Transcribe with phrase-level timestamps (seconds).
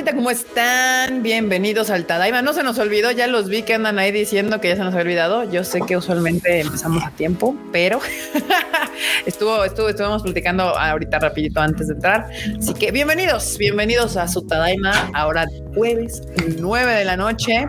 [0.00, 0.16] bandita?
[0.16, 1.22] ¿Cómo están?
[1.22, 2.40] Bienvenidos al Tadaima.
[2.40, 4.94] No se nos olvidó, ya los vi que andan ahí diciendo que ya se nos
[4.94, 5.50] ha olvidado.
[5.50, 8.00] Yo sé que usualmente empezamos a tiempo, pero
[9.26, 12.26] estuvo, estuvo, estuvimos platicando ahorita rapidito antes de entrar.
[12.58, 15.10] Así que bienvenidos, bienvenidos a su Tadaima.
[15.14, 16.22] Ahora jueves
[16.58, 17.66] 9 de la noche.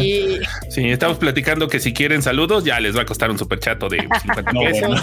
[0.00, 0.40] y...
[0.68, 3.88] Sí, estamos platicando que si quieren saludos ya les va a costar un super chato
[3.88, 5.00] de 50 pesos.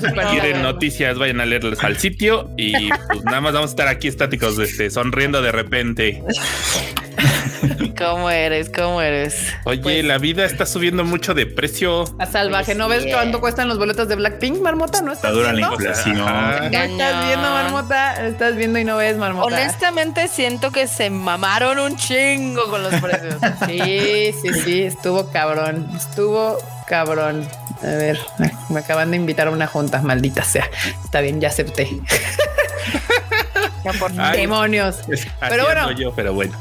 [0.00, 3.88] si quieren noticias vayan a leerles al sitio y pues nada más vamos a estar
[3.88, 6.22] aquí estáticos este, sonriendo de repente.
[7.98, 8.70] ¿Cómo eres?
[8.70, 9.52] ¿Cómo eres?
[9.64, 12.04] Oye, pues la vida está subiendo mucho de precio.
[12.18, 12.74] A salvaje.
[12.74, 15.00] ¿No ves cuánto cuestan los boletos de Blackpink, Marmota?
[15.02, 16.18] ¿No está dura la inflación.
[16.18, 16.28] ¿No
[16.64, 18.26] estás viendo, Marmota?
[18.26, 19.46] Estás viendo y no ves, Marmota.
[19.46, 23.36] Honestamente, siento que se mamaron un chingo con los precios.
[23.66, 24.82] sí, sí, sí.
[24.82, 25.88] Estuvo cabrón.
[25.96, 27.46] Estuvo cabrón.
[27.82, 28.18] A ver,
[28.70, 30.68] me acaban de invitar a una junta, maldita sea.
[31.04, 31.88] Está bien, ya acepté.
[33.98, 35.00] por demonios.
[35.48, 36.56] Pero bueno, yo, pero bueno.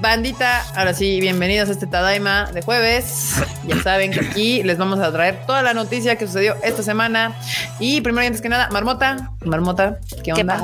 [0.00, 3.36] Bandita, ahora sí, bienvenidos a este Tadaima de jueves.
[3.66, 7.34] Ya saben que aquí les vamos a traer toda la noticia que sucedió esta semana.
[7.78, 10.60] Y primero y antes que nada, Marmota, Marmota, ¿qué onda?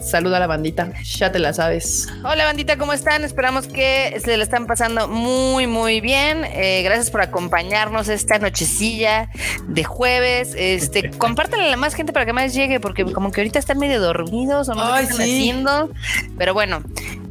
[0.00, 2.08] Saluda a la bandita, ya te la sabes.
[2.24, 3.24] Hola bandita, ¿cómo están?
[3.24, 6.44] Esperamos que se le están pasando muy, muy bien.
[6.44, 9.28] Eh, gracias por acompañarnos esta nochecilla
[9.66, 10.54] de jueves.
[10.56, 13.78] Este, compártanle a la más gente para que más llegue, porque como que ahorita están
[13.78, 15.90] medio dormidos o no están haciendo.
[16.38, 16.82] Pero bueno,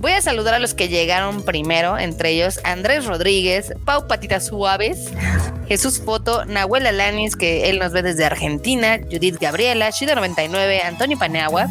[0.02, 5.12] voy a saludar a los que llegaron primero, entre ellos Andrés Rodríguez, Pau Patitas Suaves,
[5.68, 11.68] Jesús Foto, Nahuel Alanis, que él nos ve desde Argentina, Judith Gabriela, Shida99, Antonio Paneagua.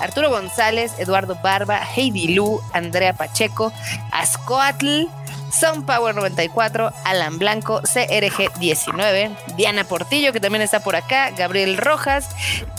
[0.00, 3.70] Arturo González, Eduardo Barba, Heidi Lu, Andrea Pacheco,
[4.12, 5.08] Ascoatl,
[5.52, 11.76] Son Power 94, Alan Blanco, CRG 19, Diana Portillo, que también está por acá, Gabriel
[11.76, 12.30] Rojas,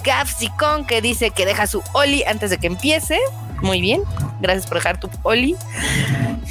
[0.04, 3.20] Gafsicon, que dice que deja su Oli antes de que empiece.
[3.62, 4.02] Muy bien.
[4.42, 5.56] Gracias por dejar tu Oli.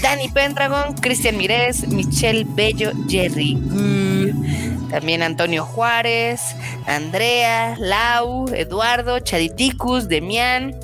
[0.02, 3.56] Dani Pendragon, Cristian Mirés, Michelle Bello, Jerry.
[3.56, 6.40] Mm, también Antonio Juárez,
[6.86, 10.74] Andrea, Lau, Eduardo, Chaditicus, Demián,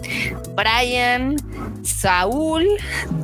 [0.54, 1.36] Brian,
[1.82, 2.66] Saúl,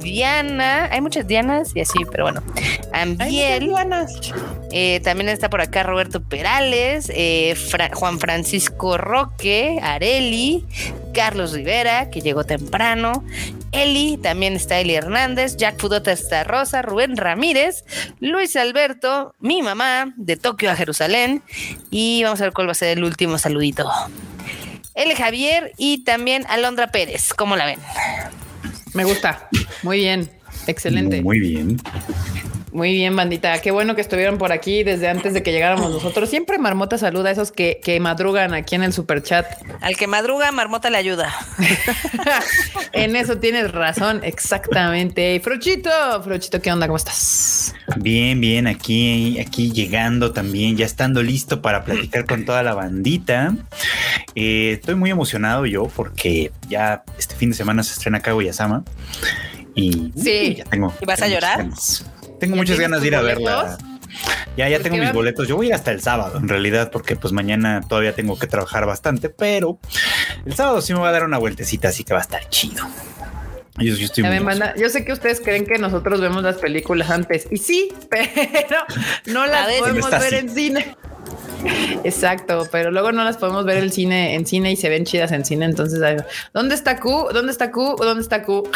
[0.01, 0.89] Diana.
[0.91, 2.43] Hay muchas Dianas y así, pero bueno.
[2.93, 3.73] Ambiel.
[4.73, 7.55] Eh, también está por acá Roberto Perales, eh,
[7.95, 10.65] Juan Francisco Roque, Areli,
[11.13, 13.25] Carlos Rivera, que llegó temprano,
[13.73, 17.85] Eli, también está Eli Hernández, Jack Fudota está Rosa, Rubén Ramírez,
[18.21, 21.43] Luis Alberto, mi mamá, de Tokio a Jerusalén,
[21.91, 23.91] y vamos a ver cuál va a ser el último saludito.
[24.95, 25.17] L.
[25.17, 27.81] Javier y también Alondra Pérez, ¿cómo la ven?
[28.93, 29.49] Me gusta,
[29.83, 30.31] muy bien,
[30.67, 31.23] excelente.
[31.23, 31.79] Muy bien.
[32.73, 33.61] Muy bien, bandita.
[33.61, 36.31] Qué bueno que estuvieron por aquí desde antes de que llegáramos nosotros.
[36.31, 39.47] Siempre Marmota saluda a esos que, madrugan aquí en el super chat.
[39.83, 41.31] Al que madruga, Marmota le ayuda.
[42.93, 45.39] en eso tienes razón, exactamente.
[45.41, 45.91] Frochito,
[46.25, 46.87] Frochito, ¿qué onda?
[46.87, 47.75] ¿Cómo estás?
[47.97, 53.55] Bien, bien, aquí, aquí llegando también, ya estando listo para platicar con toda la bandita.
[54.35, 58.83] Eh, estoy muy emocionado yo porque ya este fin de semana se estrena Kaguya-sama.
[59.75, 60.93] Y sí, ya tengo.
[61.01, 61.67] ¿Y vas a llorar?
[62.43, 63.79] Tengo muchas ganas de ir a verla.
[64.57, 65.47] Ya, ya tengo mis boletos.
[65.47, 68.49] Yo voy a ir hasta el sábado, en realidad, porque pues mañana todavía tengo que
[68.49, 69.79] trabajar bastante, pero
[70.45, 72.85] el sábado sí me va a dar una vueltecita, así que va a estar chido.
[73.79, 78.85] Yo, yo, sé que ustedes creen que nosotros vemos las películas antes, y sí, pero
[79.27, 80.97] no las podemos ver en cine.
[82.03, 85.31] Exacto, pero luego no las podemos ver el cine en cine y se ven chidas
[85.31, 85.67] en cine.
[85.67, 86.01] Entonces,
[86.53, 87.29] ¿dónde está Q?
[87.33, 87.95] ¿Dónde está Q?
[88.01, 88.69] ¿Dónde está Q?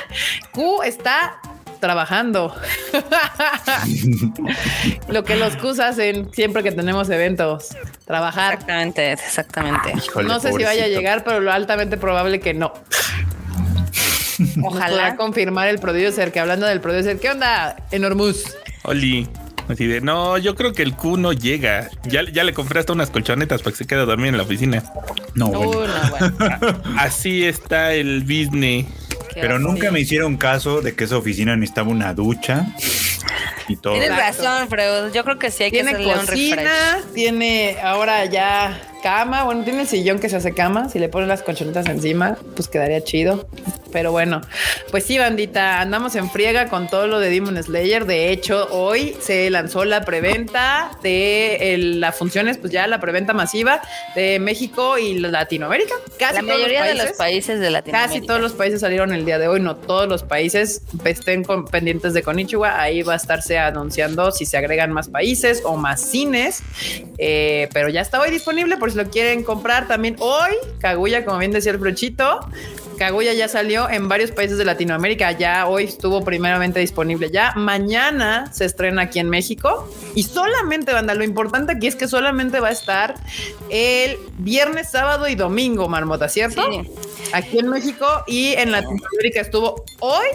[0.52, 1.38] Q está
[1.80, 2.54] trabajando.
[5.08, 7.76] Lo que los Qs hacen siempre que tenemos eventos,
[8.06, 8.54] trabajar.
[8.54, 9.92] Exactamente, exactamente.
[10.24, 12.72] no sé si vaya a llegar, pero lo altamente probable que no.
[14.62, 18.56] Ojalá confirmar el producer, que hablando del producer, ¿qué onda, Enormus?
[18.84, 19.28] Oli.
[19.68, 21.88] Así de, no, yo creo que el Q no llega.
[22.04, 24.42] Ya, ya le compré hasta unas colchonetas para que se quede a dormir en la
[24.42, 24.82] oficina.
[25.34, 25.94] No, bueno.
[26.98, 28.86] Así está el business.
[29.34, 32.66] Pero nunca me hicieron caso de que esa oficina necesitaba una ducha
[33.68, 33.94] y todo.
[33.94, 35.12] Tienes razón, Freud.
[35.12, 37.12] Yo creo que sí hay que hacerle un refresh.
[37.14, 39.44] Tiene ahora ya cama.
[39.44, 40.88] Bueno, tiene el sillón que se hace cama.
[40.88, 43.48] Si le ponen las colchonetas encima, pues quedaría chido.
[43.92, 44.40] Pero bueno,
[44.90, 48.06] pues sí, bandita, andamos en friega con todo lo de Demon Slayer.
[48.06, 53.80] De hecho, hoy se lanzó la preventa de las funciones, pues ya la preventa masiva
[54.14, 55.94] de México y Latinoamérica.
[56.18, 58.14] Casi la mayoría de los países de Latinoamérica.
[58.14, 60.82] Casi todos los países salieron el día de hoy, no todos los países.
[61.04, 62.80] Estén pendientes de Konichiwa.
[62.80, 66.62] Ahí va a estarse anunciando si se agregan más países o más cines.
[67.18, 70.52] Eh, pero ya está hoy disponible por si lo quieren comprar también hoy.
[70.80, 72.40] Kaguya, como bien decía el brochito,
[72.98, 75.32] Kaguya ya salió en varios países de Latinoamérica.
[75.32, 77.30] Ya hoy estuvo primeramente disponible.
[77.30, 82.08] Ya mañana se estrena aquí en México y solamente, banda, lo importante aquí es que
[82.08, 83.14] solamente va a estar
[83.70, 86.62] el viernes, sábado y domingo, Marmota, ¿cierto?
[87.32, 90.26] Aquí en México y en Latinoamérica estuvo hoy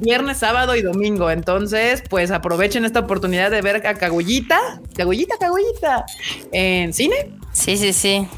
[0.00, 1.30] viernes, sábado y domingo.
[1.30, 4.58] Entonces, pues aprovechen esta oportunidad de ver a Cagullita,
[4.94, 6.04] Cagullita, Cagullita
[6.52, 7.30] en cine.
[7.54, 8.28] Sí, sí, sí.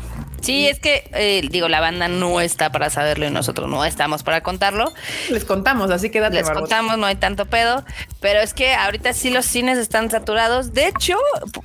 [0.41, 4.23] Sí, es que, eh, digo, la banda no está para saberlo y nosotros no estamos
[4.23, 4.93] para contarlo.
[5.29, 7.85] Les contamos, así que Les contamos, no hay tanto pedo.
[8.21, 10.73] Pero es que ahorita sí los cines están saturados.
[10.73, 11.17] De hecho,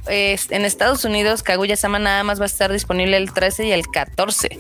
[0.08, 3.86] en Estados Unidos, Kaguya Sama nada más va a estar disponible el 13 y el
[3.88, 4.58] 14.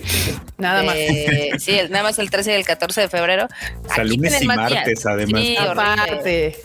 [0.60, 0.96] Nada más.
[1.60, 3.48] sí, nada más el 13 y el 14 de febrero.
[3.90, 5.42] Aquí lunes y martes, además.
[5.60, 6.58] aparte.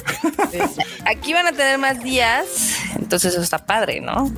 [1.06, 4.30] Aquí van a tener más días, entonces eso está padre, ¿no?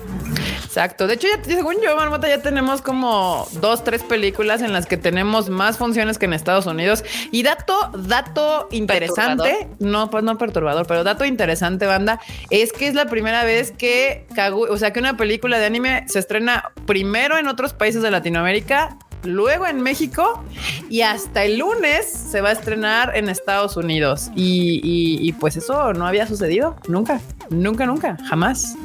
[0.78, 1.08] Exacto.
[1.08, 4.96] De hecho, ya, según yo, Marmota, ya tenemos como dos, tres películas en las que
[4.96, 7.04] tenemos más funciones que en Estados Unidos.
[7.32, 12.20] Y dato, dato interesante, no, pues no perturbador, pero dato interesante, banda,
[12.50, 16.20] es que es la primera vez que o sea, que una película de anime se
[16.20, 20.42] estrena primero en otros países de Latinoamérica luego en México
[20.88, 24.30] y hasta el lunes se va a estrenar en Estados Unidos.
[24.34, 27.20] Y, pues eso no había sucedido nunca,
[27.50, 28.76] nunca, nunca, jamás.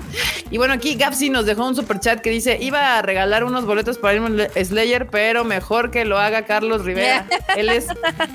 [0.51, 3.65] Y bueno, aquí Gapsi nos dejó un super chat que dice: Iba a regalar unos
[3.65, 7.25] boletos para irme Slayer, pero mejor que lo haga Carlos Rivera.
[7.55, 7.87] Él es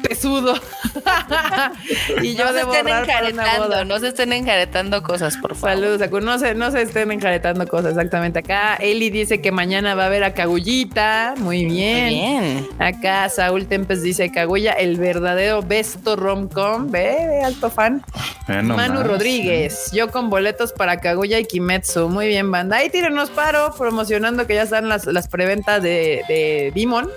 [0.02, 0.54] pesudo.
[2.22, 3.84] y yo no debo se estén boda.
[3.84, 5.76] No se estén enjaretando cosas, por favor.
[5.76, 8.40] Saludos, no se, no se estén enjaretando cosas, exactamente.
[8.40, 11.34] Acá Eli dice que mañana va a ver a Cagullita.
[11.38, 12.68] Muy bien bien.
[12.78, 16.90] Acá Saúl Tempes dice Kaguya, el verdadero besto romcom.
[16.90, 18.02] Ve, alto fan.
[18.46, 22.08] Manu Rodríguez, yo con boletos para Kaguya y Kimetsu.
[22.08, 22.76] Muy bien, banda.
[22.76, 27.10] Ahí tírenos paro, promocionando que ya están las, las preventas de, de Demon.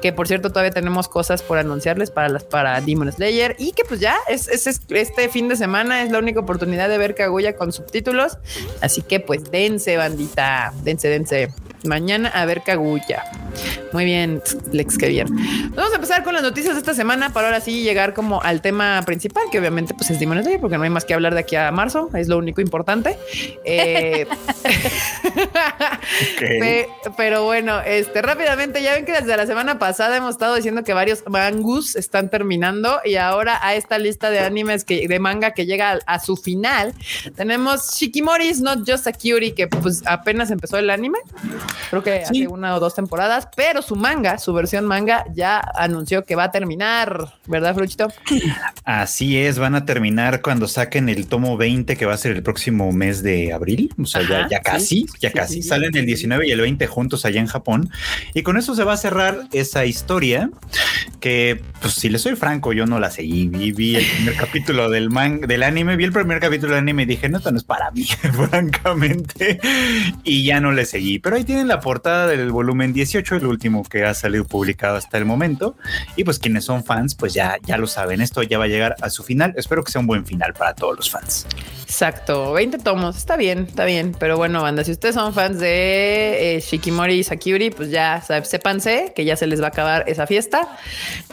[0.00, 3.54] Que por cierto, todavía tenemos cosas por anunciarles para las para Demon Slayer.
[3.58, 6.98] Y que pues ya es, es, este fin de semana es la única oportunidad de
[6.98, 8.38] ver Kaguya con subtítulos.
[8.80, 10.72] Así que pues dense, bandita.
[10.82, 11.52] Dense, dense.
[11.84, 13.24] Mañana a ver Kaguya.
[13.92, 14.42] Muy bien,
[14.72, 15.28] Lex, qué bien.
[15.74, 18.62] Vamos a empezar con las noticias de esta semana para ahora sí llegar como al
[18.62, 21.40] tema principal, que obviamente pues es Demon Slayer, porque no hay más que hablar de
[21.40, 23.18] aquí a marzo, es lo único importante.
[23.64, 24.26] Eh,
[27.16, 30.94] pero bueno, este rápidamente, ya ven que desde la semana pasada hemos estado diciendo que
[30.94, 35.66] varios mangus están terminando y ahora a esta lista de animes que, de manga que
[35.66, 36.94] llega a, su final,
[37.36, 41.18] tenemos Shikimori's Not Just a Cutie, que pues apenas empezó el anime,
[41.90, 46.24] creo que hace una o dos temporadas, pero su manga, su versión manga, ya anunció
[46.24, 48.08] que va a terminar, ¿verdad, Fruchito?
[48.84, 52.42] Así es, van a terminar cuando saquen el tomo 20, que va a ser el
[52.42, 53.90] próximo mes de abril.
[54.00, 55.62] O sea, ya, casi, ya casi.
[55.62, 57.90] Salen el 19 y el 20 juntos allá en Japón.
[58.34, 60.50] Y con eso se va a cerrar esa historia
[61.20, 63.48] que, pues, si le soy franco, yo no la seguí.
[63.48, 67.02] Vi, vi el primer capítulo del man, del anime, vi el primer capítulo del anime
[67.02, 68.04] y dije, no, esto no es para mí,
[68.48, 69.60] francamente.
[70.24, 71.18] Y ya no le seguí.
[71.18, 75.18] Pero ahí tienen la portada del volumen 18, el último que ha salido publicado hasta
[75.18, 75.76] el momento.
[76.16, 78.96] Y pues quienes son fans, pues ya, ya lo saben, esto ya va a llegar
[79.00, 79.54] a su final.
[79.56, 81.46] Espero que sea un buen final para todos los fans.
[81.82, 84.16] Exacto, 20 tomos, está bien, está bien.
[84.18, 89.12] Pero bueno, banda, si ustedes son fans de eh, Shikimori y Sakuri, pues ya sépanse
[89.14, 90.76] que ya se les va a acabar esa fiesta.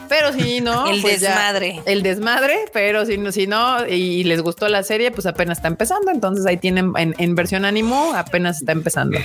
[0.08, 1.80] Pero si no, el pues desmadre.
[1.86, 5.68] el desmadre, pero si no, si no, y les gustó la serie, pues apenas está
[5.68, 6.10] empezando.
[6.10, 9.18] Entonces ahí tienen en, versión ánimo, apenas está empezando.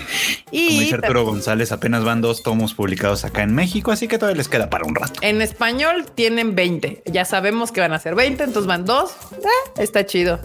[0.52, 4.48] Y Arturo González, apenas van dos tomos publicados acá en México, así que todavía les
[4.48, 5.20] queda para un rato.
[5.22, 7.04] En español tienen 20.
[7.06, 9.12] Ya sabemos que van a ser 20, entonces van dos.
[9.34, 10.40] Eh, está chido.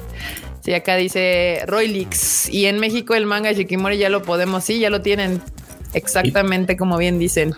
[0.61, 2.49] Sí, acá dice Roylix.
[2.49, 5.41] Y en México el manga de Shikimori ya lo podemos, sí, ya lo tienen
[5.95, 7.55] exactamente como bien dicen.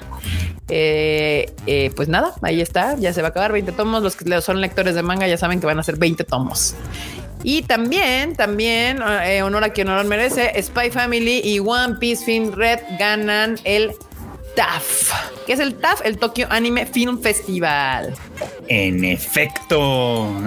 [0.69, 4.03] Eh, eh, pues nada, ahí está, ya se va a acabar 20 tomos.
[4.03, 6.75] Los que son lectores de manga ya saben que van a ser 20 tomos.
[7.43, 12.53] Y también, también, eh, honor a quien honor merece, Spy Family y One Piece Film
[12.53, 13.93] Red ganan el
[14.55, 15.13] TAF.
[15.47, 16.03] ¿Qué es el TAF?
[16.05, 18.15] El Tokyo Anime Film Festival.
[18.69, 20.41] En efecto,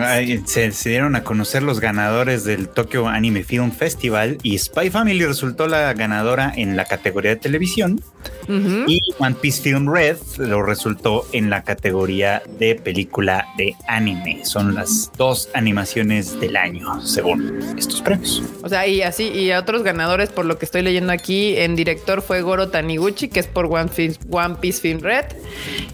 [0.46, 5.68] se, dieron a conocer los ganadores del Tokyo Anime Film Festival y Spy Family resultó
[5.68, 8.02] la ganadora en la categoría de televisión
[8.48, 14.46] y One Piece Film Red lo resultó en la categoría de película de anime.
[14.46, 18.44] Son las dos animaciones del año, según estos premios.
[18.62, 22.22] O sea, y así, y otros ganadores, por lo que estoy leyendo aquí, en director
[22.22, 25.26] fue Goro Taniguchi, que es por One Piece, One Piece Film Red.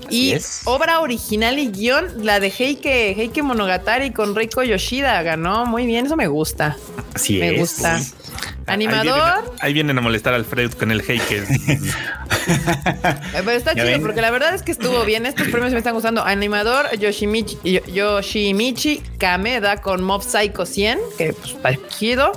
[0.09, 0.35] y
[0.65, 5.65] obra original y guion, la de Heike, Heike Monogatari con Reiko Yoshida ganó.
[5.65, 6.77] Muy bien, eso me gusta.
[7.13, 7.59] Así me es.
[7.59, 7.99] gusta.
[8.67, 9.55] Animador.
[9.59, 11.43] Ahí vienen, a molestar al Fred con el Heike.
[13.31, 15.25] Pero está chido porque la verdad es que estuvo bien.
[15.25, 16.23] Estos premios me están gustando.
[16.23, 22.31] Animador Yoshimichi, Yoshimichi Kameda con Mob Psycho 100, que pues está chido.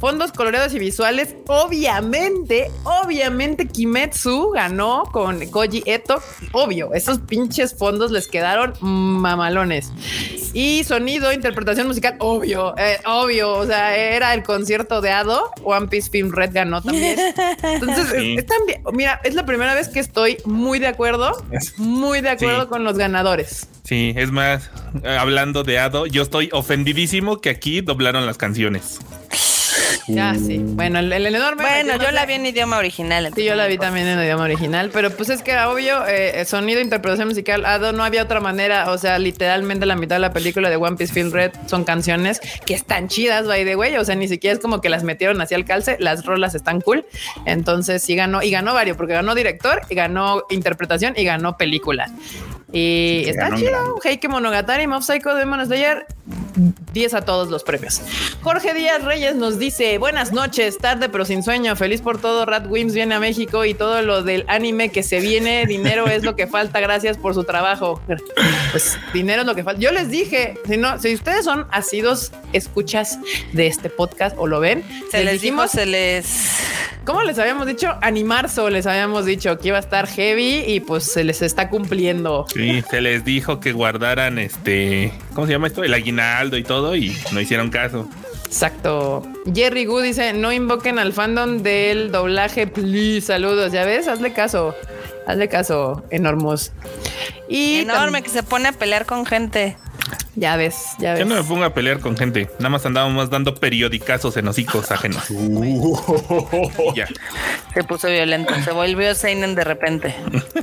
[0.00, 1.36] Fondos coloreados y visuales.
[1.46, 6.22] Obviamente, obviamente Kimetsu ganó con Koji Eto.
[6.52, 9.92] Obvio, esos pinches fondos les quedaron mamalones.
[10.54, 13.52] Y sonido, interpretación musical, obvio, eh, obvio.
[13.54, 15.50] O sea, era el concierto de Ado.
[15.64, 17.18] One Piece Film Red ganó también.
[17.62, 18.12] Entonces,
[18.92, 21.32] Mira, es la primera vez que estoy muy de acuerdo,
[21.76, 23.68] muy de acuerdo con los ganadores.
[23.84, 24.70] Sí, es más,
[25.02, 29.00] eh, hablando de Ado, yo estoy ofendidísimo que aquí doblaron las canciones.
[30.08, 30.58] Ya, sí.
[30.58, 31.62] Bueno, el, enorme.
[31.62, 33.30] Bueno, yo la vi en idioma original.
[33.34, 36.44] Sí, yo la vi también en idioma original, pero pues es que era obvio, eh,
[36.44, 38.90] sonido, interpretación musical, Ado, no había otra manera.
[38.90, 42.40] O sea, literalmente la mitad de la película de One Piece Film Red son canciones
[42.66, 43.96] que están chidas, by the way.
[43.96, 46.80] O sea, ni siquiera es como que las metieron hacia el calce, las rolas están
[46.80, 47.04] cool.
[47.46, 52.10] Entonces sí ganó, y ganó varios, porque ganó director, y ganó interpretación, y ganó película.
[52.72, 54.00] Y está chido.
[54.02, 56.06] Heike Monogatari, Mob Psycho, Demon Slayer.
[56.92, 58.00] 10 a todos los premios.
[58.42, 61.76] Jorge Díaz Reyes nos dice: Buenas noches, tarde pero sin sueño.
[61.76, 62.44] Feliz por todo.
[62.46, 65.66] Rat Wims viene a México y todo lo del anime que se viene.
[65.66, 66.80] Dinero es lo que falta.
[66.80, 68.00] Gracias por su trabajo.
[68.70, 69.80] Pues dinero es lo que falta.
[69.80, 73.18] Yo les dije: si no, si ustedes son asidos escuchas
[73.52, 76.58] de este podcast o lo ven, se les, dijimos, se les.
[77.04, 77.96] ¿Cómo les habíamos dicho?
[78.00, 82.46] Animarzo, les habíamos dicho que iba a estar heavy y pues se les está cumpliendo.
[82.54, 85.82] Sí, se les dijo que guardaran este, ¿cómo se llama esto?
[85.82, 88.08] El aguinaldo y todo y no hicieron caso.
[88.46, 89.22] Exacto.
[89.54, 93.72] Jerry Gu dice, no invoquen al fandom del doblaje, please, saludos.
[93.72, 94.74] Ya ves, hazle caso.
[95.26, 96.72] Hazle caso, enormos.
[97.48, 99.76] Y Enorme que se pone a pelear con gente.
[100.34, 101.20] Ya ves, ya ves.
[101.20, 102.48] Yo no me pongo a pelear con gente.
[102.58, 105.24] Nada más andábamos dando periodicazos en hocicos ajenos.
[106.94, 107.06] ya.
[107.74, 108.54] Se puso violento.
[108.64, 110.14] Se volvió Seinen de repente.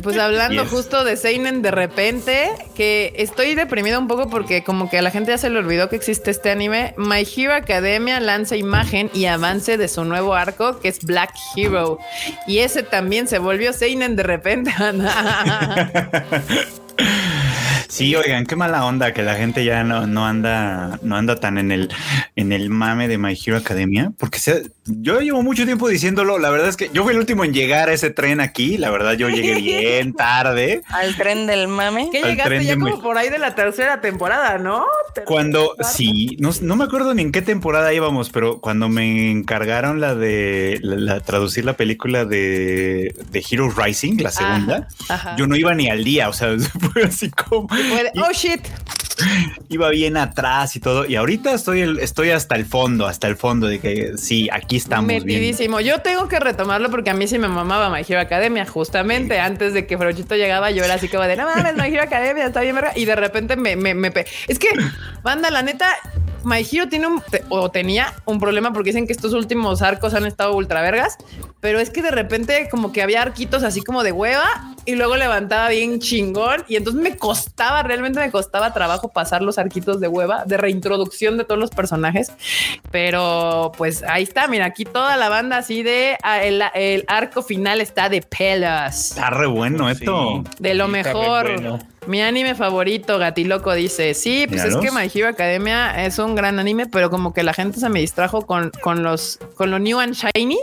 [0.02, 4.98] Pues hablando justo de Seinen de repente, que estoy deprimida un poco porque como que
[4.98, 6.94] a la gente ya se le olvidó que existe este anime.
[6.98, 12.00] My Hero Academia lanza imagen y avance de su nuevo arco que es Black Hero.
[12.48, 14.74] Y ese también se volvió Seinen de repente.
[17.90, 21.58] Sí, oigan, qué mala onda que la gente ya no, no anda, no anda tan
[21.58, 21.90] en el,
[22.36, 24.38] en el mame de My Hero Academia, porque
[24.90, 26.40] yo llevo mucho tiempo diciéndolo.
[26.40, 28.78] La verdad es que yo fui el último en llegar a ese tren aquí.
[28.78, 30.82] La verdad, yo llegué bien tarde.
[30.88, 32.10] Al tren del mame.
[32.12, 34.86] Que llegaste ya como por ahí de la tercera temporada, ¿no?
[35.26, 40.00] Cuando, sí, no, no, me acuerdo ni en qué temporada íbamos, pero cuando me encargaron
[40.00, 44.88] la de la, traducir la película de, de Heroes Rising, la segunda,
[45.38, 46.30] yo no iba ni al día.
[46.30, 46.56] O sea,
[46.94, 48.62] fue así como oh shit.
[49.68, 51.06] Iba bien atrás y todo.
[51.06, 55.08] Y ahorita estoy, estoy hasta el fondo, hasta el fondo de que sí, aquí estamos.
[55.08, 55.80] Metidísimo.
[55.80, 58.66] Yo tengo que retomarlo porque a mí sí me mamaba My Hero Academia.
[58.66, 62.04] Justamente antes de que Frochito llegaba, yo era así como de no mames, My Hero
[62.04, 62.94] Academia está bien, verga.
[62.96, 64.12] Y de repente me, me, me.
[64.48, 64.70] Es que,
[65.22, 65.88] banda, la neta,
[66.44, 70.26] My Hero tiene un o tenía un problema porque dicen que estos últimos arcos han
[70.26, 71.18] estado ultra vergas,
[71.60, 75.18] pero es que de repente como que había arquitos así como de hueva y luego
[75.18, 80.08] levantaba bien chingón y entonces me costaba, realmente me costaba trabajo pasar los arquitos de
[80.08, 82.32] hueva de reintroducción de todos los personajes,
[82.92, 87.82] pero pues ahí está, mira, aquí toda la banda así de ah, el, arco final
[87.82, 89.12] está de pelas.
[89.12, 90.44] Está re bueno esto.
[90.60, 91.80] De lo mejor.
[92.08, 96.58] Mi anime favorito, Gatiloco dice, sí, pues es que My Hero Academia es un gran
[96.58, 100.00] anime, pero como que la gente se me distrajo con, con los con lo new
[100.00, 100.60] and shiny.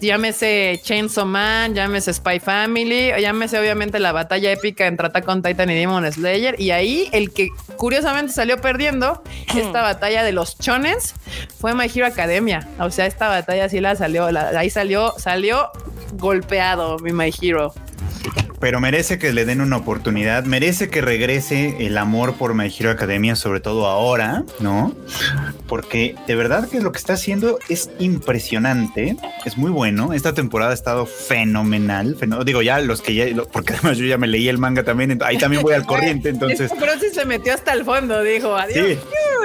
[0.00, 5.70] Llámese Chainsaw Man, llámese Spy Family, llámese obviamente la batalla épica entre Attack on Titan
[5.70, 6.58] y Demon Slayer.
[6.60, 9.22] Y ahí el que curiosamente salió perdiendo
[9.54, 11.14] esta batalla de los chones
[11.58, 12.68] fue My Hero Academia.
[12.80, 15.70] O sea, esta batalla sí la salió, ahí salió, salió
[16.14, 17.74] golpeado mi My Hero
[18.64, 22.90] pero merece que le den una oportunidad, merece que regrese el amor por My Hero
[22.90, 24.94] Academia, sobre todo ahora, ¿no?
[25.66, 30.14] Porque de verdad que lo que está haciendo es impresionante, es muy bueno.
[30.14, 32.16] Esta temporada ha estado fenomenal.
[32.46, 35.36] digo, ya los que ya, porque además yo ya me leí el manga también, ahí
[35.36, 36.72] también voy al corriente, entonces.
[36.78, 38.98] Pero sí se metió hasta el fondo, dijo, adiós.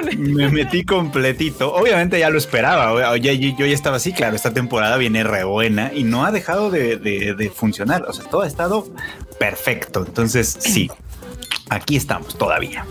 [0.08, 1.74] Sí, me metí completito.
[1.74, 5.92] Obviamente ya lo esperaba, yo, yo ya estaba así, claro, esta temporada viene re buena
[5.94, 8.06] y no ha dejado de, de funcionar.
[8.08, 8.88] O sea, todo ha estado
[9.40, 10.04] perfecto.
[10.06, 10.90] Entonces, sí,
[11.70, 12.86] aquí estamos todavía.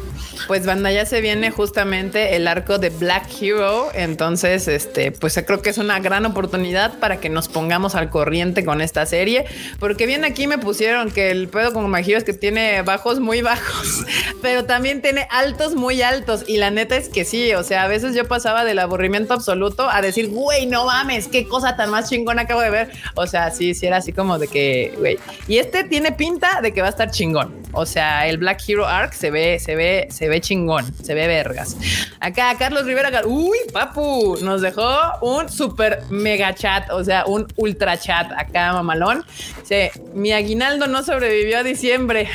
[0.47, 3.89] Pues banda, ya se viene justamente el arco de Black Hero.
[3.93, 8.65] Entonces, este, pues creo que es una gran oportunidad para que nos pongamos al corriente
[8.65, 9.45] con esta serie.
[9.79, 13.21] Porque bien aquí me pusieron que el pedo con My Hero es que tiene bajos
[13.21, 14.07] muy bajos.
[14.43, 16.45] pero también tiene altos muy altos.
[16.47, 19.89] Y la neta es que sí, o sea, a veces yo pasaba del aburrimiento absoluto
[19.91, 22.91] a decir, güey, no mames, qué cosa tan más chingón acabo de ver.
[23.15, 25.19] O sea, sí, sí era así como de que, güey.
[25.47, 27.55] Y este tiene pinta de que va a estar chingón.
[27.73, 31.27] O sea, el Black Hero Arc se ve, se ve, se ve chingón, se ve
[31.27, 31.77] vergas.
[32.21, 37.97] Acá Carlos Rivera, uy, papu, nos dejó un super mega chat, o sea, un ultra
[37.97, 39.25] chat acá, mamalón.
[39.61, 42.29] Dice, mi aguinaldo no sobrevivió a diciembre.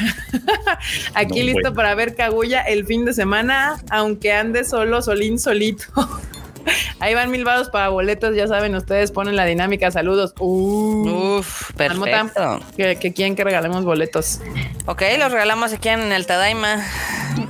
[1.14, 5.86] Aquí listo para ver Cagulla el fin de semana, aunque ande solo, solín, solito.
[7.00, 9.92] Ahí van mil vados para boletos, ya saben, ustedes ponen la dinámica.
[9.92, 10.34] Saludos.
[10.40, 12.60] Uh, Uf, perfecto.
[12.78, 14.40] que, que quieren que regalemos boletos.
[14.86, 16.84] Ok, los regalamos aquí en el Tadaima.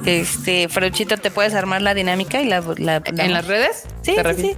[0.06, 3.86] Este, Fruchito, ¿te puedes armar la dinámica y la, en las redes?
[4.02, 4.58] Sí, sí, sí.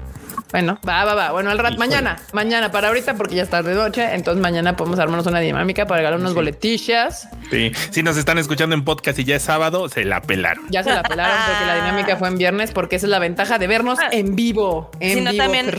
[0.51, 1.31] Bueno, va, va, va.
[1.31, 4.13] Bueno, al rato, mañana, mañana, para ahorita, porque ya está de noche.
[4.13, 7.27] Entonces, mañana podemos armarnos una dinámica para regalar unos boletillas.
[7.51, 10.65] Sí, si nos están escuchando en podcast y ya es sábado, se la pelaron.
[10.69, 13.57] Ya se la pelaron porque la dinámica fue en viernes, porque esa es la ventaja
[13.57, 14.09] de vernos ah.
[14.11, 14.91] en vivo.
[14.99, 15.37] En vivo.
[15.37, 15.71] también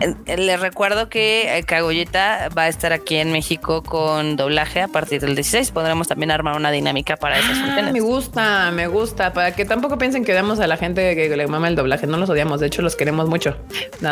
[0.00, 4.88] eh, les recuerdo que eh, Cagolleta va a estar aquí en México con doblaje a
[4.88, 5.70] partir del 16.
[5.72, 9.32] Podremos también armar una dinámica para esas ah, Me gusta, me gusta.
[9.32, 12.06] Para que tampoco piensen que odiamos a la gente que le mama el doblaje.
[12.06, 13.56] No los odiamos, de hecho, los queremos mucho.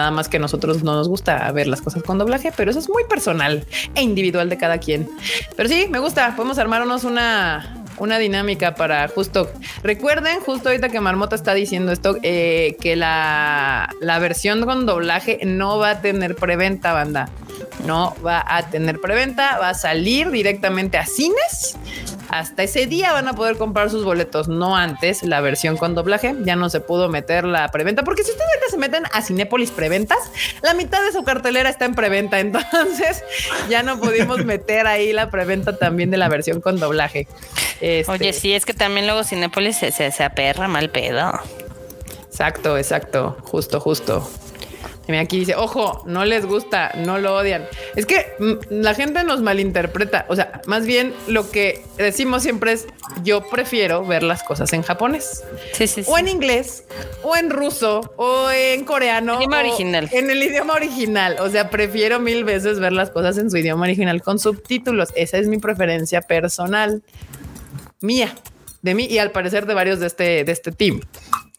[0.01, 2.89] Nada más que nosotros no nos gusta ver las cosas con doblaje, pero eso es
[2.89, 5.11] muy personal e individual de cada quien.
[5.57, 6.35] Pero sí, me gusta.
[6.37, 9.51] Podemos armarnos una, una dinámica para justo.
[9.83, 15.39] Recuerden, justo ahorita que Marmota está diciendo esto, eh, que la, la versión con doblaje
[15.45, 17.29] no va a tener preventa, banda.
[17.85, 21.77] No va a tener preventa, va a salir directamente a cines
[22.31, 26.35] hasta ese día van a poder comprar sus boletos, no antes la versión con doblaje.
[26.45, 30.19] Ya no se pudo meter la preventa, porque si ustedes se meten a Cinépolis preventas,
[30.63, 32.39] la mitad de su cartelera está en preventa.
[32.41, 33.23] Entonces
[33.69, 37.27] ya no pudimos meter ahí la preventa también de la versión con doblaje.
[37.81, 41.33] Este Oye, sí, es que también luego Cinépolis se, se, se aperra mal pedo.
[42.29, 44.31] Exacto, exacto, justo, justo
[45.19, 47.67] aquí dice, ojo, no les gusta, no lo odian.
[47.97, 50.27] Es que mm, la gente nos malinterpreta.
[50.29, 52.87] O sea, más bien lo que decimos siempre es,
[53.23, 55.45] yo prefiero ver las cosas en japonés.
[55.73, 56.85] Sí, sí, O en inglés,
[57.23, 59.37] o en ruso, o en coreano.
[59.37, 60.09] Idioma original.
[60.13, 61.37] En el idioma original.
[61.41, 65.11] O sea, prefiero mil veces ver las cosas en su idioma original con subtítulos.
[65.17, 67.03] Esa es mi preferencia personal.
[68.01, 68.35] Mía
[68.83, 71.01] de mí y al parecer de varios de este, de este team.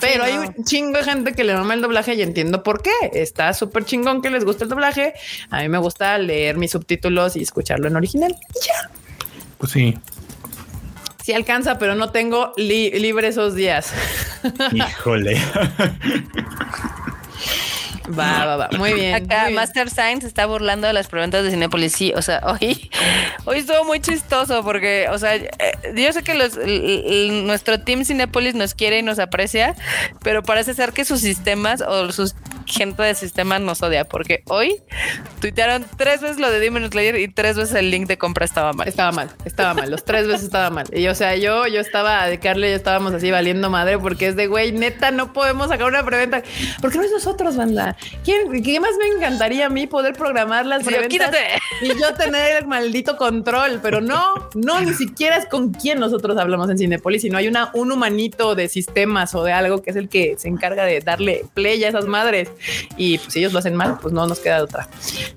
[0.02, 2.92] Pero hay un chingo de gente que le mama el doblaje y entiendo por qué.
[3.14, 5.14] Está súper chingón que les guste el doblaje.
[5.50, 8.36] A mí me gusta leer mis subtítulos y escucharlo en original.
[8.66, 8.90] Ya.
[9.58, 9.98] Pues sí.
[11.24, 13.94] Sí alcanza, pero no tengo libre esos días.
[14.74, 15.40] Híjole.
[18.17, 18.69] Va, va, va.
[18.78, 19.15] Muy bien.
[19.15, 21.93] Acá Master Science está burlando de las preguntas de Cinepolis.
[21.93, 22.89] Sí, o sea, hoy,
[23.45, 25.50] hoy estuvo muy chistoso porque, o sea, eh,
[25.95, 26.58] yo sé que los,
[27.45, 29.76] nuestro team Cinepolis nos quiere y nos aprecia,
[30.24, 34.82] pero parece ser que sus sistemas o sus gente de sistemas nos odia porque hoy
[35.39, 38.74] tuitearon tres veces lo de Demon Slayer y tres veces el link de compra estaba
[38.74, 38.88] mal.
[38.88, 39.89] Estaba mal, estaba mal.
[39.89, 40.88] Los tres veces estaba mal.
[40.93, 44.36] Y o sea, yo, yo estaba de Carly, yo estábamos así valiendo madre porque es
[44.36, 46.43] de güey, neta, no podemos sacar una preventa.
[46.82, 47.95] Porque no es nosotros, banda.
[48.24, 51.36] ¿Qué más me encantaría a mí poder programar las preventas
[51.82, 53.80] y yo tener el maldito control?
[53.82, 57.71] Pero no, no, ni siquiera es con quién nosotros hablamos en Cinepolis, sino hay una,
[57.74, 61.45] un humanito de sistemas o de algo que es el que se encarga de darle
[61.54, 62.51] play a esas madres.
[62.98, 64.88] Y pues, si ellos lo hacen mal, pues no nos queda otra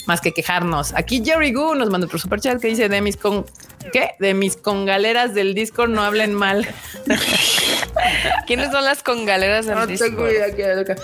[0.07, 0.92] más que quejarnos.
[0.94, 3.46] Aquí Jerry Goo nos manda otro super chat que dice de mis con
[3.92, 4.11] ¿qué?
[4.18, 6.66] De mis congaleras del Discord no hablen mal.
[8.46, 10.98] ¿Quiénes son las congaleras del no Discord?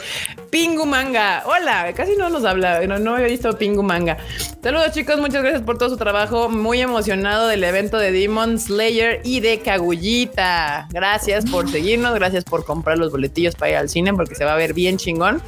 [0.51, 1.42] Pingu Manga.
[1.46, 2.87] Hola, casi no nos habla.
[2.87, 4.18] No, no había visto Pingu Manga.
[4.62, 6.49] Saludos chicos, muchas gracias por todo su trabajo.
[6.49, 10.88] Muy emocionado del evento de Demon Slayer y de Kagullita.
[10.90, 14.53] Gracias por seguirnos, gracias por comprar los boletillos para ir al cine porque se va
[14.53, 15.42] a ver bien chingón.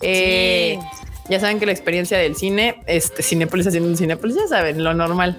[0.00, 0.78] Eh,
[1.28, 4.94] ya saben que la experiencia del cine, este Cinepolis haciendo un Cinepolis, ya saben, lo
[4.94, 5.38] normal.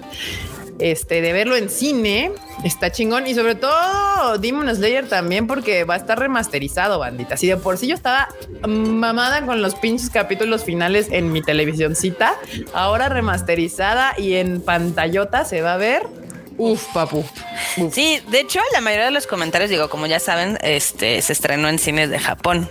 [0.78, 2.30] Este, de verlo en cine,
[2.62, 3.26] está chingón.
[3.26, 7.36] Y sobre todo Demon Slayer también, porque va a estar remasterizado, bandita.
[7.36, 8.28] Si de por sí yo estaba
[8.66, 12.34] mamada con los pinches capítulos finales en mi televisioncita,
[12.74, 16.02] ahora remasterizada y en pantallota se va a ver
[16.58, 17.24] Uf, papu.
[17.92, 21.68] Sí, de hecho, la mayoría de los comentarios, digo, como ya saben, este se estrenó
[21.68, 22.68] en cines de Japón.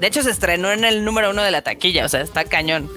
[0.00, 2.90] De hecho, se estrenó en el número uno de la taquilla, o sea, está cañón.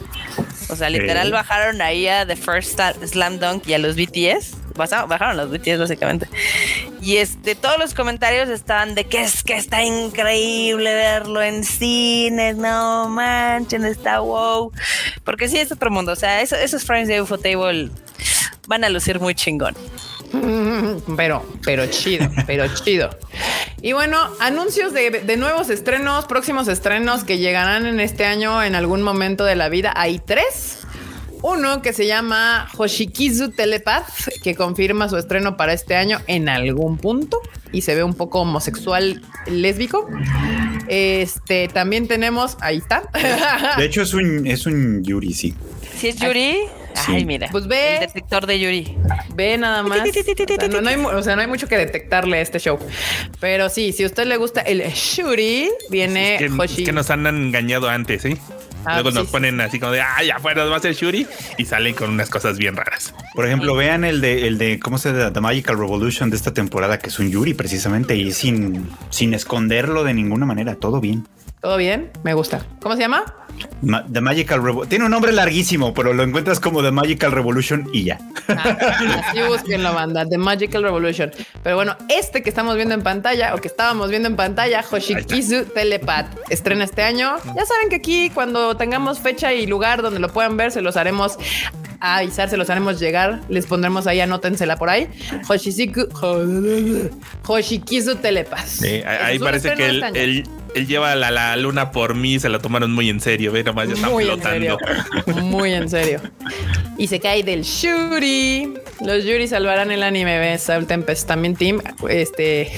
[0.69, 4.55] O sea, literal bajaron ahí a The First Slam Dunk y a los BTS.
[4.73, 6.29] Bajaron los BTS básicamente.
[7.01, 12.55] Y este, todos los comentarios estaban de que es que está increíble verlo en cines,
[12.55, 14.71] no manchen, está wow.
[15.25, 16.13] Porque sí es otro mundo.
[16.13, 17.89] O sea, esos frames de UFO Table
[18.67, 19.75] van a lucir muy chingón.
[21.17, 23.09] Pero, pero chido, pero chido.
[23.81, 28.75] Y bueno, anuncios de, de, nuevos estrenos, próximos estrenos que llegarán en este año en
[28.75, 29.93] algún momento de la vida.
[29.95, 30.79] Hay tres.
[31.43, 34.07] Uno que se llama Hoshikizu Telepath,
[34.43, 37.41] que confirma su estreno para este año en algún punto
[37.71, 40.07] y se ve un poco homosexual lésbico.
[40.87, 43.09] Este también tenemos, ahí está.
[43.77, 45.55] De hecho, es un, es un Yuri, sí.
[45.97, 46.57] ¿Sí es Yuri?
[47.07, 47.49] Ay, mira.
[47.51, 47.95] Pues ve.
[47.95, 48.97] El detector de Yuri.
[49.35, 49.99] Ve nada más.
[49.99, 52.79] no, hay, o sea, no hay mucho que detectarle a este show.
[53.39, 57.25] Pero sí, si a usted le gusta el Yuri, viene es que, que nos han
[57.27, 58.37] engañado antes, ¿sí?
[58.85, 61.27] Ah, Luego nos ponen así como de, ah, ya afuera va a ser Shuri
[61.57, 63.13] y salen con unas cosas bien raras.
[63.35, 65.31] Por ejemplo, vean el de, el de, ¿cómo se llama?
[65.31, 70.03] The Magical Revolution de esta temporada, que es un Yuri precisamente y sin, sin esconderlo
[70.03, 71.27] de ninguna manera, todo bien.
[71.61, 72.11] ¿Todo bien?
[72.23, 72.65] Me gusta.
[72.81, 73.23] ¿Cómo se llama?
[74.11, 74.89] The Magical Revolution.
[74.89, 78.19] Tiene un nombre larguísimo, pero lo encuentras como The Magical Revolution y ya.
[78.47, 78.77] Ah,
[79.27, 81.31] así busquen la banda, The Magical Revolution.
[81.61, 85.65] Pero bueno, este que estamos viendo en pantalla o que estábamos viendo en pantalla, Hoshikizu
[85.65, 87.35] Telepath, estrena este año.
[87.55, 90.97] Ya saben que aquí cuando tengamos fecha y lugar donde lo puedan ver, se los
[90.97, 91.37] haremos
[91.99, 93.41] avisar, se los haremos llegar.
[93.49, 95.07] Les pondremos ahí, anótensela por ahí.
[95.47, 96.09] Hoshikizu,
[97.47, 98.81] Hoshikizu Telepath.
[99.05, 100.43] ahí parece que el
[100.75, 103.87] él lleva la, la, luna por mí, se la tomaron muy en serio, ve nomás
[103.87, 104.77] ya están muy flotando.
[105.43, 106.21] muy en serio.
[106.97, 108.73] Y se cae del Shuri.
[109.01, 110.63] Los Yuri salvarán el anime, ¿ves?
[110.63, 111.81] Saul Tempest, también Team.
[112.07, 112.71] Este.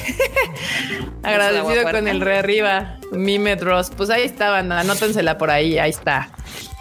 [1.23, 2.97] agradecido con el re arriba.
[3.11, 3.91] Mime Dross.
[3.95, 4.79] Pues ahí está, banda.
[4.79, 6.29] Anótensela por ahí, ahí está.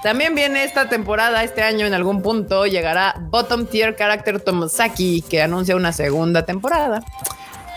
[0.03, 5.42] También viene esta temporada, este año en algún punto, llegará Bottom Tier Character Tomosaki, que
[5.42, 7.05] anuncia una segunda temporada.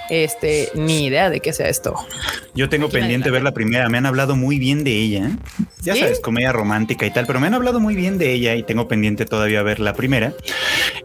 [0.09, 1.95] Este, ni idea de qué sea esto.
[2.53, 3.89] Yo tengo pendiente ver la primera.
[3.89, 5.31] Me han hablado muy bien de ella.
[5.81, 8.63] Ya sabes, comedia romántica y tal, pero me han hablado muy bien de ella y
[8.63, 10.33] tengo pendiente todavía ver la primera.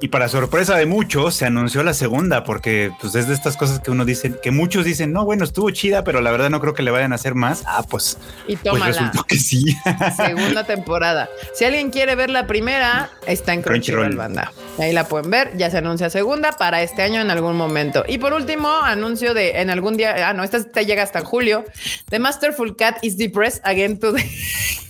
[0.00, 3.80] Y para sorpresa de muchos, se anunció la segunda, porque pues es de estas cosas
[3.80, 6.72] que uno dice, que muchos dicen, no, bueno, estuvo chida, pero la verdad no creo
[6.72, 7.62] que le vayan a hacer más.
[7.66, 8.16] Ah, pues,
[8.48, 9.76] y pues resultó que sí.
[10.16, 11.28] Segunda temporada.
[11.54, 14.52] Si alguien quiere ver la primera, está en Crunchyroll, banda.
[14.78, 15.56] Ahí la pueden ver.
[15.56, 18.04] Ya se anuncia segunda para este año en algún momento.
[18.08, 21.64] Y por último, anuncio de en algún día, ah, no, esta, llega hasta julio.
[22.09, 24.31] The Masterful Cat is depressed again today.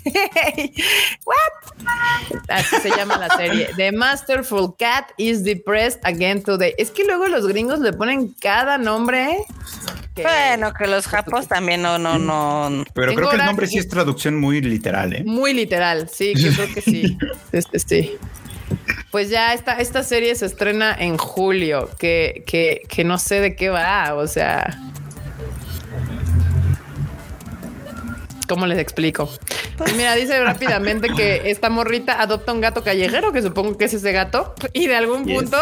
[1.25, 1.87] What?
[2.49, 3.69] Así se llama la serie.
[3.77, 6.75] The Masterful Cat is depressed again today.
[6.79, 9.39] Es que luego los gringos le ponen cada nombre.
[10.15, 12.85] Bueno, que los japos también no, no, no.
[12.95, 15.23] Pero creo que el nombre sí es traducción muy literal, ¿eh?
[15.25, 17.17] Muy literal, sí, creo que sí.
[17.53, 18.19] Este, sí.
[19.11, 23.57] Pues ya esta, esta serie se estrena en julio, que, que, que no sé de
[23.57, 24.79] qué va, o sea.
[28.49, 29.31] ¿Cómo les explico?
[29.77, 33.94] Pues mira, dice rápidamente que esta morrita adopta un gato callejero, que supongo que es
[33.94, 35.57] ese gato, y de algún punto,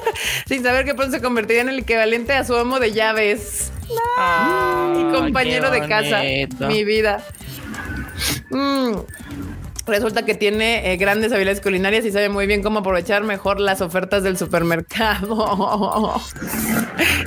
[0.46, 3.70] sin saber qué pronto se convertiría en el equivalente a su amo de llaves.
[3.88, 6.22] y compañero de casa.
[6.66, 7.24] Mi vida.
[8.50, 8.92] Mm.
[9.88, 13.80] Resulta que tiene eh, grandes habilidades culinarias y sabe muy bien cómo aprovechar mejor las
[13.80, 16.20] ofertas del supermercado.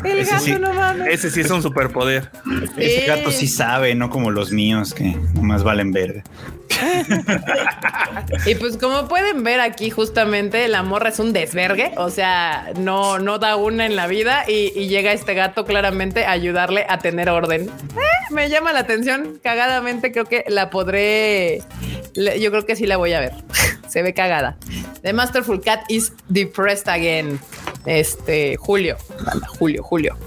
[0.03, 1.07] El gato no mames.
[1.07, 2.29] Ese sí es un superpoder.
[2.77, 6.23] Ese gato sí sabe, no como los míos que nomás valen verde.
[8.45, 13.19] y pues como pueden ver aquí justamente la morra es un desvergue, o sea, no,
[13.19, 17.29] no da una en la vida y, llega este gato claramente a ayudarle a tener
[17.29, 17.69] orden.
[17.69, 21.61] Eh, me llama la atención, cagadamente creo que la podré,
[22.13, 23.33] yo creo que sí la voy a ver,
[23.87, 24.57] se ve cagada.
[25.01, 27.39] The Masterful Cat is depressed again.
[27.85, 28.97] Este, Julio,
[29.57, 30.17] Julio, Julio.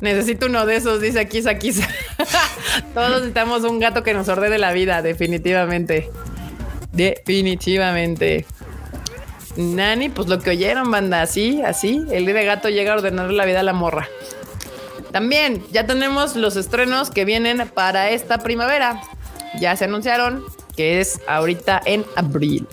[0.00, 1.42] Necesito uno de esos, dice aquí.
[2.94, 6.10] Todos necesitamos un gato que nos ordene la vida, definitivamente.
[6.92, 8.46] Definitivamente.
[9.56, 12.04] Nani, pues lo que oyeron, banda, así, así.
[12.10, 14.08] El de gato llega a ordenar la vida a la morra.
[15.10, 19.00] También ya tenemos los estrenos que vienen para esta primavera.
[19.60, 20.44] Ya se anunciaron
[20.76, 22.68] que es ahorita en abril.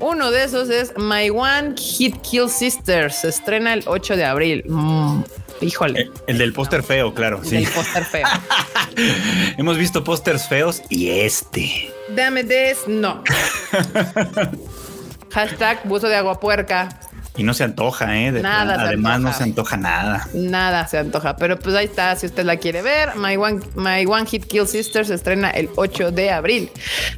[0.00, 3.16] Uno de esos es My One Hit Kill Sisters.
[3.16, 4.64] Se estrena el 8 de abril.
[4.66, 5.22] Mm,
[5.60, 6.10] híjole.
[6.26, 7.40] El, del póster feo, claro.
[7.42, 8.26] El del póster feo.
[9.56, 11.92] Hemos visto pósters feos y este.
[12.14, 13.22] Dame des, no.
[15.32, 16.88] Hashtag buzo de agua puerca.
[17.38, 18.32] Y no se antoja, ¿eh?
[18.32, 18.82] nada.
[18.82, 20.28] Además, no se antoja nada.
[20.34, 21.36] Nada se antoja.
[21.36, 22.14] Pero pues ahí está.
[22.16, 25.70] Si usted la quiere ver, My One, My One Hit Kill Sister se estrena el
[25.76, 26.70] 8 de abril.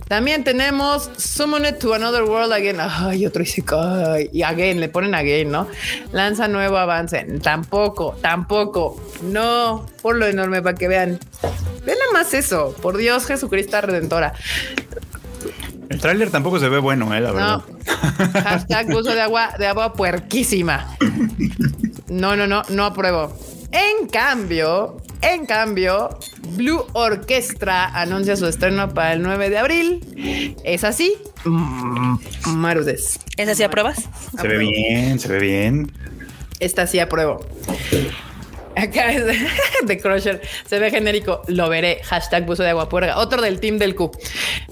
[0.08, 2.76] También tenemos Summon to Another World Again.
[2.80, 4.28] Ay, otro Isekai.
[4.30, 5.66] Y again, le ponen again, ¿no?
[6.12, 7.24] Lanza nuevo avance.
[7.42, 9.02] Tampoco, tampoco.
[9.22, 11.18] No, por lo enorme para que vean.
[11.86, 12.76] Vean nada más eso.
[12.82, 14.34] Por Dios, Jesucristo Redentora.
[15.90, 17.62] El tráiler tampoco se ve bueno, eh, la verdad.
[18.44, 20.96] Hashtag uso de agua, de agua puerquísima.
[22.08, 23.36] No, no, no, no apruebo.
[23.72, 26.16] En cambio, en cambio,
[26.56, 30.56] Blue Orchestra anuncia su estreno para el 9 de abril.
[30.64, 31.12] ¿Es así?
[31.44, 33.18] Mm, marudes.
[33.36, 34.08] ¿Es así apruebas?
[34.40, 35.92] Se ve bien, se ve bien.
[36.60, 37.44] Esta sí apruebo.
[38.76, 39.24] Acá es
[39.86, 40.40] de, Crusher.
[40.66, 41.42] Se ve genérico.
[41.48, 42.00] Lo veré.
[42.04, 43.18] Hashtag buzo de agua puerga.
[43.18, 44.10] Otro del team del Q.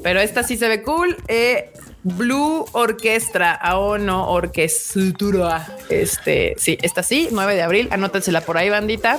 [0.03, 1.17] Pero esta sí se ve cool.
[1.29, 1.71] Eh,
[2.03, 5.67] Blue Orquestra, a o no orquestura.
[5.89, 9.19] Este, sí, esta sí, 9 de abril, anótensela por ahí, bandita.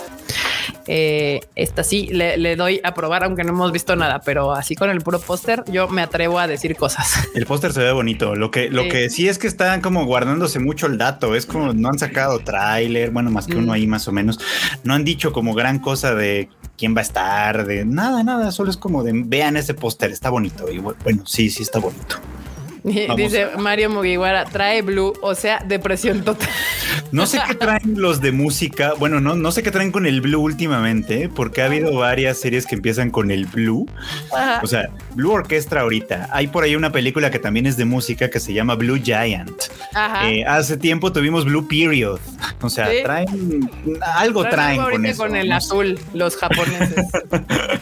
[0.88, 4.90] Eh, esta sí, le, doy a probar, aunque no hemos visto nada, pero así con
[4.90, 7.30] el puro póster, yo me atrevo a decir cosas.
[7.36, 8.36] El póster se ve bonito.
[8.36, 11.36] Lo que, lo que sí es que están como guardándose mucho el dato.
[11.36, 13.76] Es como no han sacado tráiler, bueno, más que uno mm.
[13.76, 14.40] ahí más o menos.
[14.84, 18.52] No han dicho como gran cosa de quién va a estar, de nada, nada.
[18.52, 20.72] Solo es como de vean ese póster, está bonito.
[20.72, 22.18] Y bueno, sí, sí está bonito.
[23.16, 26.50] Dice Mario Mugiwara, trae blue, o sea, depresión total.
[27.12, 28.94] No sé qué traen los de música.
[29.00, 32.68] Bueno, no, no sé qué traen con el blue últimamente, porque ha habido varias series
[32.68, 33.88] que empiezan con el blue.
[34.62, 36.30] O sea, Blue Orquestra ahorita.
[36.32, 39.52] Hay por ahí una película que también es de música que se llama Blue Giant.
[40.26, 42.20] Eh, hace tiempo tuvimos Blue Period.
[42.62, 43.70] O sea, traen
[44.16, 45.24] algo traen, con eso.
[45.24, 47.08] Con el azul, los japoneses.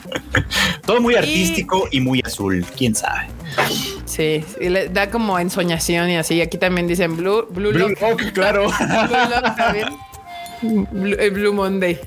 [0.86, 3.28] Todo muy artístico y, muy azul, quién sabe.
[4.08, 6.42] Sí, y le da como ensoñación y así.
[6.42, 8.68] Aquí también dicen Blue, Blue, Blue Lock, claro.
[8.80, 9.88] Blue Lock también.
[10.62, 12.00] Blue, eh, Blue, Monday.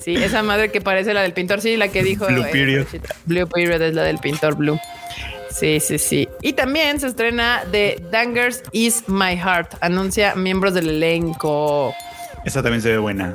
[0.00, 2.26] Sí, esa madre que parece la del pintor, sí, la que dijo.
[2.26, 2.86] Blue eh, Period.
[3.26, 4.80] Blue Period es la del pintor Blue.
[5.50, 6.28] Sí, sí, sí.
[6.40, 9.74] Y también se estrena The Dangers Is My Heart.
[9.80, 11.94] Anuncia miembros del elenco.
[12.44, 13.34] Esa también se ve buena.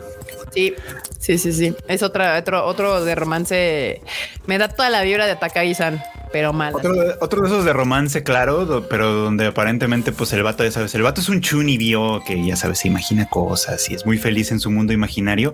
[0.54, 0.74] Sí,
[1.20, 1.76] sí, sí, sí.
[1.88, 4.02] Es otra, otro, otro de romance.
[4.46, 6.02] Me da toda la vibra de Takagi-san
[6.34, 6.74] pero mal.
[6.74, 11.04] Otro, de esos de romance, claro, pero donde aparentemente, pues el vato, ya sabes, el
[11.04, 14.52] vato es un chuni vio que ya sabes, se imagina cosas y es muy feliz
[14.52, 15.54] en su mundo imaginario.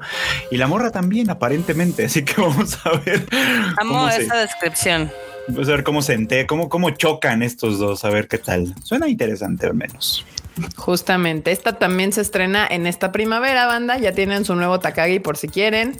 [0.49, 2.05] Y la morra también, aparentemente.
[2.05, 3.27] Así que vamos a ver.
[3.77, 5.11] Amo esa descripción.
[5.49, 8.73] Vamos a ver cómo se ente, cómo, cómo chocan estos dos, a ver qué tal.
[8.81, 10.25] Suena interesante al menos.
[10.75, 13.97] Justamente, esta también se estrena en esta primavera, banda.
[13.97, 15.99] Ya tienen su nuevo Takagi por si quieren.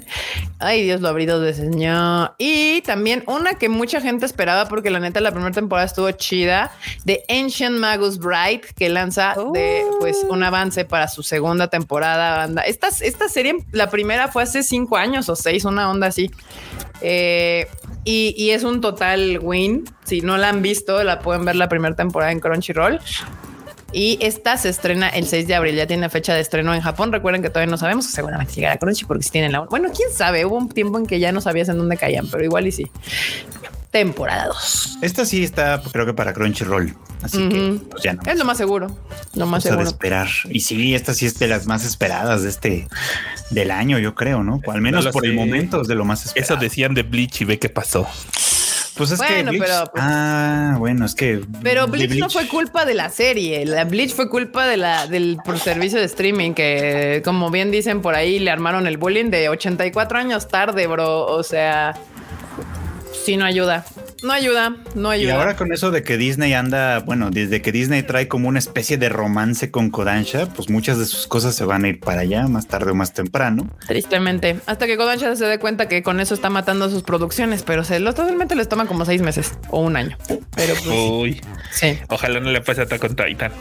[0.60, 2.34] Ay, Dios, lo abrido de señor.
[2.38, 6.72] Y también una que mucha gente esperaba, porque la neta la primera temporada estuvo chida,
[7.06, 12.62] de Ancient Magus Bright, que lanza de, pues, un avance para su segunda temporada, banda.
[12.64, 16.32] Esta, esta serie, la primera fue hace cinco años o seis, una onda así.
[17.02, 17.68] Eh,
[18.04, 19.86] y, y, es un total win.
[20.04, 23.00] Si no la han visto, la pueden ver la primera temporada en Crunchyroll.
[23.92, 25.76] Y esta se estrena el 6 de abril.
[25.76, 27.12] Ya tiene fecha de estreno en Japón.
[27.12, 28.06] Recuerden que todavía no sabemos.
[28.06, 29.62] Seguramente llegará Crunchy porque si tienen la.
[29.62, 30.46] Bueno, quién sabe.
[30.46, 32.92] Hubo un tiempo en que ya no sabías en dónde caían, pero igual y sí.
[33.92, 35.00] Temporada 2.
[35.02, 36.96] Esta sí está, creo que para Crunchyroll.
[37.24, 38.22] Así que pues ya no.
[38.24, 38.96] Es lo más seguro.
[39.34, 39.84] Lo más seguro.
[39.84, 40.28] De esperar.
[40.50, 42.88] Y sí, esta sí es de las más esperadas de este
[43.50, 44.62] del año, yo creo, ¿no?
[44.68, 46.54] al menos por el momento es de lo más esperado.
[46.54, 48.08] Eso decían de Bleach y ve qué pasó.
[49.00, 52.84] Pues es que Bleach, pero, pues, ah, bueno, es que pero Bleach, no fue culpa
[52.84, 57.22] de la serie, la Bleach fue culpa de la del por servicio de streaming que
[57.24, 61.44] como bien dicen por ahí le armaron el bullying de 84 años tarde, bro, o
[61.44, 61.94] sea,
[63.24, 63.86] sí no ayuda.
[64.24, 65.34] No ayuda, no ayuda.
[65.34, 68.60] Y ahora con eso de que Disney anda, bueno, desde que Disney trae como una
[68.60, 72.22] especie de romance con Kodansha, pues muchas de sus cosas se van a ir para
[72.22, 73.70] allá más tarde o más temprano.
[73.88, 77.84] Tristemente, hasta que Kodansha se dé cuenta que con eso está matando sus producciones, pero
[77.84, 80.18] se lo totalmente les toma como seis meses o un año.
[80.56, 81.98] Pero pues, Uy, sí.
[82.10, 83.52] Ojalá no le pase a con Titan.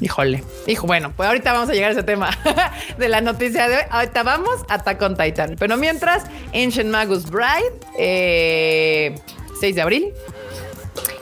[0.00, 2.30] Híjole, hijo, bueno, pues ahorita vamos a llegar a ese tema
[2.98, 3.82] de la noticia de hoy.
[3.88, 5.56] Ahorita vamos a Attack on Titan.
[5.58, 9.14] Pero mientras, Ancient Magus Bride, eh,
[9.60, 10.12] 6 de abril.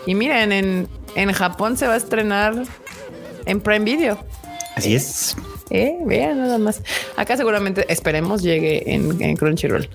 [0.06, 2.64] Y miren, en, en Japón se va a estrenar
[3.46, 4.18] en Prime Video.
[4.76, 5.36] Así es.
[5.70, 6.82] Eh, vean nada más.
[7.16, 9.88] Acá seguramente esperemos llegue en, en Crunchyroll.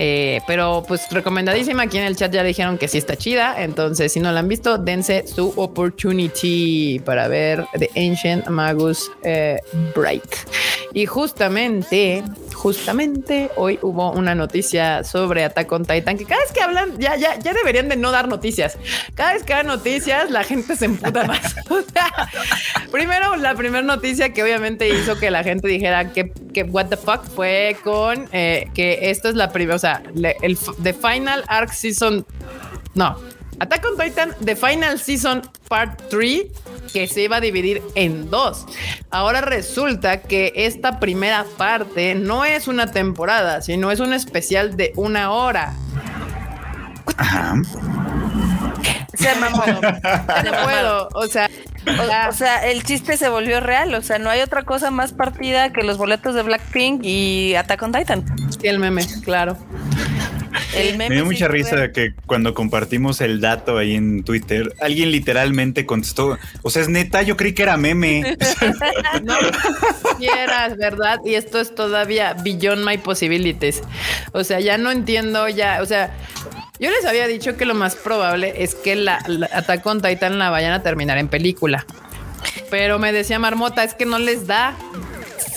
[0.00, 1.82] Eh, pero pues recomendadísima.
[1.82, 3.60] Aquí en el chat ya dijeron que sí está chida.
[3.62, 9.60] Entonces, si no la han visto, dense su opportunity para ver The Ancient Magus eh,
[9.96, 10.46] Break.
[10.92, 12.22] Y justamente,
[12.54, 17.16] justamente hoy hubo una noticia sobre Attack on Titan que cada vez que hablan, ya,
[17.16, 18.78] ya, ya deberían de no dar noticias.
[19.14, 21.56] Cada vez que dan noticias, la gente se emputa más.
[22.92, 26.96] primero, la primera noticia que obviamente hizo que la gente dijera que, que what the
[26.96, 30.02] fuck fue con eh, que esto es la primera, o sea,
[30.42, 32.26] el The Final Arc Season.
[32.94, 33.37] No.
[33.60, 36.42] Attack on Titan, The Final Season Part 3,
[36.92, 38.66] que se iba a dividir en dos.
[39.10, 44.92] Ahora resulta que esta primera parte no es una temporada, sino es un especial de
[44.96, 45.74] una hora.
[47.16, 47.54] Ajá.
[49.14, 49.50] Se no
[50.64, 51.08] puedo.
[51.14, 51.50] O sea,
[52.28, 53.94] O, sea, el chiste se volvió real.
[53.94, 57.82] O sea, no hay otra cosa más partida que los boletos de Blackpink y Attack
[57.82, 58.24] on Titan.
[58.60, 59.56] Sí, el meme, claro.
[60.96, 66.38] Me dio mucha risa que cuando compartimos el dato ahí en Twitter, alguien literalmente contestó,
[66.62, 68.36] o sea, es neta, yo creí que era meme.
[69.22, 69.36] no
[70.18, 71.18] quieras, ¿verdad?
[71.24, 73.82] Y esto es todavía beyond my possibilities.
[74.32, 76.14] O sea, ya no entiendo, ya, o sea,
[76.80, 80.38] yo les había dicho que lo más probable es que la, la Attack on Titan
[80.38, 81.84] la vayan a terminar en película.
[82.70, 84.76] Pero me decía Marmota, es que no les da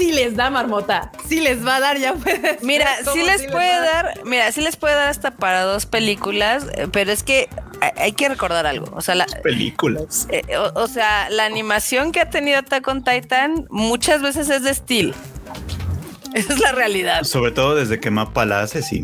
[0.01, 2.15] sí les da marmota, sí les va a dar, ya
[2.61, 6.87] Mira, sí les puede dar, mira, sí les puede dar hasta para dos películas, eh,
[6.91, 7.49] pero es que
[7.97, 10.27] hay que recordar algo, o sea, las películas.
[10.31, 14.71] Eh, o, sea, la animación que ha tenido Attack on Titan muchas veces es de
[14.71, 15.13] estilo.
[16.34, 17.24] Esa es la realidad.
[17.24, 19.04] Sobre todo desde que Mapa la hace, sí.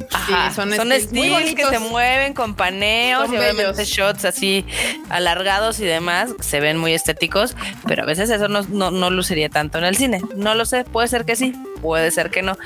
[0.55, 4.65] son, son estilos que se mueven con paneos y obviamente shots así
[5.09, 6.33] alargados y demás.
[6.39, 10.21] Se ven muy estéticos, pero a veces eso no, no, luciría tanto en el cine.
[10.35, 12.57] No lo sé, puede ser que sí, puede ser que no.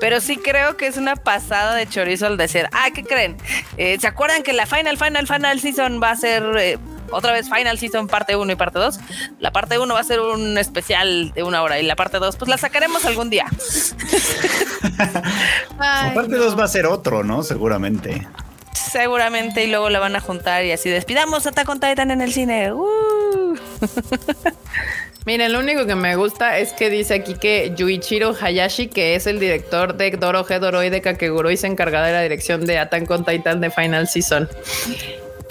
[0.00, 3.36] Pero sí creo que es una pasada de chorizo al decir, ah, ¿qué creen?
[3.76, 6.42] Eh, ¿Se acuerdan que la Final, Final, Final Season va a ser...
[6.58, 6.78] Eh,
[7.10, 9.00] otra vez Final Season parte 1 y parte 2.
[9.38, 12.36] La parte 1 va a ser un especial de una hora y la parte 2
[12.36, 13.46] pues la sacaremos algún día.
[15.78, 17.42] la parte 2 va a ser otro, ¿no?
[17.42, 18.26] Seguramente.
[18.74, 22.32] Seguramente y luego la van a juntar y así despidamos a Attack Titan en el
[22.32, 22.72] cine.
[22.72, 23.56] Uh.
[25.26, 29.26] Miren, lo único que me gusta es que dice aquí que Yuichiro Hayashi, que es
[29.26, 33.10] el director de Doro Hedoro y de Kakeguroi, se encarga de la dirección de Attack
[33.10, 34.48] on Titan de Final Season.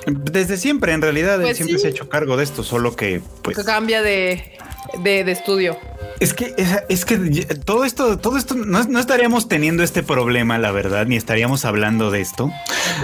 [0.05, 3.21] Desde siempre, en realidad, él pues siempre se ha hecho cargo de esto, solo que
[3.41, 3.57] pues.
[3.63, 4.57] Cambia de,
[4.99, 5.77] de, estudio.
[6.19, 6.53] Es que,
[6.89, 7.17] es que
[7.65, 12.21] todo esto, todo esto, no, estaríamos teniendo este problema, la verdad, ni estaríamos hablando de
[12.21, 12.51] esto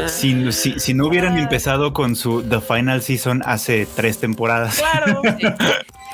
[0.07, 4.77] si, si, no hubieran empezado con su The Final Season hace tres temporadas.
[4.77, 5.21] Claro.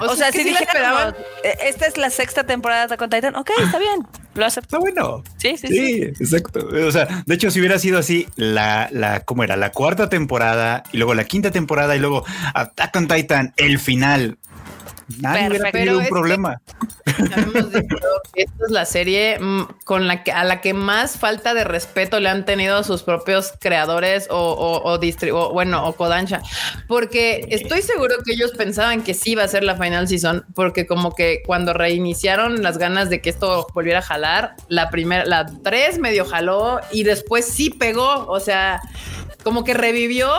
[0.04, 3.78] O, sea, si dijéramos, eh, esta es la sexta temporada de Attack Titan, ok, está
[3.78, 4.78] bien, lo acepto.
[4.78, 5.24] Está bueno.
[5.38, 6.68] Sí, sí, sí, exacto.
[6.88, 9.58] O sea, de hecho, si hubiera sido así, la, la, ¿cómo era?
[9.58, 14.40] La cuarta temporada y luego la quinta temporada y luego Attack on Titan, el final.
[15.20, 16.62] Nadie hubiera tenido un problema.
[18.36, 22.20] esta es la serie mm, con la que a la que más falta de respeto
[22.20, 26.42] le han tenido a sus propios creadores o, o, o, bueno, o Kodansha,
[26.88, 30.88] porque estoy seguro que ellos pensaban que sí iba a ser la final season, porque
[30.88, 35.46] como que cuando reiniciaron las ganas de que esto volviera a jalar, la primera, la
[35.46, 38.82] 3 medio jaló y después sí pegó, o sea,
[39.44, 40.30] como que revivió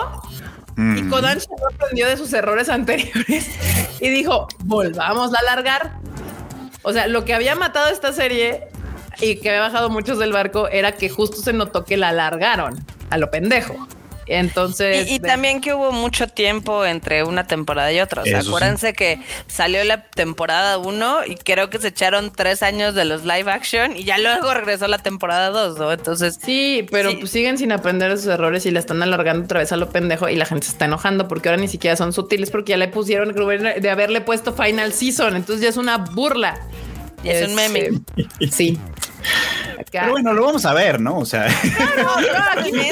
[0.77, 3.49] y Kodansha no aprendió de sus errores anteriores
[4.01, 5.99] y dijo, volvamos a alargar.
[6.83, 8.69] O sea, lo que había matado esta serie
[9.21, 12.85] y que había bajado muchos del barco era que justo se notó que la alargaron
[13.11, 13.87] a lo pendejo.
[14.27, 15.11] Entonces.
[15.11, 18.23] Y, también que hubo mucho tiempo entre una temporada y otra.
[18.23, 22.95] O sea, acuérdense que salió la temporada 1 y creo que se echaron tres años
[22.95, 25.93] de los live action y ya luego regresó la temporada 2, ¿no?
[25.93, 26.39] Entonces.
[26.43, 29.73] Sí, pero pues siguen sin aprender de sus errores y la están alargando otra vez
[29.73, 32.51] a lo pendejo y la gente se está enojando porque ahora ni siquiera son sutiles
[32.51, 35.37] porque ya le pusieron de haberle puesto Final Season.
[35.37, 36.61] Entonces ya es una burla.
[37.25, 37.91] Es, un meme.
[38.51, 38.79] Sí.
[39.91, 41.19] Pero bueno, lo vamos a ver, ¿no?
[41.19, 41.49] O sea.
[41.97, 42.91] No, no, aquí me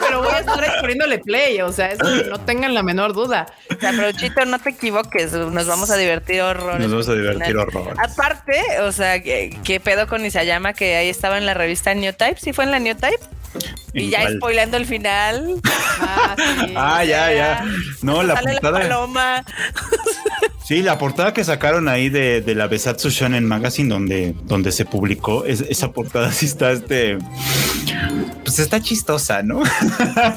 [0.00, 1.60] pero voy a estar poniéndole play.
[1.62, 3.46] O sea, eso no tengan la menor duda.
[3.74, 5.32] O sea, pero Chito, no te equivoques.
[5.32, 6.80] Nos vamos a divertir horror.
[6.80, 7.94] Nos vamos a divertir horror.
[7.98, 12.38] Aparte, o sea, ¿qué, pedo con Isayama que ahí estaba en la revista New Type?
[12.40, 13.20] ¿Sí fue en la New Type?
[13.94, 15.60] Y ya spoilando el final.
[16.00, 16.36] Ah,
[16.76, 17.64] ah ya, ya.
[18.02, 18.34] No, la.
[18.42, 19.44] La paloma.
[20.66, 24.84] Sí, la portada que sacaron ahí de, de la Besatsu Shonen Magazine, donde, donde se
[24.84, 27.18] publicó, esa portada sí está este.
[28.42, 29.62] Pues está chistosa, ¿no?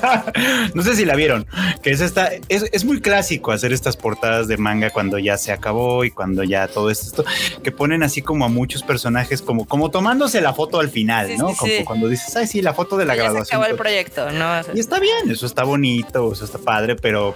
[0.75, 1.47] no sé si la vieron.
[1.81, 2.29] Que es esta.
[2.47, 6.43] Es, es, muy clásico hacer estas portadas de manga cuando ya se acabó y cuando
[6.43, 7.25] ya todo esto.
[7.63, 11.55] Que ponen así como a muchos personajes, como, como tomándose la foto al final, ¿no?
[11.55, 13.45] como cuando dices, ay, sí, la foto de la graduación.
[13.47, 14.61] Se acabó el proyecto, ¿no?
[14.75, 17.35] Y está bien, eso está bonito, eso está padre, pero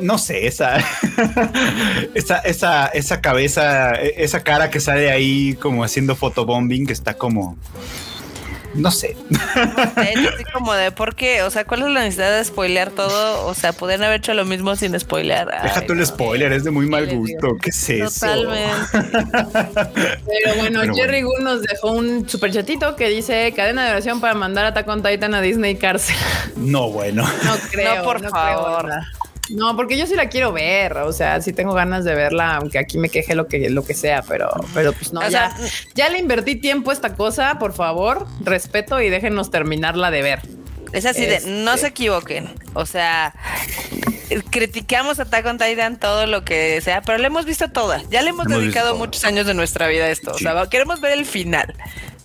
[0.00, 0.78] no sé, esa,
[2.14, 7.56] esa, esa, esa cabeza, esa cara que sale ahí como haciendo fotobombing, que está como,
[8.74, 9.16] no sé.
[9.96, 13.46] así como de por qué, o sea, ¿cuál es la necesidad de spoilear todo?
[13.46, 15.62] O sea, pueden haber hecho lo mismo sin spoilear.
[15.62, 17.56] Déjate el spoiler, es de muy mal gusto.
[17.60, 18.26] ¿Qué es eso?
[18.26, 18.76] Totalmente.
[20.26, 24.34] Pero bueno, Jerry Gu nos dejó un super chatito que dice cadena de oración para
[24.34, 26.16] mandar a Tacon Titan a Disney cárcel.
[26.56, 27.22] No, bueno.
[27.44, 27.96] No creo.
[27.96, 28.90] No, por favor.
[29.50, 32.78] No, porque yo sí la quiero ver, o sea, sí tengo ganas de verla, aunque
[32.78, 35.56] aquí me queje lo que, lo que sea, pero, pero pues no, ya,
[35.94, 40.42] ya le invertí tiempo a esta cosa, por favor, respeto y déjenos terminarla de ver.
[40.92, 41.88] Es así de, no se este.
[41.88, 43.34] equivoquen, o sea,
[44.50, 48.02] criticamos a Attack on Titan todo lo que sea, pero le hemos visto toda.
[48.10, 50.32] Ya le hemos, dedicado muchos años de nuestra vida a esto.
[50.32, 51.74] O sea, queremos ver el final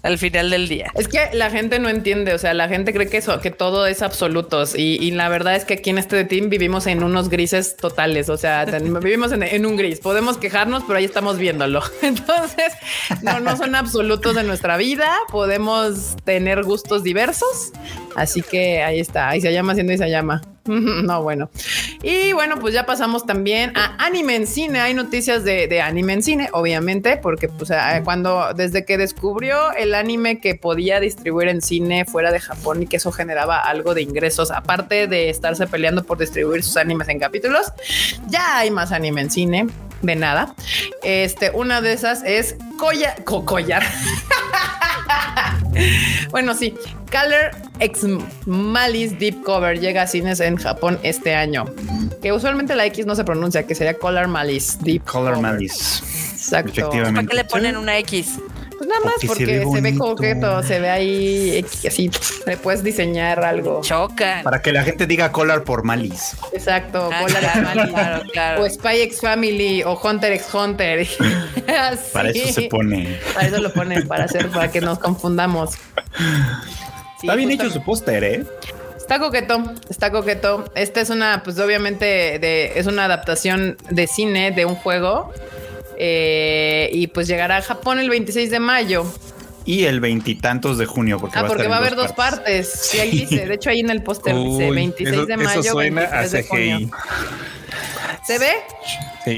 [0.04, 0.92] al final del día.
[0.96, 3.88] Es que la gente no entiende, o sea, la gente cree que eso, que todo
[3.88, 7.78] es absolutos y, la verdad es que aquí en este team vivimos en unos grises
[7.78, 8.66] totales, o sea,
[9.02, 10.00] vivimos en, un gris.
[10.00, 11.82] Podemos quejarnos, pero ahí estamos viéndolo.
[12.02, 12.74] Entonces,
[13.22, 15.10] no, no son absolutos de nuestra vida.
[15.32, 17.72] Podemos tener gustos diversos,
[18.16, 19.30] así que ahí está.
[19.30, 20.42] Ahí se llama haciendo y se llama.
[21.04, 21.50] No, bueno.
[22.02, 24.80] Y bueno, pues ya pasamos también a anime en cine.
[24.80, 27.72] Hay noticias de, anime en cine, obviamente, porque pues
[28.04, 32.88] cuando desde que descubrió el anime que podía distribuir en cine fuera de Japón y
[32.88, 37.20] que eso generaba algo de ingresos, aparte de estarse peleando por distribuir sus animes en
[37.20, 37.68] capítulos,
[38.28, 39.68] ya hay más anime en cine
[40.02, 40.56] de nada.
[41.04, 43.84] Este, una de esas es Koyar.
[46.32, 46.76] bueno, sí,
[47.12, 48.06] Color X
[48.46, 51.66] Malice Deep Cover llega a cines en Japón este año.
[52.22, 56.04] Que usualmente la X no se pronuncia, que sería Color Malice Deep Color Malice.
[56.34, 56.70] Exacto.
[56.70, 57.22] Efectivamente.
[57.22, 58.40] ¿Para qué le ponen una X?
[58.78, 62.12] Pues nada más porque, se, ve, coqueto, se ve ahí así,
[62.46, 63.82] le puedes diseñar algo.
[63.82, 64.42] Choca.
[64.44, 66.36] Para que la gente diga Color por Malice.
[66.52, 68.32] Exacto, ah, Malice.
[68.34, 71.08] Claro, O Spy X Family o Hunter X Hunter.
[72.14, 73.20] Para eso se pone.
[73.34, 75.78] Para eso lo ponen, para hacer, para que nos confundamos.
[77.24, 78.44] Está bien hecho su póster, ¿eh?
[78.98, 80.66] Está coqueto, está coqueto.
[80.76, 82.06] Esta es una, pues obviamente,
[82.40, 85.32] de, es una adaptación de cine de un juego.
[85.98, 89.06] Eh, y pues llegará a Japón el 26 de mayo.
[89.66, 92.70] Y el veintitantos de junio, porque, ah, va, porque a va a haber dos partes.
[92.70, 93.46] Sí, ahí dice.
[93.46, 95.60] De hecho, ahí en el póster dice 26 de mayo.
[95.62, 96.92] Eso suena a CGI.
[98.26, 98.54] ¿Se ve?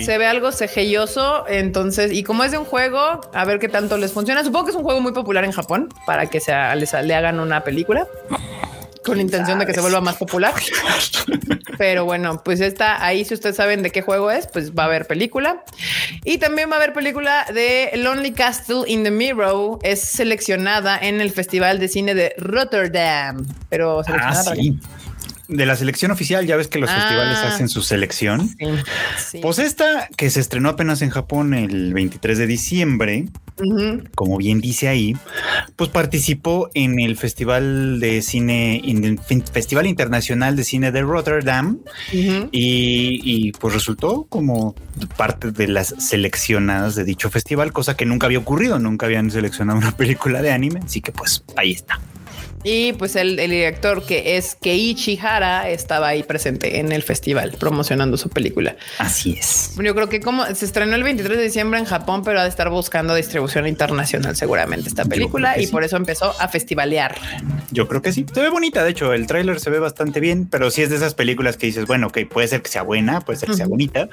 [0.03, 3.97] Se ve algo CGIoso, entonces, y como es de un juego, a ver qué tanto
[3.97, 4.43] les funciona.
[4.43, 7.39] Supongo que es un juego muy popular en Japón para que sea, les, le hagan
[7.39, 8.07] una película
[9.05, 10.53] con la intención de que se vuelva más popular.
[11.77, 13.23] Pero bueno, pues está ahí.
[13.23, 15.63] Si ustedes saben de qué juego es, pues va a haber película.
[16.23, 19.79] Y también va a haber película de Lonely Castle in the Mirror.
[19.83, 23.45] Es seleccionada en el Festival de Cine de Rotterdam.
[23.69, 24.55] Pero seleccionada ah,
[25.47, 27.47] de la selección oficial, ya ves que los festivales ah.
[27.49, 28.55] hacen su selección.
[29.41, 33.25] Pues esta que se estrenó apenas en Japón el 23 de diciembre,
[34.15, 35.15] como bien dice ahí,
[35.75, 38.81] pues participó en el Festival de Cine,
[39.51, 41.79] Festival Internacional de Cine de Rotterdam
[42.11, 44.75] y, y, pues resultó como
[45.17, 49.79] parte de las seleccionadas de dicho festival, cosa que nunca había ocurrido, nunca habían seleccionado
[49.79, 51.99] una película de anime, así que pues ahí está.
[52.67, 58.17] Y pues el, director que es Keiichi Hara estaba ahí presente en el festival promocionando
[58.17, 58.75] su película.
[58.97, 59.75] Así es.
[59.77, 62.49] Yo creo que como se estrenó el 23 de diciembre en Japón, pero ha de
[62.49, 67.15] estar buscando distribución internacional seguramente esta película y por eso empezó a festivalear.
[67.69, 68.25] Yo creo que sí.
[68.33, 70.95] Se ve bonita, de hecho, el tráiler se ve bastante bien, pero sí es de
[70.95, 73.67] esas películas que dices, bueno, ok, puede ser que sea buena, puede ser que sea
[73.67, 74.09] bonita,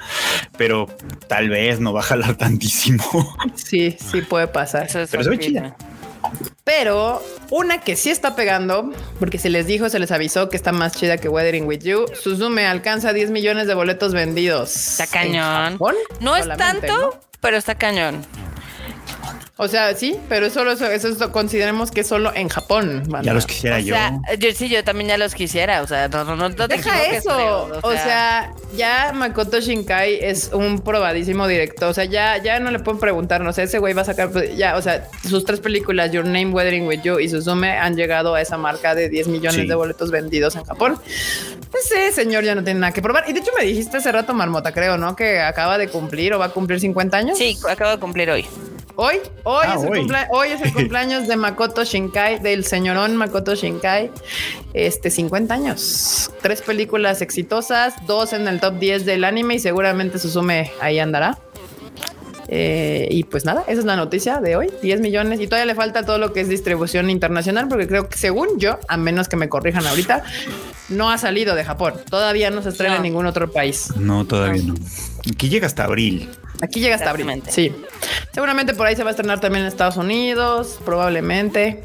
[0.57, 0.95] pero
[1.27, 3.35] tal vez no va a jalar tantísimo.
[3.55, 4.87] Sí, sí puede pasar.
[5.09, 5.75] pero se ve chida.
[6.63, 7.21] Pero
[7.51, 10.93] una que sí está pegando, porque se les dijo, se les avisó que está más
[10.93, 14.75] chida que Weathering with You, Suzume alcanza 10 millones de boletos vendidos.
[14.75, 15.77] Está cañón.
[16.19, 18.25] No es tanto, pero está cañón.
[19.63, 23.03] O sea, sí, pero solo eso, eso, consideremos que es solo en Japón.
[23.23, 23.95] Ya los quisiera yo.
[24.37, 24.49] yo.
[24.53, 25.81] Sí, yo también ya los quisiera.
[25.81, 27.69] O sea, no, no, no Deja eso.
[27.81, 31.87] o, sea, ya Makoto Shinkai es un probadísimo director.
[31.87, 33.39] O sea, ya, ya no le pueden preguntar.
[33.39, 34.31] No sé, ese güey va a sacar.
[34.31, 37.95] Pues, ya, o sea, sus tres películas, Your Name, Weathering with You y Suzume, han
[37.95, 40.99] llegado a esa marca de 10 millones de boletos vendidos en Japón.
[41.71, 43.23] Pues sí, señor, ya no tiene nada que probar.
[43.29, 45.15] Y de hecho, me dijiste hace rato, Marmota, creo, ¿no?
[45.15, 47.37] Que acaba de cumplir o va a cumplir 50 años.
[47.37, 48.45] Sí, acaba de cumplir hoy.
[48.95, 50.49] Hoy, hoy, ah, es el hoy.
[50.49, 54.11] es el cumpleaños de Makoto Shinkai, del señorón Makoto Shinkai.
[54.73, 56.31] Este, 50 años.
[56.41, 61.37] Tres películas exitosas, dos en el top 10 del anime y seguramente Susume ahí andará.
[62.55, 65.73] Eh, y pues nada, esa es la noticia de hoy, 10 millones y todavía le
[65.73, 69.35] falta todo lo que es distribución internacional porque creo que según yo, a menos que
[69.35, 70.23] me corrijan ahorita,
[70.89, 73.89] no ha salido de Japón, todavía no se estrena en ningún otro país.
[73.95, 74.75] No, todavía no.
[75.27, 76.29] Aquí llega hasta abril.
[76.61, 77.41] Aquí llega hasta abril.
[77.49, 77.71] Sí.
[78.33, 81.83] Seguramente por ahí se va a estrenar también en Estados Unidos, probablemente.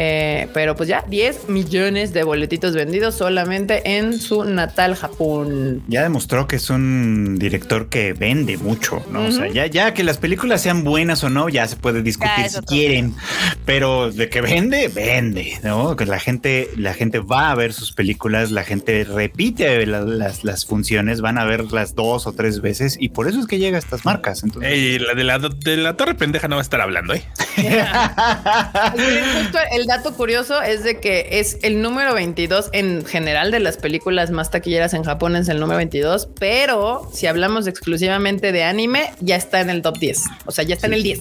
[0.00, 5.82] Eh, pero pues ya 10 millones de boletitos vendidos solamente en su natal Japón.
[5.88, 9.24] Ya demostró que es un director que vende mucho, ¿no?
[9.24, 12.48] O sea, ya, ya que las películas sean buenas o no, ya se puede discutir
[12.48, 13.16] si quieren,
[13.64, 15.96] pero de que vende, vende, ¿no?
[15.96, 20.64] Que la gente, la gente va a ver sus películas, la gente repite las, las,
[20.64, 23.80] funciones, van a verlas dos o tres veces y por eso es que llega a
[23.80, 24.44] estas marcas.
[24.44, 27.24] Entonces, la de la, de la torre pendeja no va a estar hablando, ¿eh?
[29.72, 34.30] el dato curioso es de que es el número 22 en general de las películas
[34.30, 39.34] más taquilleras en Japón es el número 22, pero si hablamos exclusivamente de anime, ya
[39.34, 40.24] está en el top 10.
[40.46, 41.20] O sea, ya está en el 10.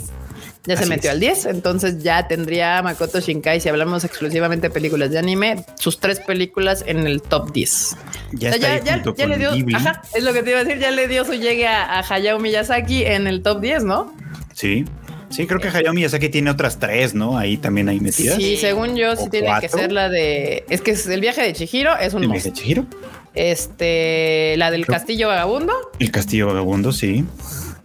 [0.65, 5.11] Ya se metió al 10, entonces ya tendría Makoto Shinkai, si hablamos exclusivamente de películas
[5.11, 7.95] de anime, sus tres películas en el top 10.
[8.33, 11.07] Ya, ya, ya, le dio, ajá, es lo que te iba a decir, ya le
[11.07, 14.13] dio su llegue a, Hayao Miyazaki en el top 10, ¿no?
[14.53, 14.83] Sí.
[15.29, 17.37] Sí, creo que Hayao Miyazaki tiene otras tres, ¿no?
[17.37, 18.37] Ahí también hay metidas.
[18.37, 20.65] Sí, según yo, sí tiene que ser la de.
[20.69, 22.23] Es que el viaje de Chihiro es un.
[22.23, 22.85] ¿El viaje de Chihiro?
[23.33, 24.55] Este.
[24.57, 25.73] La del Castillo Vagabundo.
[25.99, 27.25] El Castillo Vagabundo, sí.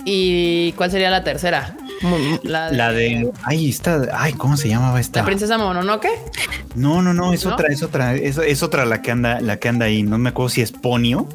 [0.04, 1.76] ¿Y cuál sería la tercera?
[2.42, 4.08] La de, Ay, está.
[4.12, 5.20] Ay, ¿cómo se llamaba esta?
[5.20, 6.08] ¿La princesa Mononoke?
[6.74, 9.86] No, no, no, es otra, es otra, es, otra la que anda, la que anda
[9.86, 10.02] ahí.
[10.02, 11.28] No me acuerdo si es Ponio.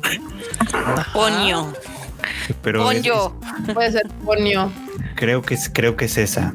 [1.14, 1.74] Ponio.
[2.62, 3.40] Pero Ponyo.
[3.74, 4.72] Puede ser Ponio.
[5.18, 6.54] Creo que es, creo que es esa.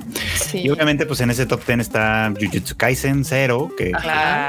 [0.53, 3.91] Y obviamente, pues en ese top 10 está Jujutsu Kaisen 0, que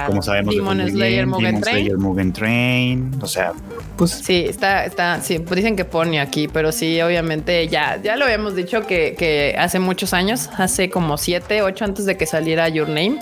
[0.06, 1.98] como sabemos, Demon Slayer, Mugen Train.
[1.98, 3.12] Mugen Train.
[3.22, 3.54] O sea,
[3.98, 4.12] pues.
[4.12, 8.56] Sí, está, está, sí, dicen que pone aquí, pero sí, obviamente ya, ya lo habíamos
[8.56, 12.88] dicho que, que hace muchos años, hace como siete, ocho antes de que saliera Your
[12.88, 13.20] Name,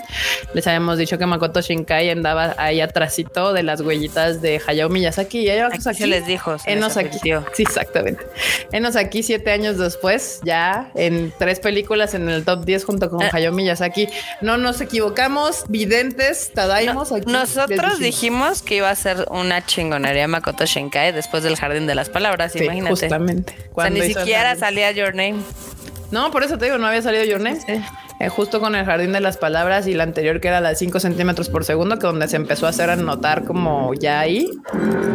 [0.53, 5.39] les habíamos dicho que Makoto Shinkai andaba ahí atrásito de las huellitas de Hayao Miyazaki
[5.39, 6.55] y aquí, se les dijo.
[6.65, 7.19] Enos aquí.
[7.53, 8.23] Sí, exactamente.
[8.71, 13.23] Enos aquí siete años después, ya en tres películas en el top 10 junto con
[13.23, 13.29] ah.
[13.31, 14.07] Hayao Miyazaki.
[14.41, 17.11] No nos equivocamos, videntes, Tadaimos.
[17.25, 22.09] nosotros dijimos que iba a ser una chingonería Makoto Shinkai después del Jardín de las
[22.09, 22.89] Palabras, imagínate.
[22.91, 23.55] Justamente.
[23.73, 25.37] O sea, ni siquiera salía Your Name.
[26.11, 27.59] No, por eso te digo, no había salido Your Name.
[28.21, 30.75] Eh, justo con el jardín de las palabras y la anterior que era la de
[30.75, 34.47] 5 centímetros por segundo, que donde se empezó a hacer notar como ya ahí.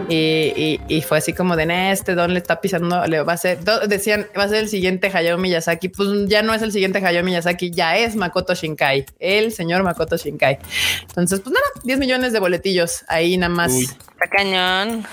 [0.08, 3.60] Y, y, fue así como de este don le está pisando, le va a ser,
[3.86, 5.88] decían, va a ser el siguiente Hayao Miyazaki.
[5.88, 10.16] Pues ya no es el siguiente Hayao Miyazaki, ya es Makoto Shinkai, el señor Makoto
[10.16, 10.58] Shinkai.
[11.02, 13.72] Entonces, pues nada, 10 millones de boletillos ahí nada más.
[13.72, 15.06] Está cañón.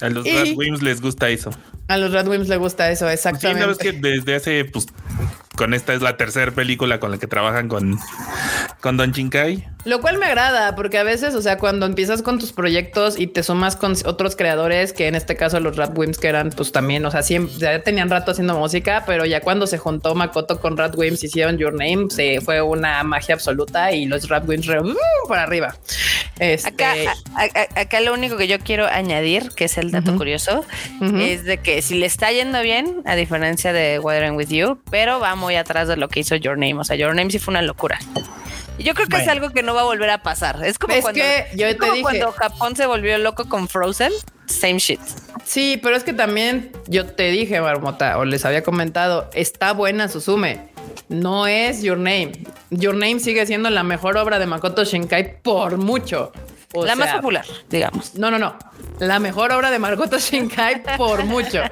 [0.00, 1.52] A los Radwimps les gusta eso.
[1.86, 3.64] A los Radwimps les gusta eso, exactamente.
[3.64, 4.86] Pues sí, que desde hace pues
[5.56, 7.98] con esta es la tercera película con la que trabajan con,
[8.82, 9.64] con Don Chinkai.
[9.84, 13.28] Lo cual me agrada, porque a veces, o sea, cuando empiezas con tus proyectos y
[13.28, 17.04] te sumas con otros creadores, que en este caso los Radwimps que eran pues también,
[17.06, 20.76] o sea, siempre ya tenían rato haciendo música, pero ya cuando se juntó Makoto con
[20.76, 25.38] Radwimps y hicieron Your Name, se fue una magia absoluta y los Radwimps uh, por
[25.38, 25.76] arriba.
[26.40, 26.68] Este...
[26.68, 27.14] Acá,
[27.76, 30.64] acá, lo único que yo quiero añadir, que es el dato curioso,
[31.18, 35.20] es de que si le está yendo bien, a diferencia de Weathering With You, pero
[35.20, 36.74] vamos muy atrás de lo que hizo Your Name.
[36.74, 37.98] O sea, Your Name sí fue una locura.
[38.78, 40.64] Yo creo que es algo que no va a volver a pasar.
[40.64, 44.12] Es como, cuando, que yo te dije, cuando Japón se volvió loco con Frozen.
[44.46, 45.00] Same shit.
[45.44, 50.08] Sí, pero es que también yo te dije, Marmota, o les había comentado, está buena
[50.08, 50.68] Suzume.
[51.08, 52.32] No es Your Name.
[52.70, 56.32] Your Name sigue siendo la mejor obra de Makoto Shinkai por mucho
[56.74, 58.14] la más popular, digamos.
[58.14, 58.56] No, no, no.
[58.98, 61.62] La mejor obra de Makoto Shinkai por mucho.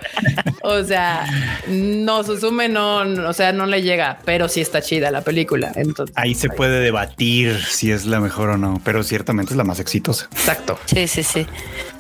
[0.63, 1.27] O sea,
[1.69, 2.99] no, Susume no,
[3.29, 5.73] o sea, no le llega, pero sí está chida la película.
[5.75, 9.65] Entonces, ahí se puede debatir si es la mejor o no, pero ciertamente es la
[9.65, 10.29] más exitosa.
[10.33, 10.79] Exacto.
[10.87, 11.47] Sí, sí, sí.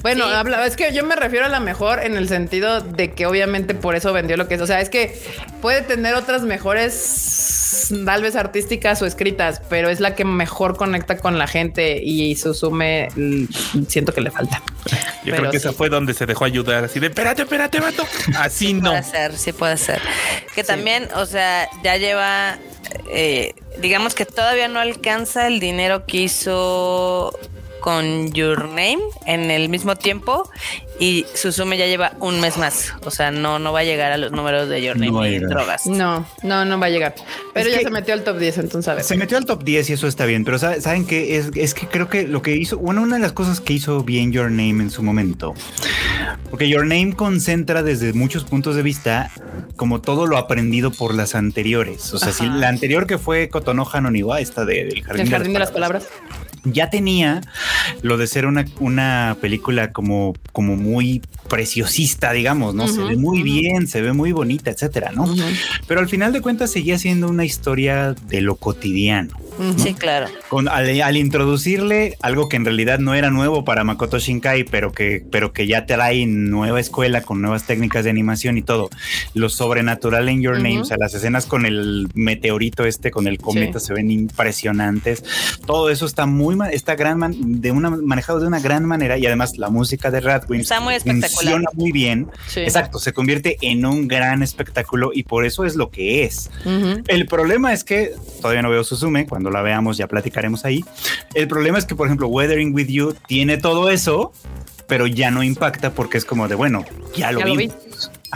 [0.02, 0.24] Bueno,
[0.64, 3.94] es que yo me refiero a la mejor en el sentido de que obviamente por
[3.94, 4.60] eso vendió lo que es.
[4.60, 5.20] O sea, es que
[5.60, 11.18] puede tener otras mejores, tal vez artísticas o escritas, pero es la que mejor conecta
[11.18, 12.89] con la gente y Susume
[13.88, 14.62] siento que le falta.
[15.24, 18.06] Yo creo que esa fue donde se dejó ayudar, así de espérate, espérate, vato.
[18.36, 18.90] Así no.
[18.90, 20.00] Puede ser, sí puede ser.
[20.54, 22.58] Que también, o sea, ya lleva,
[23.10, 27.38] eh, digamos que todavía no alcanza el dinero que hizo
[27.80, 30.48] con Your Name en el mismo tiempo
[30.98, 32.92] y Susume ya lleva un mes más.
[33.04, 35.86] O sea, no, no va a llegar a los números de Your Name no drogas.
[35.86, 37.14] No, no, no va a llegar.
[37.54, 39.04] Pero ya se metió al top 10, entonces a ver.
[39.04, 40.44] Se metió al top 10 y eso está bien.
[40.44, 43.32] Pero saben que es, es que creo que lo que hizo, bueno, una de las
[43.32, 45.54] cosas que hizo bien Your Name en su momento,
[46.50, 49.30] porque Your Name concentra desde muchos puntos de vista
[49.76, 52.12] como todo lo aprendido por las anteriores.
[52.12, 55.30] O sea, si la anterior que fue Kotonoha no Niwa, esta de, del Jardín, el
[55.30, 56.06] jardín de, las palabras
[56.64, 57.40] ya tenía
[58.02, 62.88] lo de ser una, una película como, como muy preciosista, digamos, ¿no?
[62.88, 65.26] se ve muy bien, se ve muy bonita, etcétera, ¿no?
[65.86, 69.36] Pero al final de cuentas seguía siendo una historia de lo cotidiano.
[69.76, 70.26] Sí, claro.
[70.48, 75.24] Con, al, introducirle algo que en realidad no era nuevo para Makoto Shinkai, pero que,
[75.30, 78.90] pero que ya trae nueva escuela con nuevas técnicas de animación y todo.
[79.34, 83.38] Lo sobrenatural en Your Name, o sea, las escenas con el meteorito este, con el
[83.38, 85.24] cometa, se ven impresionantes.
[85.66, 87.20] Todo eso está muy, está gran,
[87.60, 90.94] de una, manejado de una gran manera y además la música de Radwimps está muy
[90.94, 91.30] espectacular.
[91.30, 92.28] Funciona muy bien.
[92.56, 96.50] Exacto, se convierte en un gran espectáculo y por eso es lo que es.
[97.08, 100.84] El problema es que todavía no veo Suzume, cuando la veamos ya platicaremos ahí.
[101.34, 104.32] El problema es que, por ejemplo, Weathering with You tiene todo eso,
[104.86, 106.84] pero ya no impacta porque es como de, bueno,
[107.14, 107.70] ya lo, vi.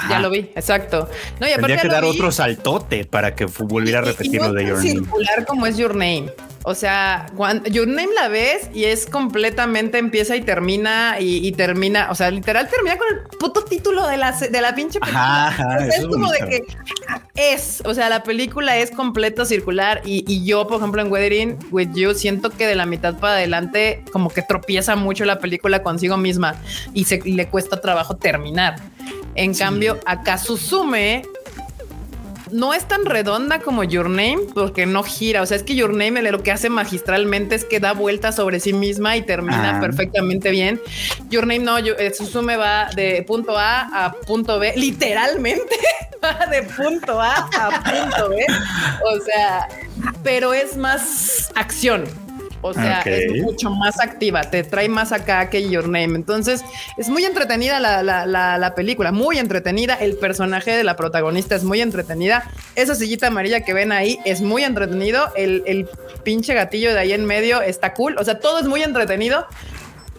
[0.08, 1.08] Ya lo vi, exacto.
[1.40, 4.76] No, y Tendría que dar otro saltote para que volviera a repetir lo de Your
[4.76, 4.90] Name.
[4.90, 6.30] circular como es Your Name.
[6.66, 12.10] O sea, cuando Your Name la ves y es completamente empieza y termina y, termina,
[12.10, 15.54] o sea, literal termina con el puto título de la, de la pinche película.
[15.94, 16.64] es como de que
[17.34, 21.58] es, o sea, la película es completo circular y, y, yo, por ejemplo, en Weathering
[21.70, 25.82] with You siento que de la mitad para adelante como que tropieza mucho la película
[25.82, 26.54] consigo misma
[26.94, 28.76] y se le cuesta trabajo terminar.
[29.34, 31.24] En cambio, acá Suzume
[32.54, 35.42] no es tan redonda como Your Name porque no gira.
[35.42, 38.60] O sea, es que Your Name lo que hace magistralmente es que da vueltas sobre
[38.60, 39.80] sí misma y termina ah.
[39.80, 40.80] perfectamente bien.
[41.30, 45.76] Your Name no, yo, eh, Suzume va de punto A a punto B, literalmente
[46.24, 48.46] va de punto A a punto B.
[49.12, 49.68] O sea,
[50.22, 52.04] pero es más acción.
[52.66, 56.16] O sea, es mucho más activa, te trae más acá que Your Name.
[56.16, 56.64] Entonces,
[56.96, 58.24] es muy entretenida la, la,
[58.56, 59.96] la, película, muy entretenida.
[59.96, 62.50] El personaje de la protagonista es muy entretenida.
[62.74, 65.30] Esa sillita amarilla que ven ahí es muy entretenido.
[65.36, 65.86] El, el
[66.22, 68.16] pinche gatillo de ahí en medio está cool.
[68.18, 69.46] O sea, todo es muy entretenido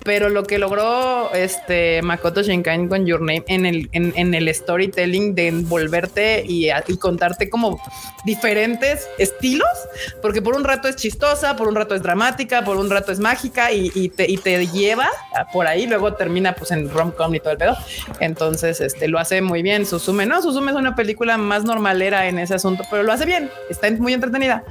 [0.06, 5.34] pero lo que logró este Makoto Shinkai con Your Name en el, en, el storytelling
[5.34, 7.82] de envolverte y, contarte como
[8.24, 9.68] diferentes estilos,
[10.22, 13.20] porque por un rato es chistosa, por un rato es dramática, por un rato es
[13.20, 15.10] mágica y, te, te, lleva
[15.52, 17.76] por ahí, luego termina pues en rom-com y todo el pedo.
[18.20, 19.88] Entonces, este lo hace muy bien.
[19.88, 23.50] Susume, no, Susume es una película más normalera en ese asunto, pero lo hace bien,
[23.72, 24.64] está muy entretenida.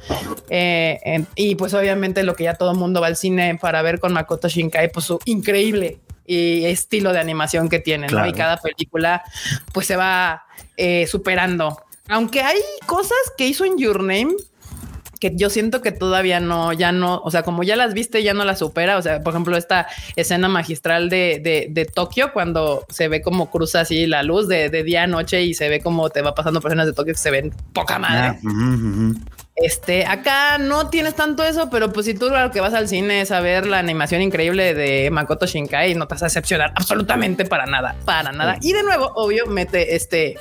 [0.49, 3.99] Eh, y pues obviamente lo que ya todo el mundo va al cine para ver
[3.99, 9.22] con Makoto Shinkai, pues su increíble y estilo de animación que tiene, Y cada película
[9.72, 10.44] pues se va
[10.76, 11.78] eh, superando.
[12.08, 14.34] Aunque hay cosas que hizo en Your Name
[15.20, 18.34] que yo siento que todavía no, ya no, o sea, como ya las viste, ya
[18.34, 18.98] no las supera.
[18.98, 23.80] O sea, por ejemplo, esta escena magistral de, de, Tokio, cuando se ve como cruza
[23.80, 26.86] así la luz de, día a noche y se ve como te va pasando personas
[26.86, 28.38] de Tokio que se ven poca madre.
[28.46, 29.12] Ah,
[29.57, 33.20] este, acá no tienes tanto eso, pero pues si tú lo que vas al cine
[33.20, 37.44] es a ver la animación increíble de Makoto Shinkai, no te vas a decepcionar absolutamente
[37.44, 38.59] para nada, para nada.
[38.62, 40.38] Y de nuevo, obvio, mete este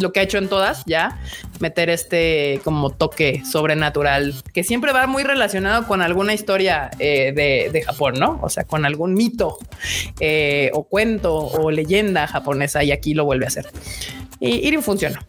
[0.00, 1.18] lo que ha hecho en todas ya,
[1.60, 7.82] meter este como toque sobrenatural que siempre va muy relacionado con alguna historia eh, de,
[7.82, 8.38] Japón, ¿no?
[8.42, 9.58] O sea, con algún mito
[10.20, 13.66] eh, o cuento o leyenda japonesa y aquí lo vuelve a hacer.
[14.40, 15.24] Y Irin funciona.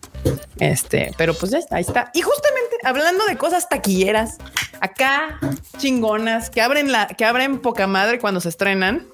[0.57, 2.12] Este, pero pues ya está, ahí está.
[2.14, 4.38] Y justamente hablando de cosas taquilleras,
[4.80, 5.39] acá
[5.78, 9.05] chingonas que abren la, que abren poca madre cuando se estrenan.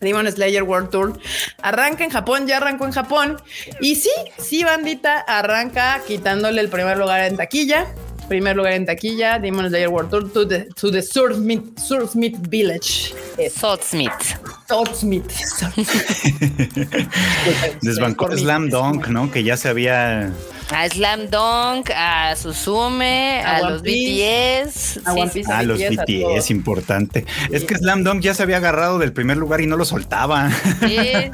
[0.00, 1.20] Demon Slayer World Tour
[1.60, 3.42] arranca en Japón, ya arrancó en Japón.
[3.80, 7.94] Y sí, sí, bandita, arranca quitándole el primer lugar en taquilla.
[8.30, 13.12] Primer lugar en taquilla, Demon Slayer World Tour to the, to the Smith Village.
[13.50, 14.38] Swordsmith.
[14.68, 15.32] Swordsmith.
[17.82, 19.32] Desbancó Slam Dunk, ¿no?
[19.32, 20.32] Que ya se había
[20.72, 25.00] a Slam Dunk, a Suzume, a, los BTS.
[25.04, 27.24] A, los BTS, importante.
[27.50, 30.50] Es que Slam Dunk ya se había agarrado del primer lugar y no lo soltaba.
[30.80, 31.30] De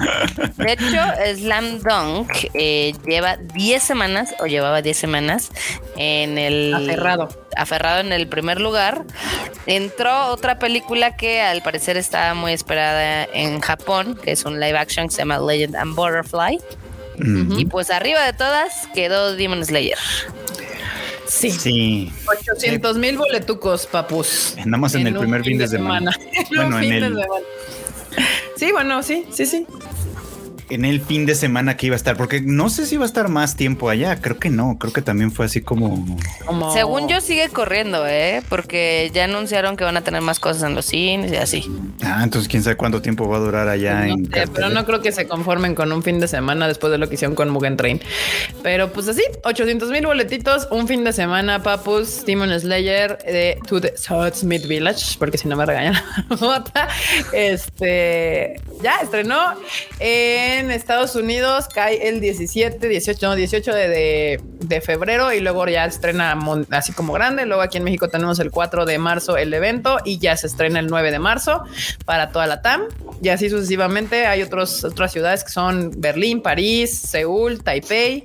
[0.67, 5.51] hecho, Slam Dunk eh, lleva 10 semanas, o llevaba 10 semanas,
[5.97, 6.75] en el...
[6.75, 7.29] Aferrado.
[7.57, 9.05] Aferrado en el primer lugar.
[9.67, 14.77] Entró otra película que al parecer estaba muy esperada en Japón, que es un live
[14.77, 16.59] action que se llama Legend and Butterfly.
[17.19, 19.99] Y pues arriba de todas quedó Demon Slayer.
[21.27, 21.51] Sí.
[21.51, 22.13] sí.
[22.27, 24.55] 800 mil boletucos, papus.
[24.59, 26.13] Andamos en, el primer fin de semana.
[26.55, 27.17] bueno, en el...
[28.57, 29.67] Sí, bueno, sí, sí, sí
[30.71, 33.07] en el fin de semana que iba a estar, porque no sé si va a
[33.07, 36.19] estar más tiempo allá, creo que no, creo que también fue así como...
[36.73, 38.43] Según yo sigue corriendo, ¿eh?
[38.49, 41.71] Porque ya anunciaron que van a tener más cosas en los cines y así.
[42.03, 44.29] Ah, entonces quién sabe cuánto tiempo va a durar allá en...
[44.29, 47.15] pero no creo que se conformen con un fin de semana después de lo que
[47.15, 48.01] hicieron con Mugen Train.
[48.63, 53.81] Pero pues así, 800 mil boletitos, un fin de semana, papus, Demon Slayer de To
[53.81, 53.95] the
[54.35, 55.95] Smith Village, porque si no me regañan
[57.33, 59.55] este, ya estrenó
[60.59, 65.85] en Estados Unidos cae el 17, 18, no, 18 de, de febrero y luego ya
[65.85, 66.39] estrena
[66.71, 67.47] así como grande.
[67.47, 70.81] Luego aquí en México tenemos el 4 de marzo el evento y ya se estrena
[70.81, 71.63] el 9 de marzo
[72.05, 72.83] para toda la TAM.
[73.23, 78.25] Y así sucesivamente hay otros, otras ciudades que son Berlín, París, Seúl, Taipei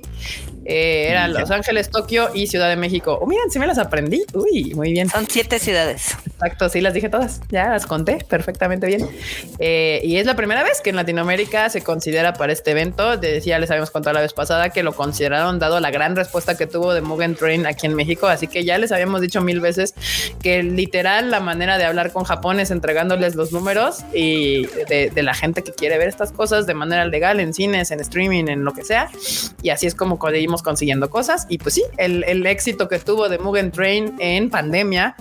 [0.64, 3.18] eh, eran Los Ángeles, Tokio y Ciudad de México.
[3.20, 4.24] Oh, miren, sí me las aprendí.
[4.34, 5.08] Uy, muy bien.
[5.08, 6.16] Son siete ciudades.
[6.26, 7.40] Exacto, sí las dije todas.
[7.50, 9.08] Ya las conté perfectamente bien.
[9.58, 13.16] Eh, y es la primera vez que en Latinoamérica se considera para este evento.
[13.16, 16.66] Decía, les habíamos contado la vez pasada que lo consideraron dado la gran respuesta que
[16.66, 18.26] tuvo de Mugen Train aquí en México.
[18.26, 19.94] Así que ya les habíamos dicho mil veces
[20.42, 25.22] que literal la manera de hablar con Japón es entregándoles los números y de, de
[25.22, 28.64] la gente que quiere ver estas cosas de manera legal en cines, en streaming, en
[28.64, 29.10] lo que sea.
[29.62, 31.46] Y así es como conseguimos consiguiendo cosas.
[31.48, 35.16] Y pues sí, el, el éxito que tuvo de Mugen Train en pandemia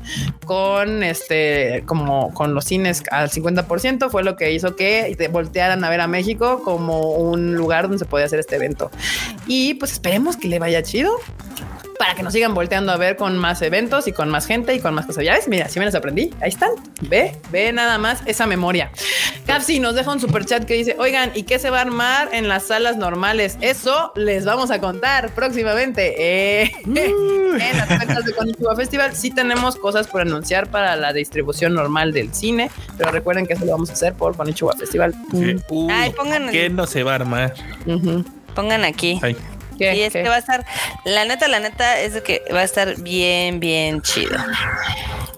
[0.46, 5.90] con este, como con los cines al 50% fue lo que hizo que voltearan a
[5.90, 8.92] ver a México como un lugar donde se podía hacer este evento.
[9.48, 11.12] Y pues esperemos que le vaya chido
[12.02, 14.80] para que nos sigan volteando a ver con más eventos y con más gente y
[14.80, 15.24] con más cosas.
[15.24, 16.34] Ya ves, mira, si me las aprendí.
[16.42, 16.72] Ahí están.
[17.02, 18.92] Ve, ve nada más esa memoria.
[19.46, 22.30] Capsi nos deja un super chat que dice: Oigan, ¿y qué se va a armar
[22.34, 23.60] en las salas normales?
[23.62, 26.16] Eso les vamos a contar próximamente.
[26.18, 31.76] Eh, en las cuentas de Konichiwa Festival sí tenemos cosas por anunciar para la distribución
[31.76, 35.14] normal del cine, pero recuerden que eso lo vamos a hacer por Konichiwa Festival.
[35.92, 36.50] Ay, pongan.
[36.50, 37.54] ¿Qué no se va a armar?
[38.56, 39.20] Pongan aquí.
[39.82, 40.66] Y es que va a estar,
[41.06, 44.38] la neta, la neta es de que va a estar bien, bien chido.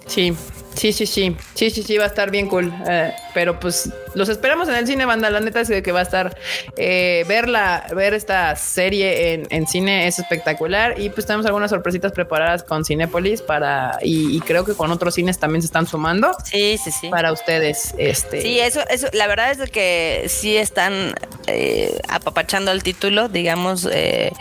[0.06, 0.36] Sí,
[0.76, 2.74] sí, sí, sí, sí, sí, sí, va a estar bien cool.
[2.88, 5.30] Eh, pero pues los esperamos en el cine, banda.
[5.30, 6.38] La neta es que va a estar
[6.78, 11.00] eh, verla, ver esta serie en, cine es espectacular.
[11.00, 15.40] Y pues tenemos algunas sorpresitas preparadas con Cinépolis para y, creo que con otros cines
[15.40, 16.36] también se están sumando.
[16.44, 17.10] Sí, sí, sí.
[17.10, 17.94] Para ustedes.
[17.98, 18.42] Este.
[18.42, 21.14] Sí, eso, eso, la verdad es que sí están
[21.48, 24.32] eh, apapachando el título, digamos, eh,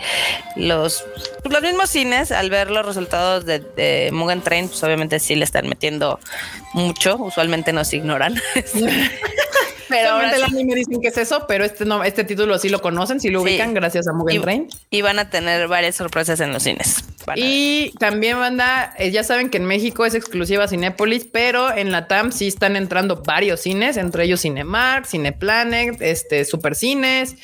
[0.55, 1.03] los,
[1.43, 5.45] los mismos cines al ver los resultados de, de Mugen Train, pues obviamente sí le
[5.45, 6.19] están metiendo
[6.73, 7.17] mucho.
[7.17, 8.35] Usualmente nos ignoran.
[10.01, 13.19] ahora el anime dicen que es eso, pero este no, este título sí lo conocen,
[13.19, 14.67] sí lo ubican gracias a Mugen Train.
[14.89, 17.03] Y van a tener varias sorpresas en los cines.
[17.35, 22.07] Y también, banda, eh, ya saben que en México es exclusiva Cinépolis, pero en la
[22.07, 27.35] TAM sí están entrando varios cines, entre ellos Cinemark, Cineplanet, este, Supercines,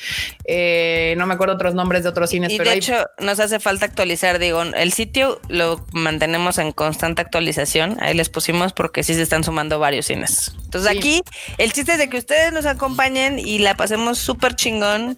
[0.44, 2.52] eh, no me acuerdo otros nombres de otros cines.
[2.52, 7.22] Y pero de hecho, nos hace falta actualizar, digo, el sitio lo mantenemos en constante
[7.22, 10.52] actualización, ahí les pusimos porque sí se están sumando varios cines.
[10.64, 11.22] Entonces aquí
[11.58, 15.16] el chiste es de que ustedes nos acompañen y la pasemos súper chingón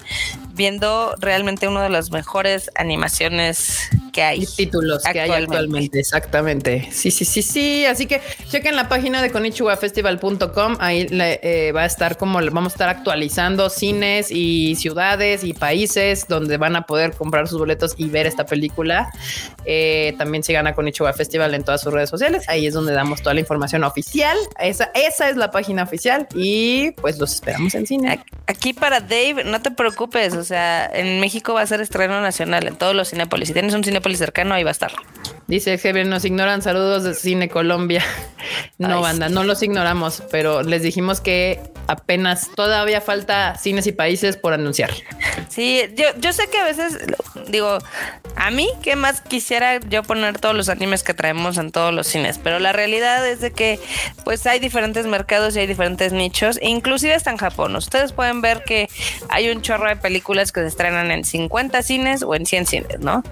[0.54, 3.78] viendo realmente uno de las mejores animaciones
[4.12, 4.46] que hay.
[4.46, 6.88] Títulos que hay actualmente, exactamente.
[6.92, 7.84] Sí, sí, sí, sí.
[7.86, 10.76] Así que chequen la página de konichiwafestival.com.
[10.80, 16.26] Ahí eh, va a estar como vamos a estar actualizando cines y ciudades y países
[16.28, 19.10] donde van a poder comprar sus boletos y ver esta película.
[19.64, 22.48] Eh, también sigan a Konichiwa Festival en todas sus redes sociales.
[22.48, 24.36] Ahí es donde damos toda la información oficial.
[24.58, 28.22] Esa, esa es la página oficial y pues los esperamos en cine.
[28.46, 30.34] Aquí para Dave, no te preocupes.
[30.42, 33.46] O sea, en México va a ser estreno nacional en todos los Cinépolis.
[33.46, 34.90] Si tienes un Cinépolis cercano, ahí va a estar.
[35.46, 38.02] Dice Javier, nos ignoran saludos de Cine Colombia.
[38.78, 44.36] No, banda, no los ignoramos, pero les dijimos que apenas todavía falta cines y países
[44.36, 44.90] por anunciar.
[45.48, 46.98] Sí, yo, yo sé que a veces
[47.48, 47.78] digo,
[48.36, 52.06] a mí, ¿qué más quisiera yo poner todos los animes que traemos en todos los
[52.06, 52.38] cines?
[52.38, 53.78] Pero la realidad es de que
[54.24, 57.76] pues hay diferentes mercados y hay diferentes nichos, inclusive hasta en Japón.
[57.76, 58.88] Ustedes pueden ver que
[59.28, 63.00] hay un chorro de películas que se estrenan en 50 cines o en 100 cines,
[63.00, 63.22] ¿no?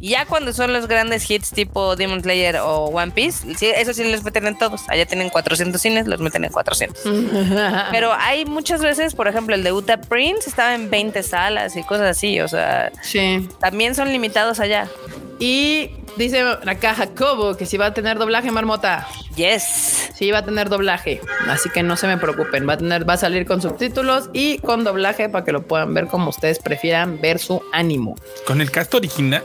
[0.00, 3.46] Y ya cuando son los grandes hits tipo Demon Slayer o One Piece,
[3.76, 4.88] eso sí los meten en todos.
[4.88, 7.02] Allá tienen 400 cines, los meten en 400.
[7.90, 11.82] Pero hay muchas veces, por ejemplo, el de Uta Prince estaba en 20 salas y
[11.82, 13.48] cosas así, o sea, sí.
[13.60, 14.88] también son limitados allá.
[15.38, 19.06] Y dice acá Jacobo que si va a tener doblaje marmota.
[19.36, 20.10] Yes.
[20.14, 23.12] Sí va a tener doblaje, así que no se me preocupen, va a tener va
[23.12, 27.20] a salir con subtítulos y con doblaje para que lo puedan ver como ustedes prefieran
[27.20, 28.16] ver su ánimo.
[28.46, 29.44] Con el cast original.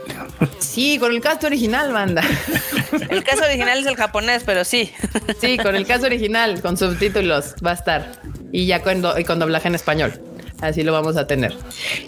[0.58, 2.22] Sí, con el cast original, banda.
[3.10, 4.92] El caso original es el japonés, pero sí.
[5.40, 8.20] Sí, con el caso original, con subtítulos va a estar
[8.52, 10.20] y ya con, y con doblaje en español.
[10.60, 11.54] Así lo vamos a tener.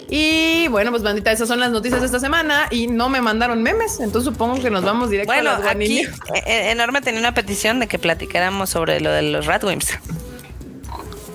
[0.09, 3.61] Y bueno, pues bandita, esas son las noticias de esta semana y no me mandaron
[3.61, 6.09] memes, entonces supongo que nos vamos directo bueno, a los aquí eh,
[6.45, 9.99] eh, Enorme tenía una petición de que platicáramos sobre lo de los Radwimps.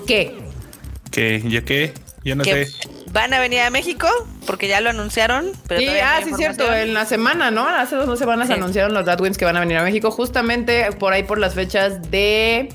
[0.07, 0.35] ¿Qué?
[1.11, 1.43] ¿Qué?
[1.45, 1.93] ¿Yo qué?
[2.25, 2.67] Yo no sé.
[3.13, 4.07] Van a venir a México
[4.47, 5.51] porque ya lo anunciaron.
[5.67, 6.73] Pero sí, ah, sí, cierto.
[6.73, 7.67] En la semana, ¿no?
[7.67, 11.21] Hace dos, semanas anunciaron los Radwimps que van a venir a México, justamente por ahí
[11.21, 12.73] por las fechas de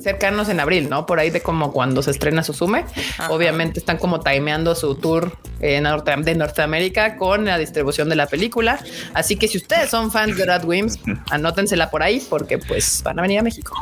[0.00, 1.06] cercanos en abril, ¿no?
[1.06, 2.84] Por ahí de como cuando se estrena Susume.
[3.28, 8.26] Obviamente están como timeando su tour en Norte, de Norteamérica con la distribución de la
[8.26, 8.78] película.
[9.14, 10.98] Así que si ustedes son fans de Radwimps,
[11.30, 13.74] anótensela por ahí porque pues van a venir a México.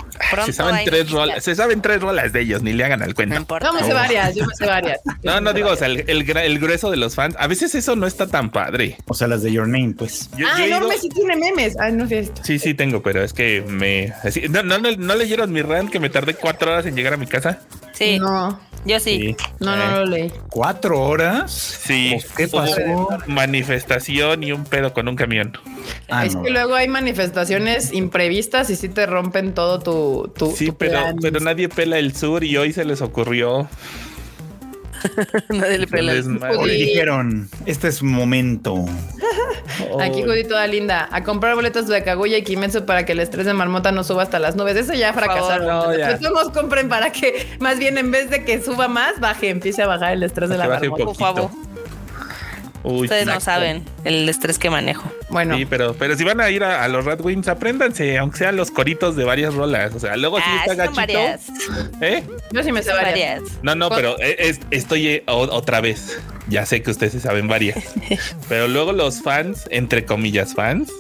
[0.45, 3.47] se saben tres rolas, se saben tres rolas de ellos, ni le hagan al cuento.
[3.63, 5.01] No, me sé varias, yo me sé varias.
[5.23, 8.27] no, no digo, o sea, el, grueso de los fans, a veces eso no está
[8.27, 8.97] tan padre.
[9.07, 10.31] O sea, las de Your Name, pues.
[10.47, 11.77] ah, Enorme sí tiene memes.
[11.79, 12.43] Ah, no sé esto.
[12.45, 14.13] Sí, sí tengo, pero es que me...
[14.51, 17.27] no, no, no, leyeron mi rant que me tardé cuatro horas en llegar a mi
[17.27, 17.61] casa.
[17.93, 18.19] Sí.
[18.19, 18.59] No.
[18.87, 19.37] Yo sí.
[19.59, 20.33] No, no, lo leí.
[20.49, 21.51] ¿Cuatro horas?
[21.51, 22.17] Sí.
[22.37, 23.09] ¿Qué pasó?
[23.27, 25.59] Manifestación y un pedo con un camión.
[26.09, 30.33] Ah, es que luego hay manifestaciones imprevistas y sí te rompen todo tu.
[30.37, 33.69] tu sí, pero, pero nadie pela el sur y hoy se les ocurrió.
[35.49, 36.13] Nadie le pela.
[36.59, 38.85] Hoy dijeron, este es momento.
[40.01, 41.09] Aquí Judy toda linda.
[41.11, 44.23] A comprar boletos de Kaguya y Kimetsu para que el estrés de marmota no suba
[44.23, 44.77] hasta las nubes.
[44.77, 45.67] Eso ya fracasaron.
[45.67, 49.83] No, Todos compren para que más bien en vez de que suba más, baje, empiece
[49.83, 51.05] a bajar el estrés de la marmota.
[51.05, 51.51] Por favor.
[52.87, 55.11] Ustedes no saben el estrés que manejo.
[55.29, 55.57] Bueno.
[55.57, 58.71] Sí, pero, pero si van a ir a, los Red Wings, apréndanse, aunque sean los
[58.71, 59.93] coritos de varias rolas.
[59.95, 61.19] O sea, luego si ah, está gachito.
[62.01, 62.23] ¿Eh?
[62.53, 63.43] Yo sí me sé varias.
[63.63, 64.17] No, no, pero
[64.71, 66.19] estoy eh, otra vez.
[66.49, 67.85] Ya sé que ustedes saben varias.
[68.49, 70.93] pero luego los fans, entre comillas, fans,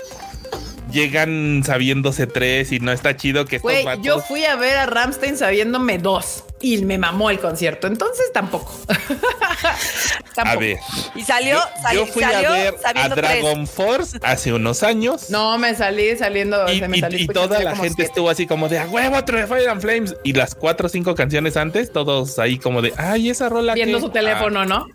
[0.90, 3.72] llegan sabiéndose tres y no está chido que estos
[4.02, 8.72] Yo fui a ver a Ramstein sabiéndome dos y me mamó el concierto, entonces tampoco.
[10.36, 10.78] A ver.
[11.14, 11.58] Y salió,
[11.94, 15.30] yo fui a ver a Dragon Force hace unos años.
[15.30, 16.70] No, me salí saliendo.
[16.70, 16.82] Y,
[17.22, 20.14] y toda la gente estuvo así como de a huevo, otro de Fire and Flames.
[20.24, 23.74] Y las cuatro o cinco canciones antes, todos ahí como de ay, esa rola.
[23.74, 24.86] Viendo su teléfono, ¿no?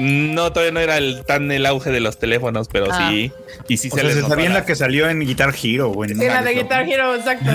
[0.00, 3.30] No, todavía no era el, tan el auge de los teléfonos, pero sí.
[3.34, 3.62] Ah.
[3.68, 6.14] Y sí se les sabía la que salió en Guitar Hero, güey.
[6.14, 7.50] Sí, la de Guitar Hero, exacto.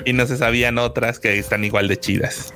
[0.04, 2.52] y no se sabían otras que están igual de chidas.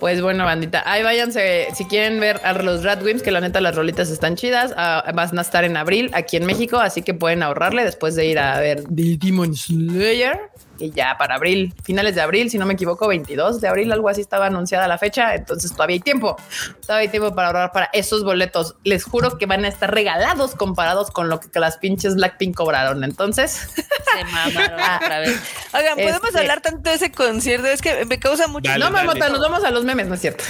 [0.00, 3.76] Pues bueno, bandita, ahí váyanse si quieren ver a los Radwimps, que la neta las
[3.76, 4.74] rolitas están chidas.
[4.76, 8.26] Ah, van a estar en abril aquí en México, así que pueden ahorrarle después de
[8.26, 10.40] ir a ver The Demon Slayer
[10.78, 14.08] y ya para abril, finales de abril, si no me equivoco, 22 de abril, algo
[14.08, 16.36] así estaba anunciada la fecha, entonces todavía hay tiempo,
[16.82, 18.76] todavía hay tiempo para ahorrar para esos boletos.
[18.84, 23.04] Les juro que van a estar regalados comparados con lo que las pinches Blackpink cobraron.
[23.04, 25.40] Entonces, se mamaron otra vez.
[25.72, 28.76] Oigan, podemos este hablar tanto de ese concierto, es que me causa mucho.
[28.78, 30.44] no, mamota, nos vamos a los memes, no es cierto.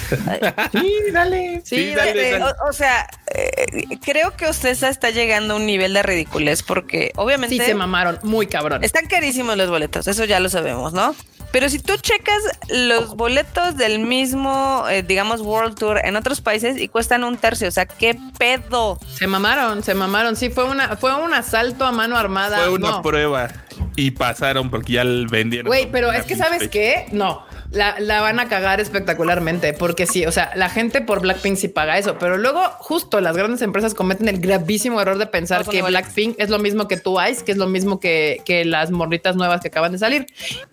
[0.72, 1.62] sí, dale.
[1.64, 6.62] Sí, dale, O, sea, eh, creo que usted está llegando a un nivel de ridiculez
[6.62, 7.56] porque obviamente.
[7.56, 8.84] Sí, se mamaron muy cabrón.
[8.84, 11.14] Están carísimos los boletos eso ya lo sabemos, ¿no?
[11.52, 16.80] Pero si tú checas los boletos del mismo, eh, digamos, World Tour en otros países
[16.80, 18.98] y cuestan un tercio, o sea, ¿qué pedo?
[19.14, 20.34] Se mamaron, se mamaron.
[20.34, 22.58] Sí, fue una, fue un asalto a mano armada.
[22.58, 23.52] Fue una prueba
[23.94, 25.68] y pasaron porque ya vendieron.
[25.68, 27.44] Güey, pero es que sabes qué, no
[27.74, 31.98] la, van a cagar espectacularmente, porque sí, o sea, la gente por Blackpink sí paga
[31.98, 36.36] eso, pero luego justo las grandes empresas cometen el gravísimo error de pensar que Blackpink
[36.38, 39.68] es lo mismo que Twice, que es lo mismo que, que las morritas nuevas que
[39.68, 40.26] acaban de salir,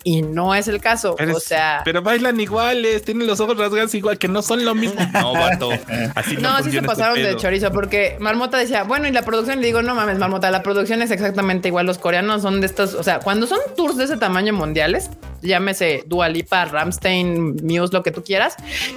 [0.03, 1.81] y no es el caso, o sea...
[1.83, 5.01] Pero bailan iguales, tienen los ojos rasgados igual, que no son lo mismo.
[5.21, 5.69] No, vato,
[6.15, 9.23] así no No, así se este pasaron de chorizo, porque Marmota decía, bueno, y la
[9.23, 12.67] producción, le digo, no mames, Marmota, la producción es exactamente igual, los coreanos son de
[12.67, 15.09] estos, o sea, cuando son tours de ese tamaño mundiales,
[15.41, 18.55] llámese Dualipa, Ramstein, Muse, lo que tú quieras,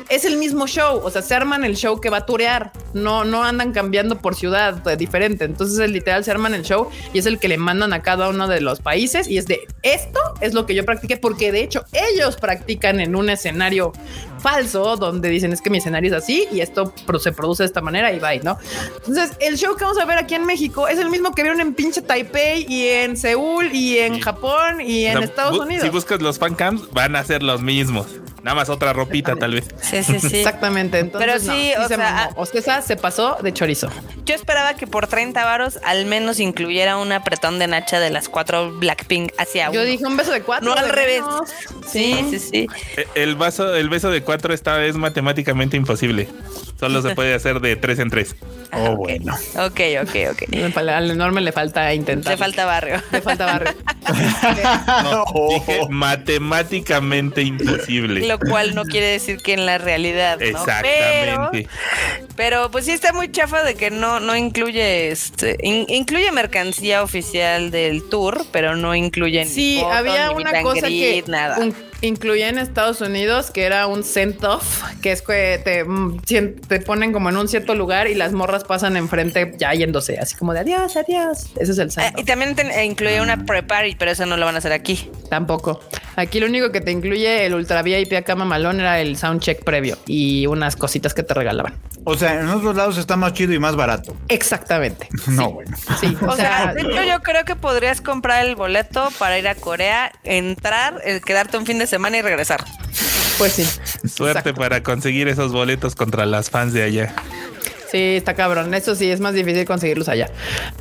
[0.09, 1.01] es el mismo show.
[1.03, 2.72] O sea, se arman el show que va a turear.
[2.92, 5.45] No, no andan cambiando por ciudad diferente.
[5.45, 8.28] Entonces, el literal se arman el show y es el que le mandan a cada
[8.28, 9.28] uno de los países.
[9.28, 13.16] Y es de esto es lo que yo practiqué, porque de hecho ellos practican en
[13.16, 13.92] un escenario
[14.45, 17.80] falso donde dicen es que mi escenario es así y esto se produce de esta
[17.80, 18.59] manera y va, ¿no?
[19.07, 21.62] Entonces, el show que vamos a ver aquí en México es el mismo que vieron
[21.62, 25.84] en pinche Taipei y en Seúl y en Japón y en Estados Unidos.
[25.84, 28.07] Si buscas los fancams, van a ser los mismos.
[28.45, 29.64] Nada más otra ropita, tal vez.
[29.80, 30.36] Sí, sí, sí.
[30.36, 30.99] Exactamente.
[30.99, 31.72] Entonces, Pero sí,
[32.36, 33.88] o se sea, se pasó de chorizo.
[34.26, 38.28] Yo esperaba que por 30 varos al menos incluyera un apretón de Nacha de las
[38.28, 39.80] cuatro Blackpink hacia uno.
[39.80, 40.68] Yo dije un beso de cuatro.
[40.68, 41.22] No al revés.
[41.90, 42.66] Sí, sí, sí.
[42.99, 46.28] Eh, el, vaso, el beso de cuatro esta es matemáticamente imposible.
[46.78, 48.37] Solo se puede hacer de tres en tres.
[48.72, 49.35] Oh, bueno.
[49.57, 50.76] Ok, ok, ok.
[50.76, 52.32] Al enorme le falta intentar.
[52.32, 53.03] Le falta barrio.
[53.12, 53.72] Le falta barrio.
[55.49, 58.26] dije matemáticamente imposible.
[58.26, 60.39] Lo cual no quiere decir que en la realidad.
[60.39, 60.47] ¿no?
[60.47, 61.68] Exactamente.
[62.37, 65.57] Pero, pues sí está muy chafa de que no, no incluye este.
[65.62, 71.59] incluye mercancía oficial del tour, pero no incluye Sí, había una cosa que nada
[72.07, 76.20] incluía en Estados Unidos que era un send-off, que es que te, mm,
[76.68, 80.36] te, ponen como en un cierto lugar y las morras pasan enfrente ya yéndose, así
[80.36, 81.50] como de adiós, adiós.
[81.59, 84.44] Ese es el send Y también te, eh, incluía una pre-party, pero eso no lo
[84.44, 85.11] van a hacer aquí.
[85.30, 85.80] Tampoco.
[86.16, 89.98] Aquí lo único que te incluye el Ultra VIP acá mamalón era el soundcheck previo
[90.07, 91.74] y unas cositas que te regalaban.
[92.05, 94.16] O sea, en otros lados está más chido y más barato.
[94.28, 95.09] Exactamente.
[95.34, 95.76] No, bueno.
[95.98, 101.00] Sí, o, sea, yo creo que podrías comprar el boleto para ir a Corea, entrar,
[101.05, 102.64] eh, quedarte un fin de semana y regresar.
[103.38, 103.66] Pues sí.
[104.09, 107.14] Suerte para conseguir esos boletos contra las fans de allá.
[107.90, 108.74] Sí, está cabrón.
[108.74, 110.30] Eso sí, es más difícil conseguirlos allá.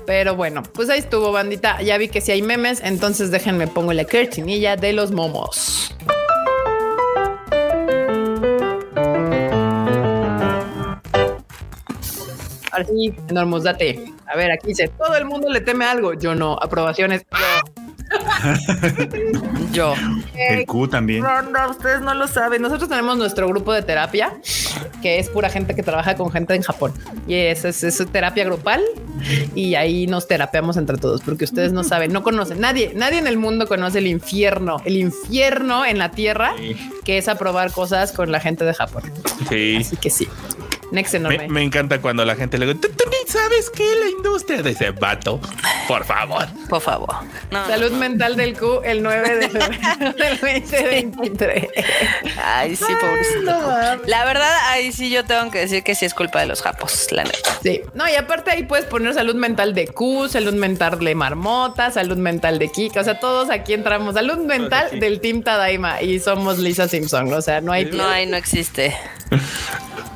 [0.06, 1.82] Pero bueno, pues ahí estuvo, bandita.
[1.82, 5.96] Ya vi que si hay memes, entonces déjenme pongo la cortinilla de los momos.
[12.72, 14.12] Ahora sí, enormos, date.
[14.26, 16.14] A ver, aquí dice, todo el mundo le teme algo.
[16.16, 17.24] Yo no, aprobaciones.
[17.32, 17.73] Yo.
[20.36, 21.24] El Q también.
[21.24, 22.62] No, ustedes no lo saben.
[22.62, 24.34] Nosotros tenemos nuestro grupo de terapia,
[25.02, 26.94] que es pura gente que trabaja con gente en Japón.
[27.28, 28.82] Y es, es, terapia grupal.
[29.56, 32.60] Y ahí nos terapeamos entre todos, porque ustedes no saben, no conocen.
[32.60, 36.54] Nadie, nadie en el mundo conoce el infierno, el infierno en la tierra,
[37.04, 39.04] que es aprobar cosas con la gente de Japón.
[39.50, 39.78] Sí.
[39.80, 40.28] Así que sí.
[40.92, 43.84] Me, encanta cuando la gente le dice, ¿tú, ni sabes qué?
[43.96, 45.40] La industria de ese vato.
[45.88, 46.48] Por favor.
[46.70, 47.16] Por favor.
[47.68, 51.68] Salud mental del Q el 9 de febrero del 2023.
[52.44, 53.52] Ay, sí, pobrecito.
[54.06, 57.08] la verdad, ahí sí yo tengo que decir que sí es culpa de los japos,
[57.12, 57.58] la neta.
[57.62, 57.82] Sí.
[57.94, 62.18] No, y aparte ahí puedes poner salud mental de Q, salud mental de Marmota, salud
[62.18, 63.02] mental de Kika.
[63.02, 64.16] O sea, todos aquí entramos.
[64.16, 67.32] Salud mental del Team Tadaima y somos Lisa Simpson.
[67.34, 67.86] O sea, no hay.
[67.86, 68.96] No hay, no existe.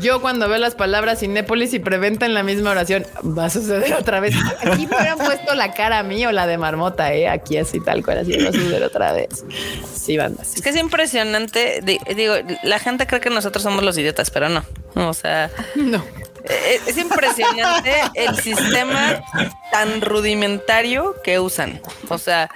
[0.00, 3.94] Yo cuando veo las palabras Cinépolis y preventa en la misma oración, va a suceder
[3.94, 4.34] otra vez.
[4.60, 7.28] Aquí me hubieran puesto la cara a mí o la de marmota, ¿eh?
[7.28, 9.44] Aquí así tal cual, así va a suceder otra vez.
[9.92, 10.42] Sí, banda.
[10.42, 11.82] Es que es impresionante.
[11.82, 14.64] Digo, la gente cree que nosotros somos los idiotas, pero no.
[14.94, 16.04] O sea, no.
[16.48, 19.22] Eh, es impresionante el sistema
[19.70, 21.80] tan rudimentario que usan.
[22.08, 22.50] O sea,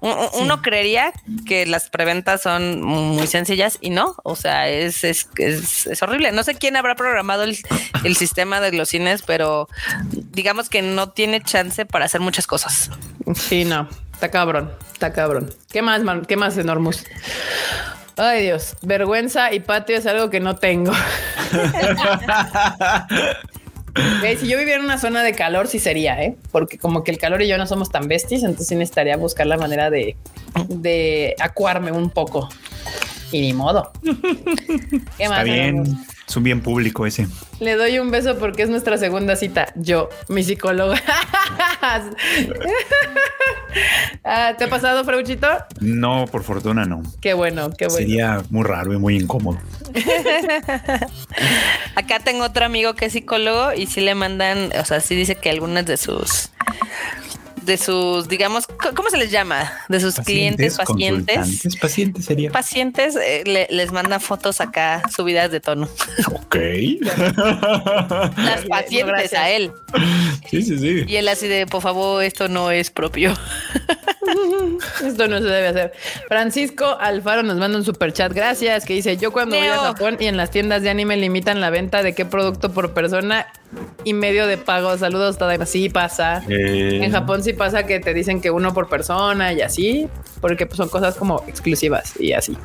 [0.00, 1.12] uno creería
[1.46, 4.14] que las preventas son muy sencillas y no.
[4.22, 6.32] O sea, es, es, es, horrible.
[6.32, 7.58] No sé quién habrá programado el,
[8.04, 9.68] el, sistema de los cines, pero
[10.10, 12.90] digamos que no tiene chance para hacer muchas cosas.
[13.34, 13.88] Sí, no.
[14.12, 14.72] Está cabrón.
[14.92, 15.52] Está cabrón.
[15.72, 16.24] ¿Qué más, man?
[16.24, 17.04] ¿Qué más, enormos?
[18.16, 20.92] Ay Dios, vergüenza y patio es algo que no tengo.
[24.38, 26.36] si yo viviera en una zona de calor, sí sería, ¿eh?
[26.50, 29.46] Porque como que el calor y yo no somos tan besties, entonces sí necesitaría buscar
[29.46, 30.16] la manera de,
[30.68, 32.48] de acuarme un poco.
[33.32, 33.90] Y ni modo.
[34.02, 35.98] ¿Qué Está bien.
[36.28, 37.26] Es un bien público ese.
[37.60, 39.72] Le doy un beso porque es nuestra segunda cita.
[39.74, 41.00] Yo, mi psicóloga.
[44.24, 45.48] Ah, ¿Te ha pasado, Freuchito?
[45.80, 47.02] No, por fortuna no.
[47.20, 47.98] Qué bueno, qué bueno.
[47.98, 49.58] Sería muy raro y muy incómodo.
[51.96, 55.34] Acá tengo otro amigo que es psicólogo y sí le mandan, o sea, sí dice
[55.36, 56.50] que algunas de sus
[57.64, 59.72] de sus, digamos, ¿cómo se les llama?
[59.88, 61.78] De sus clientes, pacientes.
[61.80, 62.50] Pacientes sería.
[62.50, 65.88] Pacientes eh, les manda fotos acá subidas de tono.
[66.32, 66.56] Ok.
[68.36, 69.72] Las pacientes a él.
[70.50, 71.04] Sí, sí, sí.
[71.06, 73.34] Y él así de, por favor, esto no es propio.
[75.04, 75.92] Esto no se debe hacer.
[76.28, 78.32] Francisco Alfaro nos manda un super chat.
[78.32, 78.84] Gracias.
[78.84, 81.70] Que dice: Yo cuando voy a Japón y en las tiendas de anime limitan la
[81.70, 83.46] venta de qué producto por persona
[84.04, 84.96] y medio de pago.
[84.98, 85.66] Saludos, Tadaima.
[85.66, 86.42] Sí pasa.
[86.48, 87.00] Eh.
[87.02, 90.08] En Japón sí pasa que te dicen que uno por persona y así,
[90.40, 92.56] porque pues, son cosas como exclusivas y así.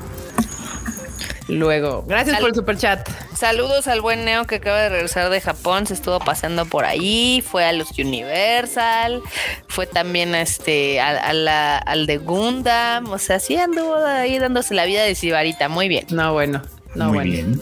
[1.48, 3.08] Luego, gracias por el super chat.
[3.34, 7.42] Saludos al buen Neo que acaba de regresar de Japón, se estuvo pasando por ahí,
[7.46, 9.22] fue a los Universal,
[9.68, 15.16] fue también este al de Gundam, o sea, sí anduvo ahí dándose la vida de
[15.16, 16.06] Sibarita, muy bien.
[16.10, 16.62] No, bueno.
[16.98, 17.60] No, bueno.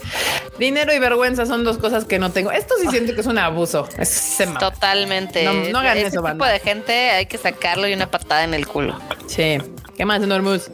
[0.58, 2.50] Dinero y vergüenza son dos cosas que no tengo.
[2.50, 3.88] Esto sí siento que es un abuso.
[3.98, 5.44] Es Totalmente.
[5.70, 8.98] No, hagan eso, tipo de gente hay que sacarlo y una patada en el culo.
[9.26, 9.58] Sí.
[9.96, 10.70] ¿Qué más, Enormous?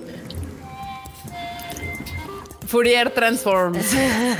[2.67, 3.95] Fourier Transforms.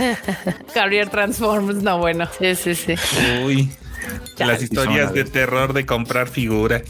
[0.75, 2.29] Carrier Transforms, no bueno.
[2.39, 2.95] Sí, sí, sí.
[3.45, 3.71] Uy.
[4.39, 6.83] Las historias de terror de comprar figuras.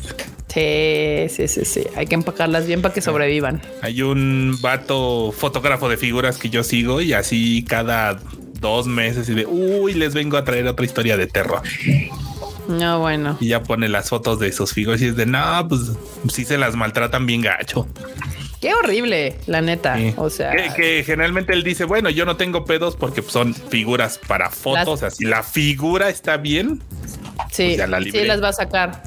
[0.48, 1.86] Sí, sí, sí, sí.
[1.96, 3.62] Hay que empacarlas bien para que sobrevivan.
[3.80, 8.18] Hay un vato fotógrafo de figuras que yo sigo y así cada
[8.60, 11.62] dos meses y de uy, les vengo a traer otra historia de terror.
[12.68, 13.36] No, bueno.
[13.40, 15.92] Y ya pone las fotos de sus figuras y es de no, pues
[16.28, 17.88] sí se las maltratan bien gacho.
[18.62, 19.98] Qué horrible, la neta.
[20.16, 24.50] O sea, que, generalmente él dice, bueno, yo no tengo pedos porque son figuras para
[24.50, 24.86] fotos.
[24.86, 26.80] O sea, si la figura está bien,
[27.50, 29.02] sí, pues sí las va a sacar.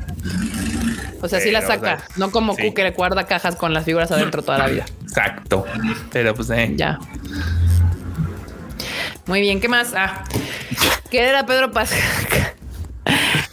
[1.21, 4.43] O sea, sí las saca, no como Q que guarda cajas con las figuras adentro
[4.43, 4.85] toda la vida.
[5.03, 5.63] Exacto.
[6.11, 6.73] Pero pues eh.
[6.75, 6.99] Ya.
[9.25, 9.93] Muy bien, ¿qué más?
[9.95, 10.25] Ah,
[11.09, 11.91] ¿qué era Pedro Paz?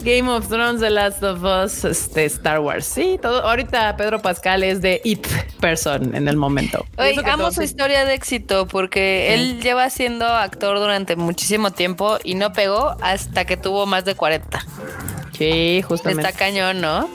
[0.03, 2.85] Game of Thrones, The Last of Us, este, Star Wars.
[2.85, 3.41] Sí, todo.
[3.43, 5.25] Ahorita Pedro Pascal es de It
[5.61, 6.85] Person en el momento.
[6.97, 12.35] Oye, amo su historia de éxito porque él lleva siendo actor durante muchísimo tiempo y
[12.35, 14.65] no pegó hasta que tuvo más de 40.
[15.43, 16.29] Sí, justamente.
[16.29, 17.09] Está cañón, ¿no?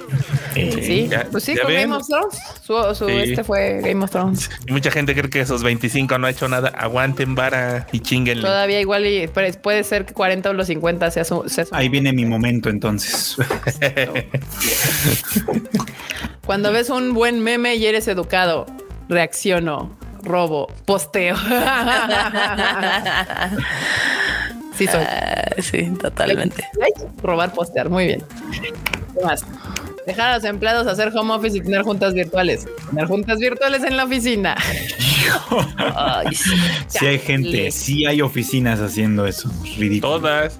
[0.54, 2.38] sí, pues sí, con Game of Thrones.
[2.62, 4.50] Su, Este fue Game of Thrones.
[4.66, 6.68] Y mucha gente cree que esos 25 no ha hecho nada.
[6.70, 8.40] Aguanten vara y chinguen.
[8.40, 11.44] Todavía igual y puede ser que 40 o los 50 sea su.
[11.72, 13.36] Ahí viene mi momento entonces.
[16.46, 18.66] Cuando ves un buen meme y eres educado,
[19.08, 21.36] reacciono, robo, posteo.
[24.78, 25.02] Sí, soy.
[25.02, 26.64] Ah, sí, totalmente.
[27.20, 28.22] Robar, postear, muy bien.
[29.12, 29.44] ¿Qué más?
[30.06, 32.66] Dejar a los empleados hacer home office y tener juntas virtuales.
[32.88, 34.56] Tener juntas virtuales en la oficina.
[36.88, 37.06] sí.
[37.06, 39.50] hay gente, sí hay oficinas haciendo eso.
[39.76, 40.20] Ridículo.
[40.20, 40.58] Todas.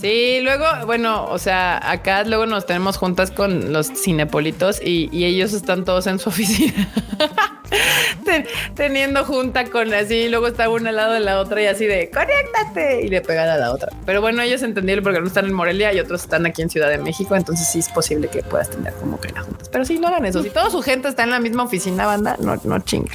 [0.00, 5.52] Sí, luego, bueno, o sea, acá luego nos tenemos juntas con los cinepolitos y, ellos
[5.52, 6.88] están todos en su oficina.
[8.74, 12.10] teniendo junta con así, luego está una al lado de la otra y así de
[12.10, 13.90] conéctate y le pegan a la otra.
[14.06, 16.88] Pero bueno, ellos entendieron porque no están en Morelia y otros están aquí en Ciudad
[16.88, 19.68] de México, entonces sí es posible que puedas tener como que juntas.
[19.68, 20.42] Pero sí, no hagan eso.
[20.42, 23.12] Si toda su gente está en la misma oficina, banda, no, no chingue.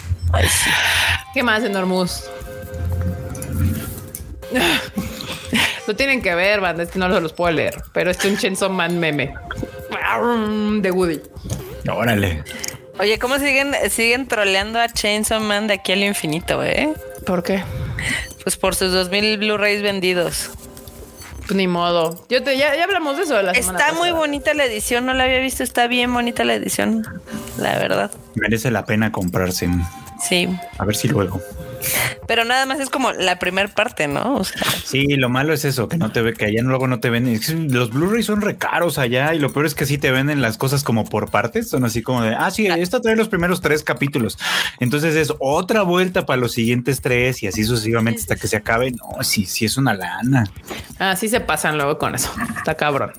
[1.33, 2.23] ¿Qué más, Enormus?
[5.87, 6.83] Lo tienen que ver, banda.
[6.83, 9.33] Este no los puedo leer, pero este es un Chainsaw Man meme
[10.81, 11.21] de Woody.
[11.89, 12.43] Órale.
[12.99, 16.93] Oye, ¿cómo siguen, siguen troleando a Chainsaw Man de aquí al infinito, eh?
[17.25, 17.63] ¿Por qué?
[18.43, 20.51] Pues por sus 2000 Blu-rays vendidos.
[21.39, 22.25] Pues ni modo.
[22.29, 23.41] Yo te, ya, hablamos de eso.
[23.41, 25.63] La está muy bonita la edición, no la había visto.
[25.63, 27.05] Está bien bonita la edición,
[27.57, 28.11] la verdad.
[28.35, 29.69] Merece la pena comprarse.
[30.21, 30.47] Sí.
[30.77, 31.41] A ver si luego.
[32.27, 34.41] Pero nada más es como la primera parte, ¿no?
[34.85, 37.39] Sí, lo malo es eso, que no te ve, que allá luego no te ven.
[37.69, 40.83] Los Blu-rays son recaros allá y lo peor es que sí te venden las cosas
[40.83, 41.69] como por partes.
[41.69, 44.37] Son así como de, ah, sí, esto trae los primeros tres capítulos.
[44.79, 48.91] Entonces es otra vuelta para los siguientes tres y así sucesivamente hasta que se acabe.
[48.91, 50.45] No, sí, sí es una lana.
[50.99, 52.31] Así se pasan luego con eso.
[52.57, 53.11] Está cabrón.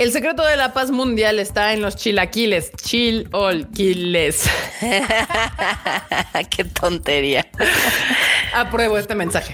[0.00, 2.72] El secreto de la paz mundial está en los chilaquiles.
[2.72, 4.48] Chilolquiles.
[6.50, 7.46] Qué tontería.
[8.54, 9.52] Apruebo este mensaje.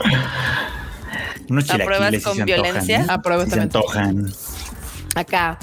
[1.48, 3.06] Unos chilaquiles con violencia?
[3.08, 4.12] Apruebo este mensaje.
[5.16, 5.58] Acá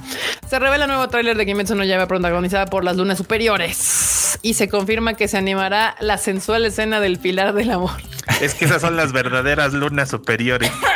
[0.49, 4.55] se revela el nuevo tráiler de Kimetsu no Yaiba protagonizada por las lunas superiores y
[4.55, 8.01] se confirma que se animará la sensual escena del pilar del amor.
[8.41, 10.69] Es que esas son las verdaderas lunas superiores.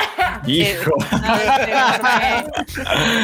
[0.48, 0.92] Hijo.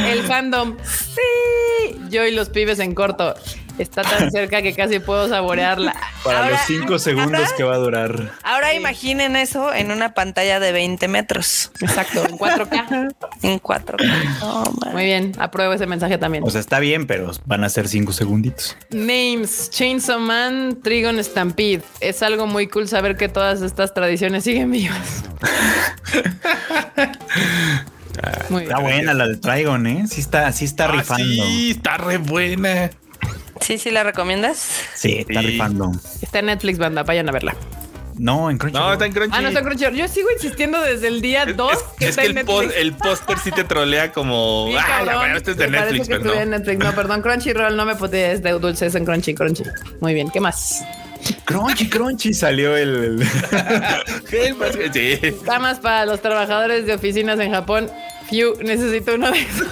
[0.08, 0.78] El fandom.
[0.84, 1.98] Sí.
[2.10, 3.36] Yo y los pibes en corto.
[3.78, 5.96] Está tan cerca que casi puedo saborearla.
[6.24, 8.32] Para los cinco segundos que va a durar.
[8.44, 11.72] Ahora imaginen eso en una pantalla de 20 metros.
[11.82, 13.16] Exacto, en 4K.
[13.42, 14.92] en 4K.
[14.92, 16.44] Muy bien, apruebo ese mensaje también.
[16.44, 18.78] O sea, está bien, pero van a ser cinco segunditos.
[18.92, 21.82] Names, Chainsaw Man, Trigon Stampede.
[22.00, 25.24] Es algo muy cool saber que todas estas tradiciones siguen vivas.
[28.62, 30.06] está buena la de Trigon, ¿eh?
[30.08, 31.26] Sí está, sí está ah, rifando.
[31.26, 32.92] Sí, está re buena.
[33.64, 34.82] Sí, sí, ¿la recomiendas?
[34.94, 35.92] Sí, está rifando.
[36.22, 37.56] Está en Netflix, banda, vayan a verla.
[38.18, 38.88] No, en Crunchyroll.
[38.88, 39.40] No, está en Crunchyroll.
[39.40, 39.96] Ah, no está en Crunchyroll.
[39.96, 42.38] Yo sigo insistiendo desde el día 2 que es que el,
[42.78, 44.68] el póster sí te trolea como.
[44.78, 46.50] ah, la este es de Netflix, perdón.
[46.50, 46.80] Netflix.
[46.80, 49.64] No, perdón, Crunchyroll no me es de dulces en Crunchy, Crunchy.
[50.02, 50.84] Muy bien, ¿qué más?
[51.46, 53.26] Crunchy, Crunchy salió el.
[54.94, 55.20] sí.
[55.22, 57.90] Está más para los trabajadores de oficinas en Japón
[58.30, 59.68] Fiu, necesito uno de esos.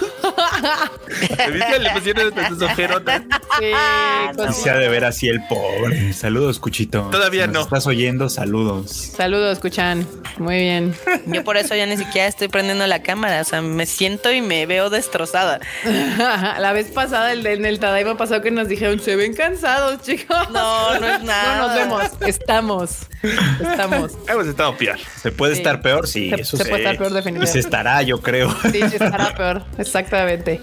[1.52, 1.78] ¿Viste?
[1.78, 3.22] Le pusieron sus ojerotas.
[3.58, 6.12] Sí, se ha de ver así el pobre.
[6.12, 7.08] Saludos, Cuchito.
[7.10, 7.62] Todavía no.
[7.62, 8.90] estás oyendo, saludos.
[8.90, 10.06] Saludos, escuchan.
[10.38, 10.94] Muy bien.
[11.26, 13.40] Yo por eso ya ni siquiera estoy prendiendo la cámara.
[13.40, 15.60] O sea, me siento y me veo destrozada.
[15.84, 20.02] la vez pasada, el de, en el Tadaima pasó que nos dijeron, se ven cansados,
[20.02, 20.50] chicos.
[20.50, 21.42] No, no es nada.
[21.52, 22.02] No nos vemos.
[22.26, 22.90] Estamos.
[23.22, 24.12] Estamos.
[24.28, 24.98] Hemos estado peor.
[25.20, 26.30] Se puede estar peor, sí.
[26.30, 27.52] Se, eso se puede estar peor, definitivamente.
[27.52, 28.41] Se estará, yo creo.
[28.50, 29.62] Sí, sí, estará peor.
[29.78, 30.60] Exactamente.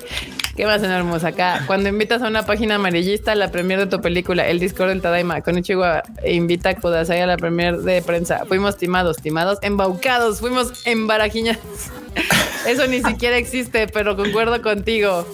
[0.55, 1.63] ¿Qué más hermosa acá?
[1.67, 5.01] Cuando invitas a una página amarillista a la premier de tu película, el Discord del
[5.01, 8.43] Tadaima, con Ichiwa e invita a Kudasai a la premier de prensa.
[8.45, 11.61] Fuimos timados, timados, embaucados, fuimos embarajiñados.
[12.67, 15.25] Eso ni siquiera existe, pero concuerdo contigo.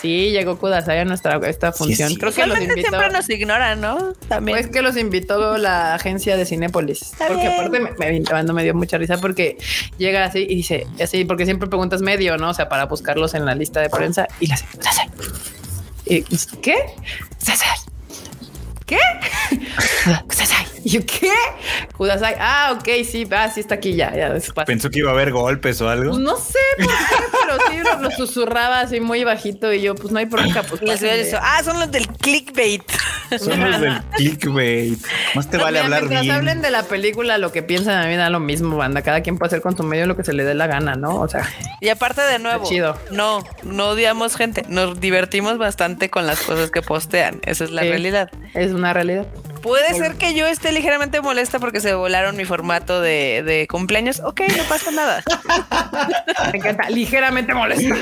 [0.00, 2.14] Sí, llegó Kudasai a nuestra esta función.
[2.14, 2.88] Creo que los invitó.
[2.88, 4.12] Siempre nos ignoran, ¿no?
[4.28, 4.58] También.
[4.58, 7.12] Pues que los invitó la agencia de Cinépolis.
[7.26, 9.56] porque aparte me, me, me, dio mucha risa porque
[9.98, 12.50] llega así y dice así, porque siempre preguntas medio, ¿no?
[12.50, 14.64] O sea, para buscarlos en la lista de prensa y las
[16.60, 16.76] ¿Qué?
[18.86, 18.98] ¿Qué?
[20.88, 21.32] ¿Y qué?
[21.96, 22.36] Kudasai.
[22.38, 24.14] Ah, ok, sí, ah, sí está aquí ya.
[24.14, 24.32] ya
[24.64, 26.10] Pensó que iba a haber golpes o algo.
[26.10, 30.12] Pues no sé por qué, pero sí lo, susurraba así muy bajito y yo, pues
[30.12, 30.62] no hay problema.
[30.62, 30.80] Pues,
[31.42, 32.84] ah, son los del clickbait.
[33.40, 34.98] Son los del clickbait.
[35.34, 36.30] Más te vale hablar bien.
[36.30, 39.02] hablen de la película, lo que piensan a mí da lo mismo, banda.
[39.02, 41.16] Cada quien puede hacer con su medio lo que se le dé la gana, ¿no?
[41.16, 41.42] O sea.
[41.80, 42.96] Y aparte de nuevo, chido.
[43.10, 44.64] no, no odiamos gente.
[44.68, 47.40] Nos divertimos bastante con las cosas que postean.
[47.44, 48.30] Esa es la realidad.
[48.54, 49.26] Es una realidad.
[49.66, 54.20] Puede ser que yo esté ligeramente molesta porque se volaron mi formato de, cumpleaños.
[54.20, 55.24] Ok, no pasa nada.
[56.52, 57.96] Me encanta, ligeramente molesta.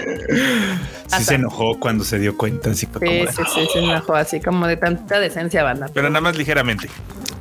[1.06, 4.40] Sí se enojó cuando se dio cuenta, así como sí, sí, sí, se enojó así
[4.40, 5.88] como de tanta decencia, banda.
[5.94, 6.90] Pero nada más ligeramente.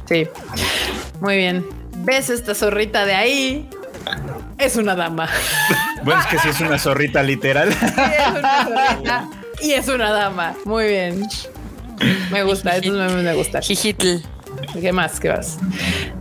[0.08, 0.28] Sí,
[1.20, 1.66] muy bien.
[1.98, 3.70] ¿Ves esta zorrita de ahí?
[4.58, 5.30] Es una dama.
[6.04, 7.72] Bueno, es que sí es una zorrita literal.
[7.72, 9.30] Sí, es una zorrita.
[9.62, 10.54] Y es una dama.
[10.66, 11.26] Muy bien.
[12.32, 13.62] Me gusta, estos memes me gustan.
[14.80, 15.20] ¿Qué más?
[15.20, 15.58] ¿Qué más?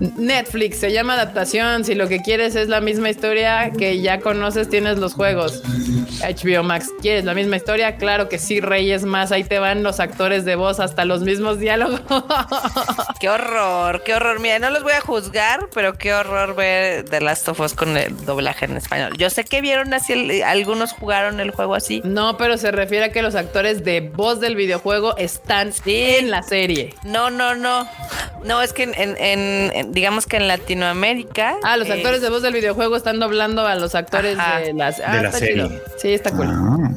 [0.00, 1.84] Netflix se llama adaptación.
[1.84, 5.62] Si lo que quieres es la misma historia que ya conoces, tienes los juegos.
[6.22, 7.96] HBO Max, ¿quieres la misma historia?
[7.96, 9.32] Claro que sí, Reyes más.
[9.32, 12.00] Ahí te van los actores de voz, hasta los mismos diálogos.
[13.20, 14.40] qué horror, qué horror.
[14.40, 17.96] Mira, no los voy a juzgar, pero qué horror ver The Last of Us con
[17.96, 19.16] el doblaje en español.
[19.18, 22.02] Yo sé que vieron así, algunos jugaron el juego así.
[22.04, 26.42] No, pero se refiere a que los actores de voz del videojuego están en la
[26.42, 26.94] serie.
[27.04, 27.88] No, no, no.
[28.44, 31.56] No, es que en, digamos que en Latinoamérica.
[31.62, 35.22] Ah, los actores de voz del videojuego están doblando a los actores de las ah,
[35.22, 35.80] la serie.
[35.96, 36.48] Sí, está cool.
[36.48, 36.90] Ah.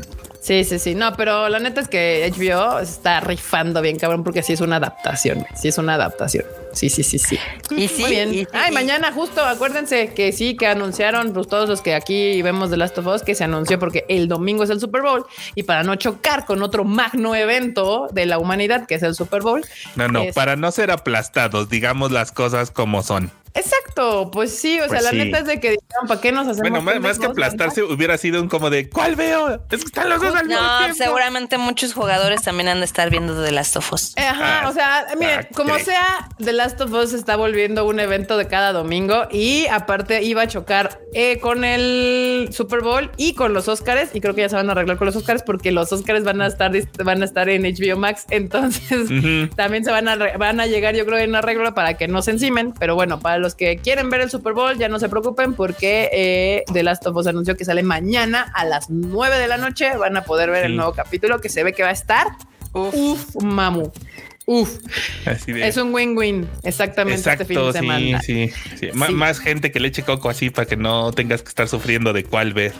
[0.45, 0.93] Sí, sí, sí.
[0.93, 4.75] No, pero la neta es que HBO está rifando bien, cabrón, porque sí es una
[4.75, 5.43] adaptación.
[5.55, 6.45] Sí es una adaptación.
[6.71, 7.39] Sí, sí, sí, sí.
[7.75, 8.05] Y sí.
[8.05, 8.47] bien.
[8.53, 12.77] Ay, mañana justo, acuérdense que sí, que anunciaron, pues todos los que aquí vemos de
[12.77, 15.81] Last of Us, que se anunció porque el domingo es el Super Bowl y para
[15.81, 19.65] no chocar con otro magno evento de la humanidad, que es el Super Bowl.
[19.95, 23.31] No, no, para no ser aplastados, digamos las cosas como son.
[23.55, 26.45] Exacto, pues sí, o sea, pues la neta es de que dijeron, ¿para qué nos
[26.45, 26.83] hacemos?
[26.83, 29.63] Bueno, más, que aplastarse hubiera sido un como de, ¿cuál veo?
[29.71, 33.09] Es que están los dos al mismo No, seguramente muchos jugadores también han de estar
[33.09, 34.13] viendo The Last of Us.
[34.17, 38.35] Ajá, ah, o sea, mire, como sea, The Last of Us está volviendo un evento
[38.35, 43.53] de cada domingo y aparte iba a chocar eh, con el Super Bowl y con
[43.53, 45.93] los Oscars y creo que ya se van a arreglar con los Oscars porque los
[45.93, 46.73] Oscars van a estar
[47.05, 49.07] van a estar en HBO Max, entonces
[49.55, 52.31] también se van a van a llegar yo creo en arreglo para que no se
[52.31, 55.53] encimen, pero bueno, para los que quieren ver el Super Bowl, ya no se preocupen
[55.53, 59.57] porque eh, The Last of Us anunció que sale mañana a las 9 de la
[59.57, 59.95] noche.
[59.97, 62.27] Van a poder ver el nuevo capítulo que se ve que va a estar.
[62.73, 63.91] Uf, mamu.
[64.47, 64.77] Uf,
[65.47, 68.21] es un win-win exactamente este fin de semana.
[68.21, 71.67] Sí, sí, Más gente que le eche coco así para que no tengas que estar
[71.67, 72.73] sufriendo de cuál ver.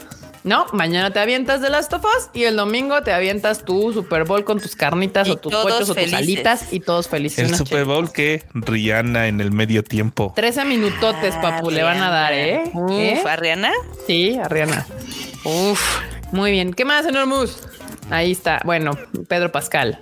[0.45, 4.25] No, mañana te avientas de Last of Us y el domingo te avientas tu Super
[4.25, 7.49] Bowl con tus carnitas o tus pollos o tus alitas y todos felices.
[7.49, 10.33] El Super Bowl que Rihanna en el medio tiempo.
[10.35, 12.69] 13 minutotes, papu, le van a dar, ¿eh?
[12.75, 13.23] Uf, ¿Eh?
[13.27, 13.71] ¿A Rihanna?
[14.05, 14.85] Sí, a Rihanna.
[15.45, 15.81] Uf,
[16.31, 16.75] muy bien.
[16.75, 17.57] ¿Qué más, Enormous?
[18.11, 18.61] Ahí está.
[18.65, 18.91] Bueno,
[19.27, 19.99] Pedro Pascal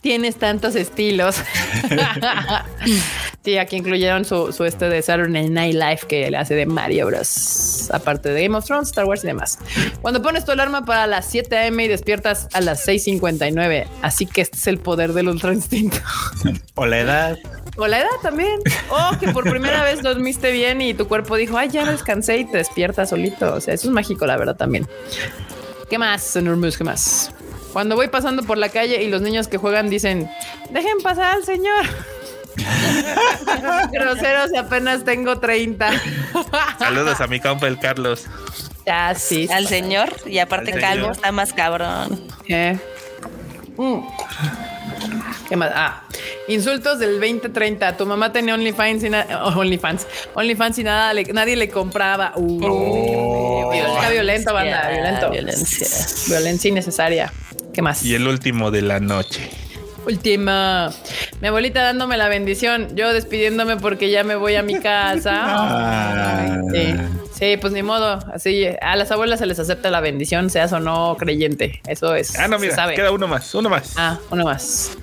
[0.00, 1.36] tienes tantos estilos.
[3.44, 7.06] sí, aquí incluyeron su, su, este de Saturday Night Live que le hace de Mario
[7.06, 7.90] Bros.
[7.92, 9.58] Aparte de Game of Thrones, Star Wars y demás.
[10.00, 11.84] Cuando pones tu alarma para las 7 a.m.
[11.84, 13.86] y despiertas a las 6.59.
[14.02, 15.98] Así que este es el poder del ultra instinto.
[16.74, 17.38] o la edad.
[17.76, 18.60] O la edad también.
[18.88, 22.44] O que por primera vez dormiste bien y tu cuerpo dijo, ay, ya descansé y
[22.46, 23.54] te despiertas solito.
[23.54, 24.88] O sea, eso es mágico, la verdad, también.
[25.90, 26.78] ¿Qué más, Enormous?
[26.78, 27.30] ¿Qué más?
[27.74, 30.30] Cuando voy pasando por la calle y los niños que juegan dicen,
[30.70, 31.84] dejen pasar al señor.
[33.92, 35.90] Groseros y apenas tengo 30.
[36.78, 38.26] Saludos a mi compa el Carlos.
[38.86, 39.48] Ya, sí.
[39.50, 40.12] Al señor.
[40.26, 42.20] Y aparte calvo está más cabrón.
[42.48, 42.78] ¿Eh?
[43.76, 44.00] Mm.
[45.48, 45.72] ¿Qué más?
[45.74, 46.02] Ah,
[46.48, 47.96] insultos del 2030.
[47.96, 49.10] Tu mamá tenía OnlyFans y,
[49.56, 50.06] OnlyFans.
[50.34, 52.32] OnlyFans y nada, nadie le compraba.
[52.36, 53.70] Uh, oh.
[53.72, 54.90] Violencia, violento, banda.
[54.90, 55.30] Violento.
[55.30, 55.88] Violencia.
[56.28, 57.32] Violencia innecesaria.
[57.72, 58.04] ¿Qué más?
[58.04, 59.50] Y el último de la noche.
[60.06, 60.90] Última.
[61.40, 65.44] Mi abuelita dándome la bendición, yo despidiéndome porque ya me voy a mi casa.
[65.96, 66.60] Ah.
[67.32, 67.56] sí.
[67.60, 68.18] pues ni modo.
[68.32, 71.80] Así a las abuelas se les acepta la bendición, seas o no creyente.
[71.86, 72.38] Eso es.
[72.38, 73.94] Ah, no, mira, queda uno más, uno más.
[73.96, 74.96] Ah, uno más.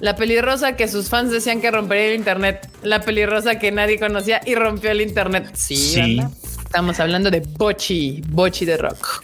[0.00, 2.68] La pelirrosa que sus fans decían que rompería el internet.
[2.82, 5.50] La pelirrosa que nadie conocía y rompió el internet.
[5.54, 6.20] Sí, sí.
[6.58, 9.22] Estamos hablando de Bochi, Bochi de rock.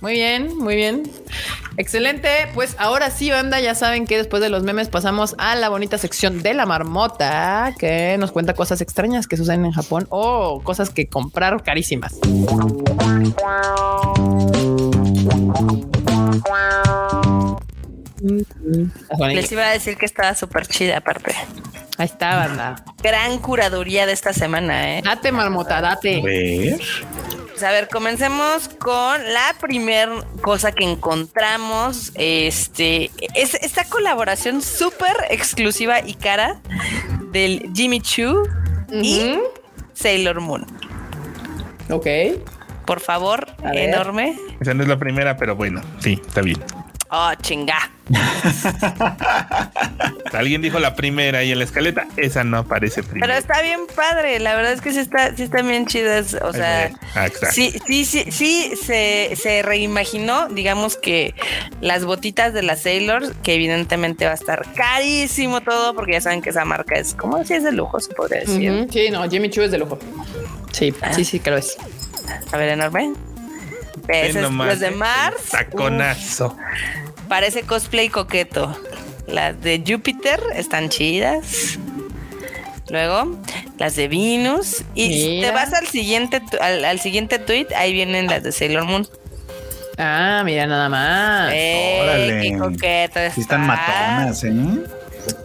[0.00, 1.10] Muy bien, muy bien.
[1.76, 2.28] Excelente.
[2.54, 5.98] Pues ahora sí, banda, ya saben que después de los memes pasamos a la bonita
[5.98, 10.90] sección de la marmota que nos cuenta cosas extrañas que suceden en Japón o cosas
[10.90, 12.18] que comprar carísimas.
[19.30, 21.34] Les iba a decir que estaba súper chida aparte.
[21.98, 22.84] Ahí está, banda.
[23.02, 25.02] Gran curaduría de esta semana, ¿eh?
[25.02, 26.20] Date, marmota, date.
[26.20, 26.80] A ver.
[27.62, 30.08] A ver, comencemos con la primer
[30.40, 32.10] cosa que encontramos.
[32.16, 36.60] Este es esta colaboración súper exclusiva y cara
[37.30, 38.42] del Jimmy Choo
[38.90, 39.38] y
[39.92, 40.66] Sailor Moon.
[41.90, 42.06] Ok.
[42.86, 44.36] Por favor, enorme.
[44.60, 46.60] Esa no es la primera, pero bueno, sí, está bien.
[47.10, 47.91] Oh, chinga.
[50.32, 53.26] Alguien dijo la primera y en la escaleta, esa no aparece primero.
[53.26, 56.36] Pero está bien padre, la verdad es que sí, está, sí están bien chidas.
[56.42, 61.34] O sea, ah, sí, sí, sí, sí, se, se reimaginó, digamos que
[61.80, 66.42] las botitas de la Sailor, que evidentemente va a estar carísimo todo, porque ya saben
[66.42, 68.88] que esa marca es como si es de lujo, se podría decir.
[68.90, 69.98] Sí, no, Jimmy Choo es de lujo.
[70.72, 71.12] Sí, ah.
[71.12, 71.76] sí, sí, que lo es.
[72.50, 73.12] A ver, enorme.
[74.08, 75.50] Ese es los de Mars.
[75.50, 76.56] Taconazo.
[77.32, 78.78] Parece cosplay coqueto.
[79.26, 81.78] Las de Júpiter están chidas.
[82.90, 83.40] Luego,
[83.78, 84.82] las de Venus.
[84.94, 89.08] Y si te vas al siguiente, al, siguiente tweet, ahí vienen las de Sailor Moon.
[89.96, 91.52] Ah, mira nada más.
[91.54, 93.18] Eh, qué coqueto.
[93.20, 94.52] están matonas, ¿eh?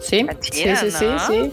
[0.02, 1.52] Sí, sí, sí, sí, sí.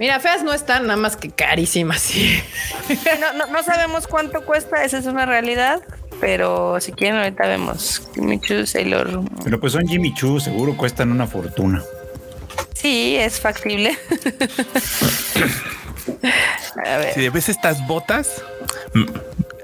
[0.00, 2.00] Mira, feas no están, nada más que carísimas.
[2.00, 2.42] Sí.
[3.20, 5.82] No, no, no sabemos cuánto cuesta, esa es una realidad
[6.22, 9.22] pero si quieren ahorita vemos Jimmy Choo, Sailor.
[9.42, 11.82] Pero pues son Jimmy Choo, seguro cuestan una fortuna.
[12.74, 13.98] Sí, es factible.
[16.86, 17.12] a ver.
[17.12, 18.40] Si ves estas botas.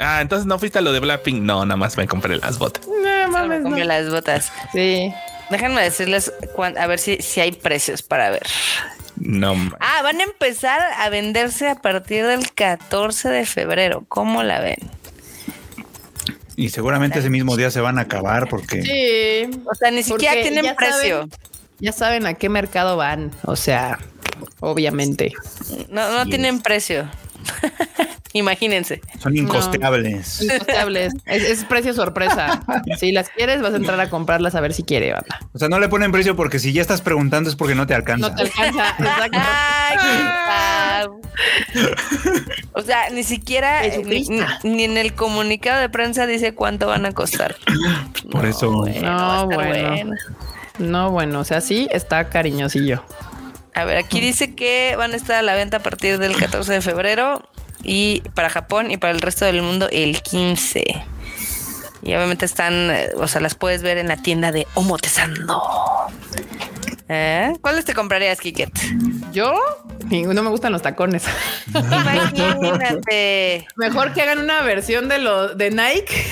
[0.00, 1.40] Ah, entonces no fuiste a lo de Blackpink.
[1.42, 2.88] No, nada más me compré las botas.
[2.88, 4.50] No mames, compré las botas.
[4.72, 5.14] Sí.
[5.50, 6.32] Déjenme decirles
[6.76, 8.48] a ver si, si hay precios para ver.
[9.14, 9.54] No.
[9.78, 14.04] Ah, van a empezar a venderse a partir del 14 de febrero.
[14.08, 14.97] ¿Cómo la ven?
[16.58, 18.82] Y seguramente ese mismo día se van a acabar porque.
[18.82, 19.60] Sí.
[19.64, 21.28] O sea, ni siquiera tienen precio.
[21.78, 23.30] ya saben a qué mercado van.
[23.44, 24.00] O sea,
[24.58, 25.32] obviamente.
[25.88, 27.08] No, no tienen precio.
[28.34, 29.00] Imagínense.
[29.18, 30.42] Son incosteables.
[30.42, 31.14] incosteables.
[31.24, 32.62] es, precio sorpresa.
[32.98, 35.40] si las quieres, vas a entrar a comprarlas a ver si quiere, banda.
[35.52, 37.94] O sea, no le ponen precio porque si ya estás preguntando es porque no te
[37.94, 38.28] alcanza.
[38.28, 38.96] No te alcanza,
[40.02, 41.20] exacto.
[42.72, 43.82] o sea, ni siquiera
[44.62, 47.56] ni, en el comunicado de prensa dice cuánto van a costar.
[48.30, 48.84] Por eso.
[49.02, 50.14] no, bueno.
[50.78, 53.02] No, bueno, o sea, sí está cariñosillo.
[53.74, 56.72] A ver, aquí dice que van a estar a la venta a partir del 14
[56.74, 57.48] de febrero
[57.82, 60.84] y para Japón y para el resto del mundo el 15.
[62.02, 65.62] Y obviamente están, eh, o sea, las puedes ver en la tienda de Omotesando.
[67.08, 67.54] ¿Eh?
[67.62, 68.70] ¿Cuáles te comprarías, Kiket?
[69.32, 69.54] ¿Yo?
[70.10, 71.24] No me gustan los tacones.
[71.74, 73.66] Imagínate.
[73.76, 76.26] Mejor que hagan una versión de los de Nike.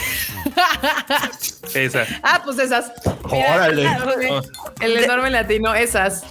[1.75, 2.09] Esas.
[2.23, 2.93] Ah, pues esas.
[3.25, 3.89] Órale.
[4.81, 6.25] El enorme latino, esas.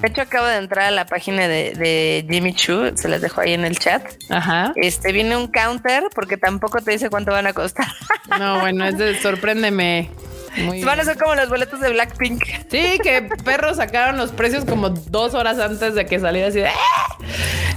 [0.00, 3.54] De hecho, acabo de entrar a la página de, Jimmy Choo, se las dejo ahí
[3.54, 4.02] en el chat.
[4.28, 4.72] Ajá.
[4.76, 7.86] Este viene un counter porque tampoco te dice cuánto van a costar.
[8.40, 10.10] No, bueno, es de sorpréndeme.
[10.84, 12.42] Van a ser como los boletos de Blackpink.
[12.70, 16.68] Sí, que perros sacaron los precios como dos horas antes de que saliera así de.
[16.68, 17.18] ¡Ah!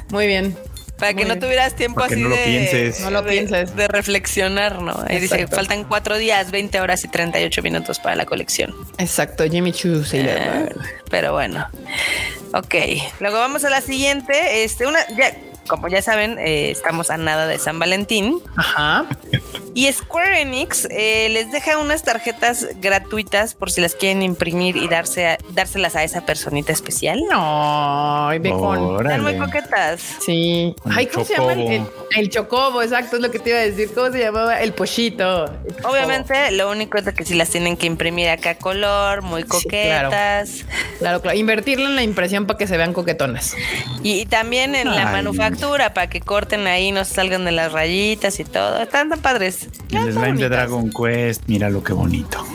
[0.10, 0.58] Muy bien.
[1.00, 3.00] Para que no tuvieras tiempo así no de, lo pienses.
[3.00, 3.76] No lo pienses.
[3.76, 5.02] De, reflexionar, ¿no?
[5.08, 8.76] Ahí dice, faltan cuatro días, 20 horas y 38 minutos para la colección.
[8.98, 10.04] Exacto, Jimmy Choo.
[10.04, 10.70] Sí, eh,
[11.10, 11.68] pero bueno.
[12.54, 12.76] Ok.
[13.20, 14.64] Luego vamos a la siguiente.
[14.64, 15.34] Este, una, ya,
[15.70, 18.42] como ya saben, eh, estamos a nada de San Valentín.
[18.58, 19.06] Ajá.
[19.74, 24.90] Y Square Enix eh, les deja unas tarjetas gratuitas por si las quieren imprimir y
[24.90, 27.22] darse dárselas a esa personita especial.
[27.30, 29.06] No, ve con.
[29.06, 30.02] Están muy coquetas.
[30.20, 30.76] Sí.
[30.90, 31.54] Ay, ¿cómo se llama?
[31.54, 33.92] El, chocobo, exacto, es lo que te iba a decir.
[33.94, 34.60] ¿Cómo se llamaba?
[34.60, 35.46] El pochito.
[35.84, 40.66] Obviamente, lo único es que si las tienen que imprimir acá color, muy coquetas.
[40.98, 41.22] claro.
[41.22, 43.56] claro, Invertirle en la impresión para que se vean coquetonas.
[44.02, 45.59] Y, también en la manufactura
[45.94, 48.82] para que corten ahí, no salgan de las rayitas y todo.
[48.82, 49.68] Están tan padres.
[49.92, 52.46] El slime de Dragon Quest, mira lo que bonito.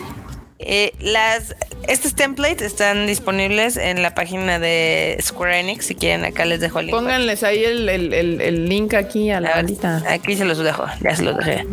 [0.59, 1.55] Eh, las,
[1.89, 5.87] estos templates están disponibles en la página de Square Enix.
[5.87, 6.97] Si quieren, acá les dejo el link.
[6.97, 10.03] Pónganles ahí el, link aquí a la bandita.
[10.09, 11.67] Aquí se los dejo, ya se los dejé.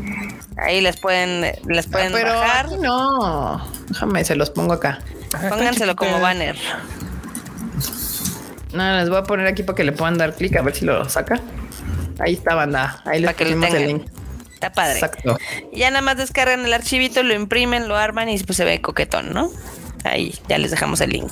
[0.58, 2.72] Ahí les pueden, les pueden pero bajar.
[2.80, 5.00] no, déjame, se los pongo acá.
[5.50, 6.58] Pónganselo como banner.
[8.74, 10.86] No, les voy a poner aquí para que le puedan dar clic a ver si
[10.86, 11.40] lo saca.
[12.20, 13.02] Ahí está, banda.
[13.06, 14.06] Ahí les ponemos el link.
[14.54, 14.94] Está padre.
[14.94, 15.38] Exacto.
[15.74, 19.34] ya nada más descargan el archivito, lo imprimen, lo arman y pues se ve coquetón,
[19.34, 19.50] ¿no?
[20.04, 21.32] Ahí, ya les dejamos el link.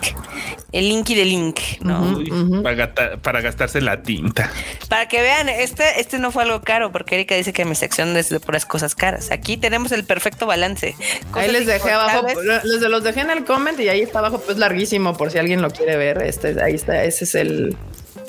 [0.72, 2.20] El linky de link, ¿no?
[2.62, 4.52] para, gastarse la tinta.
[4.88, 8.16] Para que vean, este, este no fue algo caro, porque Erika dice que mi sección
[8.16, 9.32] es de puras cosas caras.
[9.32, 10.96] Aquí tenemos el perfecto balance.
[11.34, 12.28] ahí les dejé abajo,
[12.64, 15.62] los, los dejé en el comment y ahí está abajo, pues larguísimo, por si alguien
[15.62, 16.22] lo quiere ver.
[16.22, 17.76] Este, ahí está, ese es el,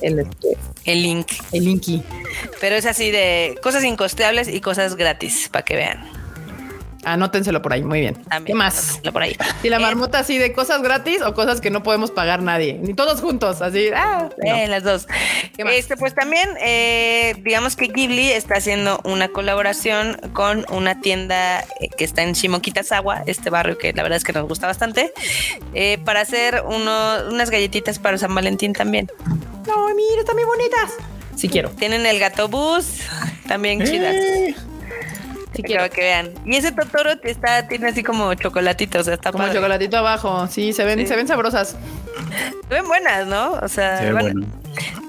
[0.01, 0.27] el,
[0.85, 1.29] el link.
[1.53, 2.03] El linky.
[2.61, 6.20] Pero es así de cosas incosteables y cosas gratis, para que vean.
[7.05, 8.23] Anótenselo por ahí, muy bien.
[8.45, 9.01] ¿Qué más?
[9.13, 9.37] Por ahí.
[9.63, 12.79] Y la eh, marmota así de cosas gratis o cosas que no podemos pagar nadie,
[12.81, 13.89] ni todos juntos, así.
[13.95, 15.07] Ah, eh, las dos.
[15.59, 21.65] Este, pues también, eh, digamos que Ghibli está haciendo una colaboración con una tienda
[21.97, 25.13] que está en Shimokitazawa, este barrio que la verdad es que nos gusta bastante,
[26.05, 29.11] para hacer uno, unas galletitas para San Valentín también.
[29.67, 30.93] No, mira, están muy bonitas.
[31.37, 31.71] Sí quiero.
[31.71, 33.01] Tienen el gato bus,
[33.47, 34.15] también chidas.
[35.53, 36.31] Quiero que vean.
[36.45, 40.47] Y ese Totoro está, tiene así como chocolatito, o sea, está como chocolatito abajo.
[40.49, 41.77] Sí, se ven, se ven sabrosas.
[42.69, 43.53] Se ven buenas, ¿no?
[43.55, 44.01] O sea,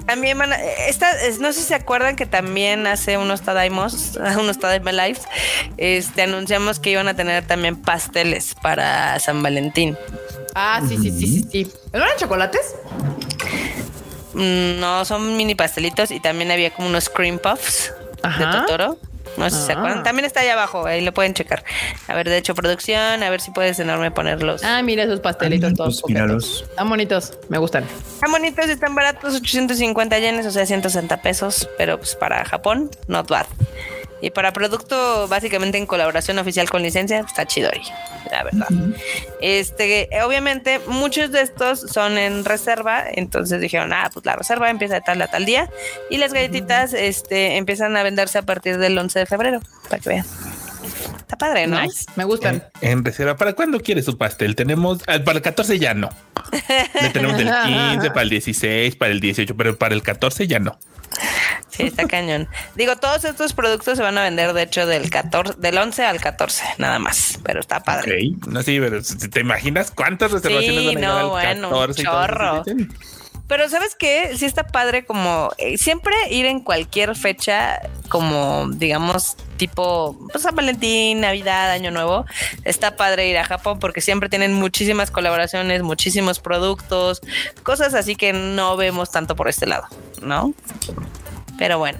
[0.05, 0.51] también van
[0.88, 1.07] esta,
[1.39, 5.22] no sé si se acuerdan que también hace unos Tadaimos, unos Tadaima Lives,
[5.77, 9.97] este, anunciamos que iban a tener también pasteles para San Valentín.
[10.55, 11.72] Ah, sí, sí, sí, sí, sí.
[11.93, 12.76] ¿No eran chocolates?
[14.34, 17.93] Mm, no, son mini pastelitos y también había como unos cream puffs
[18.38, 18.97] de Totoro.
[19.38, 19.99] No sé si se acuerdan.
[19.99, 20.03] Ah.
[20.03, 21.64] También está ahí abajo, ahí lo pueden checar.
[22.08, 24.64] A ver, de hecho, producción, a ver si puedes enorme ponerlos.
[24.64, 26.03] Ah, mira esos pastelitos todos.
[26.08, 26.66] Míralos.
[26.70, 27.86] Están bonitos, me gustan.
[28.14, 33.30] Están bonitos, están baratos, 850 yenes, o sea, 160 pesos, pero pues para Japón, not
[33.30, 33.45] bad.
[34.22, 37.81] Y para producto básicamente en colaboración oficial con licencia, está chidori,
[38.31, 38.68] la verdad.
[39.41, 44.95] Este, obviamente, muchos de estos son en reserva, entonces dijeron, ah, pues la reserva empieza
[44.95, 45.69] de tal a tal día,
[46.10, 50.10] y las galletitas este, empiezan a venderse a partir del 11 de febrero, para que
[50.10, 50.26] vean.
[50.84, 51.80] Está padre, ¿no?
[52.16, 52.64] Me gustan.
[52.82, 53.36] En, reserva.
[53.36, 54.56] ¿Para cuándo quieres su pastel?
[54.56, 56.10] Tenemos ah, para el 14 ya no.
[57.02, 60.60] Le tenemos del 15, para el 16, para el 18, pero para el 14 ya
[60.60, 60.78] no.
[61.70, 62.48] Sí, está cañón.
[62.76, 66.20] Digo, todos estos productos se van a vender, de hecho, del 14, del 11 al
[66.20, 67.40] 14, nada más.
[67.44, 68.32] Pero está padre.
[68.48, 72.64] No, sí, pero ¿te imaginas cuántas reservaciones van a no, bueno, 14 chorro.
[73.52, 79.36] Pero sabes qué, sí está padre como eh, siempre ir en cualquier fecha, como digamos
[79.57, 82.26] tipo pues, San Valentín, Navidad, Año Nuevo.
[82.64, 87.19] Está padre ir a Japón porque siempre tienen muchísimas colaboraciones, muchísimos productos,
[87.61, 89.86] cosas así que no vemos tanto por este lado,
[90.22, 90.53] ¿no?
[91.57, 91.99] Pero bueno.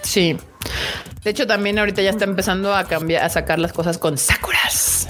[0.00, 0.38] Sí.
[1.22, 5.06] De hecho, también ahorita ya está empezando a cambiar, a sacar las cosas con Sakuras.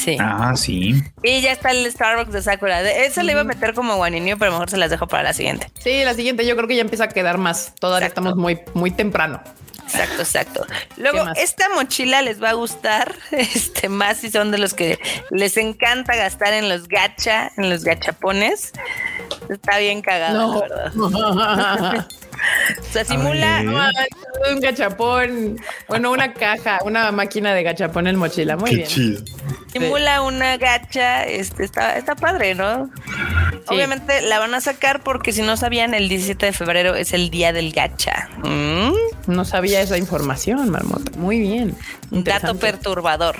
[0.00, 0.16] Sí.
[0.18, 1.02] Ah, sí.
[1.22, 2.80] Y ya está el Starbucks de Sakura.
[2.80, 5.70] Eso le iba a meter como guaninio, pero mejor se las dejo para la siguiente.
[5.78, 7.74] Sí, la siguiente yo creo que ya empieza a quedar más.
[7.78, 9.42] Todavía estamos muy, muy temprano.
[9.84, 10.66] Exacto, exacto.
[10.96, 14.98] Luego, esta mochila les va a gustar, este, más si son de los que
[15.30, 18.72] les encanta gastar en los gacha, en los gachapones.
[19.50, 22.08] Está bien cagado, la verdad.
[22.80, 23.62] O sea, simula
[24.52, 28.56] un gachapón, bueno, una caja, una máquina de gachapón en mochila.
[28.56, 29.24] Muy bien.
[29.72, 32.90] Simula una gacha, este está, está padre, ¿no?
[33.68, 37.30] Obviamente la van a sacar porque si no sabían, el 17 de febrero es el
[37.30, 38.28] día del gacha.
[38.38, 38.92] ¿Mm?
[39.28, 41.12] No sabía esa información, Marmota.
[41.16, 41.76] Muy bien.
[42.10, 43.36] Un dato perturbador.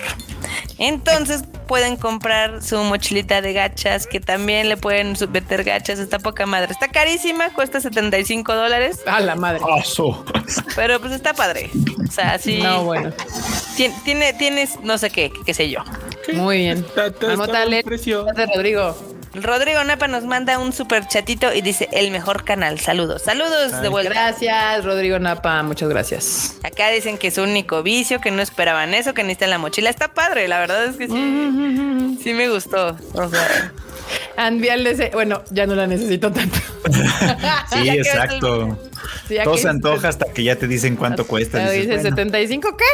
[0.79, 5.99] Entonces pueden comprar su mochilita de gachas, que también le pueden meter gachas.
[5.99, 6.73] Está poca madre.
[6.73, 9.01] Está carísima, cuesta 75 dólares.
[9.07, 9.61] A la madre.
[10.75, 11.71] Pero pues está padre.
[12.09, 12.61] O sea, sí.
[12.63, 13.13] No, bueno.
[14.05, 15.85] Tiene, tienes, no sé qué, qué sé yo.
[16.33, 16.85] Muy bien.
[17.23, 17.65] Marmota,
[18.55, 18.97] Rodrigo.
[19.35, 22.81] Rodrigo Napa nos manda un super chatito y dice el mejor canal.
[22.81, 24.13] Saludos, saludos de vuelta.
[24.13, 26.57] Gracias, Rodrigo Napa, muchas gracias.
[26.65, 29.89] Acá dicen que es un único vicio, que no esperaban eso, que necesitan la mochila.
[29.91, 32.19] Está padre, la verdad es que sí.
[32.23, 32.97] Sí me gustó.
[33.15, 33.73] O sea.
[35.13, 36.59] Bueno, ya no la necesito tanto.
[37.73, 38.79] sí, exacto.
[39.45, 41.71] Todo se antoja hasta que ya te dicen cuánto cuesta.
[41.71, 42.85] Dices, 75 qué?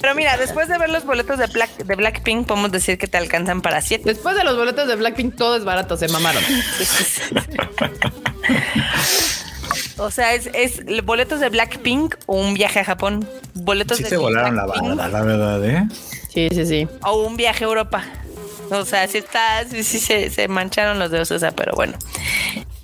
[0.00, 3.18] Pero mira, después de ver los boletos de, Black, de Blackpink, podemos decir que te
[3.18, 4.04] alcanzan para 7.
[4.06, 6.42] Después de los boletos de Blackpink, todo es barato, se mamaron.
[9.98, 13.28] O sea, es, es boletos de Blackpink o un viaje a Japón.
[13.52, 15.86] Boletos sí de se volaron la bala, la verdad, ¿eh?
[16.32, 16.88] Sí, sí, sí.
[17.04, 18.04] O un viaje a Europa.
[18.70, 21.98] O sea, sí está, sí, sí se, se mancharon los dedos, o sea, pero bueno.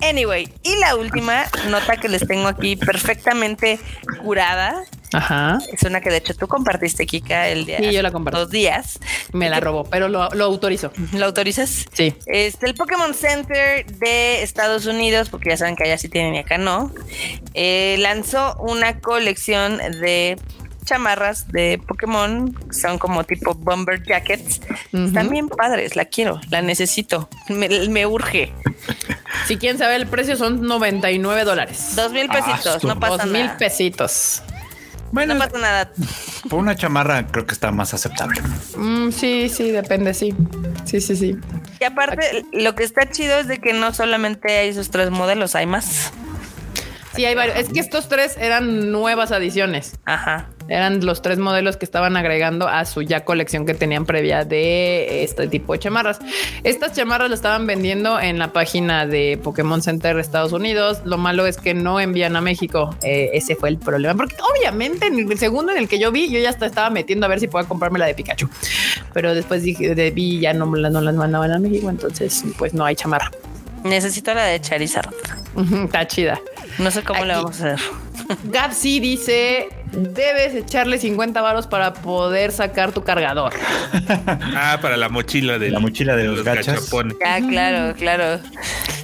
[0.02, 3.78] Anyway, y la última nota que les tengo aquí perfectamente
[4.22, 4.84] curada.
[5.12, 5.58] Ajá.
[5.72, 7.78] Es una que de hecho tú compartiste, Kika, el día.
[7.78, 8.38] Sí, yo la compartí.
[8.38, 8.98] Dos días.
[9.32, 10.92] Me la robó, pero lo, autorizo.
[11.12, 11.86] ¿Lo autorizas?
[11.92, 12.14] Sí.
[12.26, 16.38] Este, el Pokémon Center de Estados Unidos, porque ya saben que allá sí tienen y
[16.38, 16.92] acá no,
[17.54, 20.36] eh, lanzó una colección de
[20.86, 24.62] chamarras de Pokémon, son como tipo bomber jackets.
[24.92, 28.52] Están bien padres, la quiero, la necesito, me, urge.
[29.46, 31.92] Si quieren saber el precio, son 99 dólares.
[31.94, 34.42] Dos mil pesitos, no pasa Dos mil pesitos.
[35.12, 35.92] Bueno, no pasa nada.
[36.48, 38.40] Por una chamarra creo que está más aceptable.
[38.76, 40.34] Mm, sí, sí, depende, sí.
[40.84, 41.36] Sí, sí, sí.
[41.80, 45.54] Y aparte, lo que está chido es de que no solamente hay esos tres modelos,
[45.54, 46.12] hay más.
[47.16, 47.56] Sí, hay varios.
[47.56, 49.94] Es que estos tres eran nuevas adiciones.
[50.04, 50.50] Ajá.
[50.68, 55.22] Eran los tres modelos que estaban agregando a su ya colección que tenían previa de
[55.22, 56.18] este tipo de chamarras.
[56.64, 61.02] Estas chamarras las estaban vendiendo en la página de Pokémon Center Estados Unidos.
[61.04, 62.96] Lo malo es que no envían a México.
[63.02, 64.14] Eh, ese fue el problema.
[64.14, 67.28] Porque obviamente en el segundo en el que yo vi, yo ya estaba metiendo a
[67.28, 68.48] ver si puedo comprarme la de Pikachu.
[69.14, 71.88] Pero después dije, de vi ya no, no las mandaban a México.
[71.88, 73.30] Entonces, pues no hay chamarra.
[73.84, 75.10] Necesito la de Charizard.
[75.84, 76.40] Está chida.
[76.78, 77.86] No sé cómo le vamos a hacer.
[78.44, 83.52] Gapsi dice: Debes echarle 50 varos para poder sacar tu cargador.
[84.56, 86.90] ah, para la mochila de la mochila de los, gachas.
[87.24, 88.40] Ah, claro, claro.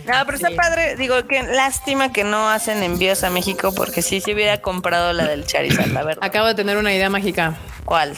[0.07, 0.97] No, pero está padre.
[0.97, 5.27] Digo, que lástima que no hacen envíos a México porque sí se hubiera comprado la
[5.27, 6.25] del Charizard, la verdad.
[6.25, 7.55] Acabo de tener una idea mágica.
[7.85, 8.17] ¿Cuál?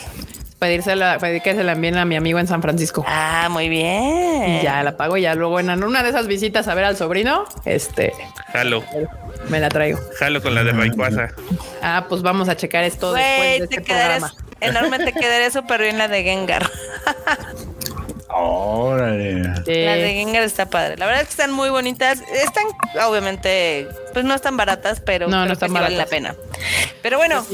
[0.64, 3.04] Pedírsela, pedir que se la envíen a mi amigo en San Francisco.
[3.06, 4.62] Ah, muy bien.
[4.62, 8.14] ya la pago, ya luego en una de esas visitas a ver al sobrino, este.
[8.50, 8.82] Jalo.
[9.50, 10.00] Me la traigo.
[10.18, 11.28] Jalo con la de Rayquaza.
[11.82, 14.32] Ah, pues vamos a checar esto después de este programa.
[14.62, 16.66] Enorme te quedaré súper bien la de Gengar.
[18.36, 19.42] Órale.
[19.42, 20.96] La de Gengar está padre.
[20.96, 22.20] La verdad es que están muy bonitas.
[22.32, 22.64] Están,
[23.06, 26.34] obviamente, pues no están baratas, pero no, no están vale la pena.
[27.00, 27.46] Pero bueno,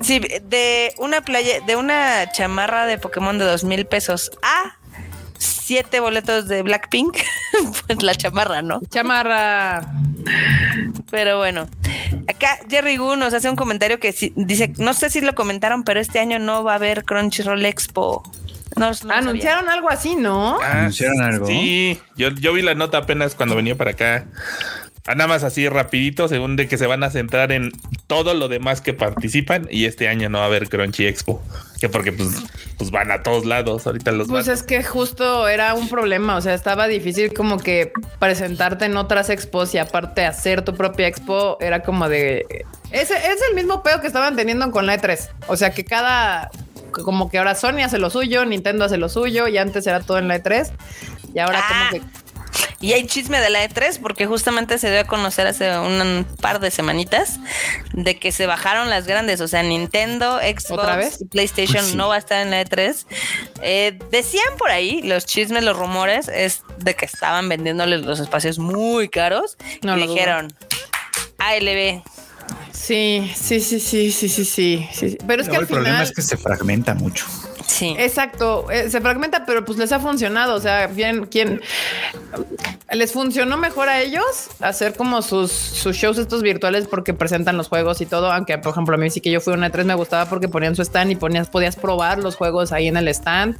[0.00, 0.20] sí.
[0.20, 4.76] de una playa, de una chamarra de Pokémon de dos mil pesos a
[5.38, 7.18] siete boletos de Blackpink,
[7.86, 8.80] pues la chamarra, ¿no?
[8.90, 9.86] Chamarra.
[11.10, 11.68] Pero bueno,
[12.28, 16.00] acá Jerry Gu nos hace un comentario que dice, no sé si lo comentaron, pero
[16.00, 18.22] este año no va a haber Crunchyroll Expo.
[18.76, 20.58] Anunciaron algo así, ¿no?
[20.60, 21.46] Ah, Anunciaron algo.
[21.46, 24.26] Sí, yo, yo vi la nota apenas cuando venía para acá.
[25.06, 27.72] Ah, nada más así rapidito, según de que se van a centrar en
[28.06, 31.42] todo lo demás que participan y este año no va a haber Crunchy Expo,
[31.78, 32.30] que porque pues,
[32.78, 36.40] pues van a todos lados ahorita los Pues es que justo era un problema, o
[36.40, 41.58] sea, estaba difícil como que presentarte en otras expos y aparte hacer tu propia expo
[41.60, 45.56] era como de ese es el mismo peo que estaban teniendo con la E3, o
[45.58, 46.50] sea, que cada
[47.02, 50.18] como que ahora Sony hace lo suyo, Nintendo hace lo suyo y antes era todo
[50.18, 50.70] en la E3
[51.34, 51.88] y ahora como ah.
[51.90, 52.24] que
[52.84, 56.60] y hay chisme de la E3 porque justamente se dio a conocer hace un par
[56.60, 57.40] de semanitas
[57.94, 62.16] de que se bajaron las grandes, o sea, Nintendo, Xbox y PlayStation pues no va
[62.16, 63.06] a estar en la E3.
[63.62, 68.58] Eh, decían por ahí los chismes, los rumores, es de que estaban vendiéndoles los espacios
[68.58, 70.52] muy caros no, y dijeron,
[71.38, 72.02] ALB,
[72.72, 75.18] Sí, sí, sí, sí, sí, sí, sí.
[75.26, 77.26] Pero es que el problema es que se fragmenta mucho.
[77.66, 77.94] Sí.
[77.98, 80.54] Exacto, eh, se fragmenta, pero pues les ha funcionado.
[80.54, 81.60] O sea, bien, ¿quién
[82.92, 85.50] les funcionó mejor a ellos hacer como sus,
[85.92, 88.30] shows estos virtuales porque presentan los juegos y todo?
[88.30, 90.76] Aunque, por ejemplo, a mí sí que yo fui una E3 me gustaba porque ponían
[90.76, 93.56] su stand y ponías, podías probar los juegos ahí en el stand.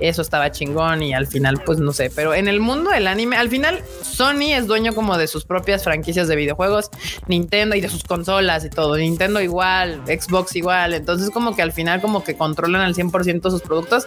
[0.00, 3.36] Eso estaba chingón y al final, pues no sé, pero en el mundo del anime,
[3.36, 6.90] al final Sony es dueño como de sus propias franquicias de videojuegos,
[7.26, 8.96] Nintendo y de sus consolas y todo.
[8.96, 10.94] Nintendo igual, Xbox igual.
[10.94, 14.06] Entonces, como que al final, como que controlan al 100% sus productos.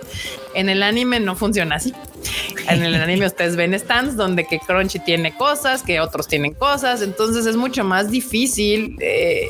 [0.53, 1.93] En el anime no funciona así.
[2.69, 7.01] En el anime ustedes ven stands donde que Crunchy tiene cosas, que otros tienen cosas,
[7.01, 9.49] entonces es mucho más difícil eh,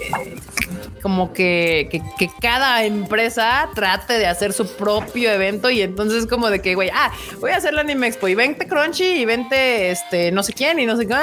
[1.01, 5.69] como que, que, cada empresa trate de hacer su propio evento.
[5.69, 8.67] Y entonces como de que, güey, ah, voy a hacer la Anime Expo y vente
[8.67, 11.13] Crunchy y vente este no sé quién y no sé qué,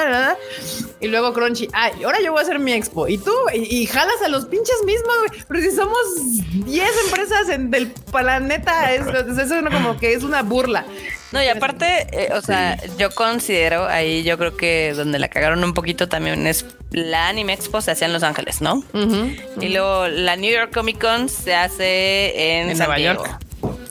[1.01, 3.07] y luego Crunchy, ah, ahora yo voy a hacer mi expo.
[3.07, 5.97] Y tú y, jalas a los pinches mismos, güey, pero si somos
[6.65, 10.85] 10 empresas en, del planeta, es, eso es como que es una burla.
[11.31, 15.63] No, y aparte, eh, o sea, yo considero ahí, yo creo que donde la cagaron
[15.63, 18.83] un poquito también es la Anime Expo se hacía en Los Ángeles, ¿no?
[19.61, 23.25] Y luego la New York Comic Con se hace en, San Nueva Diego.
[23.25, 23.39] York.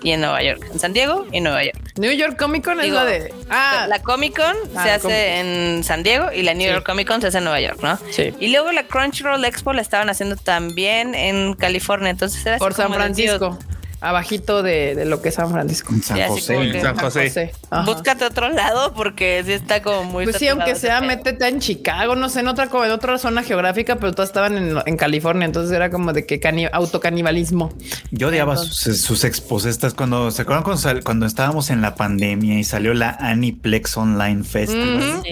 [0.03, 0.67] Y en Nueva York.
[0.73, 1.79] En San Diego y Nueva York.
[1.97, 3.33] New York Comic Con es la de.
[3.49, 7.07] Ah, la Comic Con ah, se hace en San Diego y la New York Comic
[7.09, 7.99] Con se hace en Nueva York, ¿no?
[8.11, 8.35] Sí.
[8.39, 12.11] Y luego la Crunchyroll Expo la estaban haciendo también en California.
[12.11, 13.59] Entonces era Por San Francisco
[14.01, 15.95] abajito de, de, lo que es San Francisco.
[16.03, 16.81] San José.
[16.81, 17.53] San José.
[17.85, 20.25] Búscate otro lado porque sí está como muy.
[20.25, 23.97] Pues sí, aunque sea, métete en Chicago, no sé, en otra, en otra zona geográfica,
[23.97, 26.41] pero todas estaban en, en California, entonces era como de que
[26.73, 27.73] autocanibalismo.
[28.11, 32.65] Yo odiaba sus, expos estas cuando se acuerdan cuando, cuando, estábamos en la pandemia y
[32.65, 35.23] salió la Aniplex Online Festival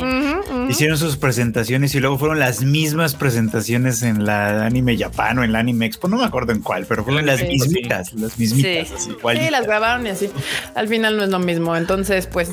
[0.69, 5.53] hicieron sus presentaciones y luego fueron las mismas presentaciones en la anime Japan o en
[5.53, 8.57] la anime Expo, no me acuerdo en cuál, pero fueron las mismitas, las mismitas.
[8.60, 8.85] Sí.
[8.85, 10.30] sí, las grabaron y así.
[10.74, 11.76] Al final no es lo mismo.
[11.76, 12.51] Entonces, pues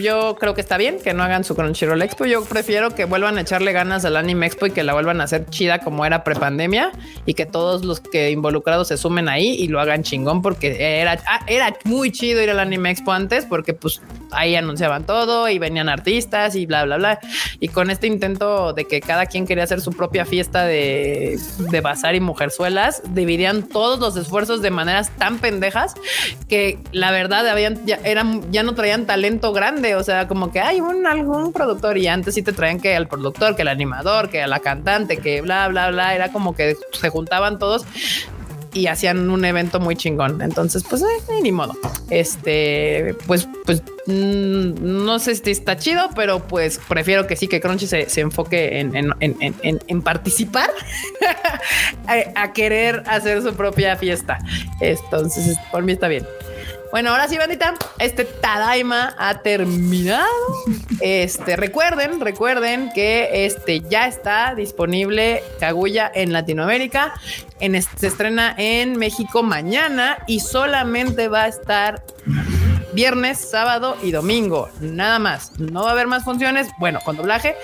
[0.00, 2.24] yo creo que está bien que no hagan su Crunchyroll Expo.
[2.26, 5.24] Yo prefiero que vuelvan a echarle ganas al anime Expo y que la vuelvan a
[5.24, 6.92] hacer chida como era prepandemia
[7.26, 11.18] y que todos los que involucrados se sumen ahí y lo hagan chingón porque era,
[11.26, 15.58] ah, era muy chido ir al anime Expo antes porque pues ahí anunciaban todo y
[15.58, 17.20] venían artistas y bla, bla, bla.
[17.60, 21.80] Y con este intento de que cada quien quería hacer su propia fiesta de, de
[21.80, 25.38] bazar y mujerzuelas, dividían todos los esfuerzos de maneras tan
[26.48, 29.94] que la verdad habían, ya, eran, ya no traían talento grande.
[29.94, 33.08] O sea, como que hay un algún productor y antes sí te traían que el
[33.08, 36.14] productor, que el animador, que la cantante, que bla, bla, bla.
[36.14, 37.84] Era como que se juntaban todos
[38.72, 40.42] y hacían un evento muy chingón.
[40.42, 41.74] Entonces, pues, eh, ni modo.
[42.10, 47.60] Este, pues, pues, mm, no sé si está chido, pero pues prefiero que sí, que
[47.60, 50.70] Crunchy se, enfoque en, en, en, en participar
[52.06, 54.38] a, a, querer hacer su propia fiesta.
[54.80, 56.24] Entonces, por mí está bien.
[56.90, 60.26] Bueno, ahora sí, bandita, este Tadaima ha terminado.
[61.00, 67.12] Este, recuerden, recuerden que este ya está disponible Kaguya en Latinoamérica.
[67.60, 72.02] En, se estrena en México mañana y solamente va a estar
[72.98, 74.68] viernes, sábado y domingo.
[74.80, 75.52] Nada más.
[75.60, 76.66] No va a haber más funciones.
[76.80, 77.54] Bueno, con doblaje,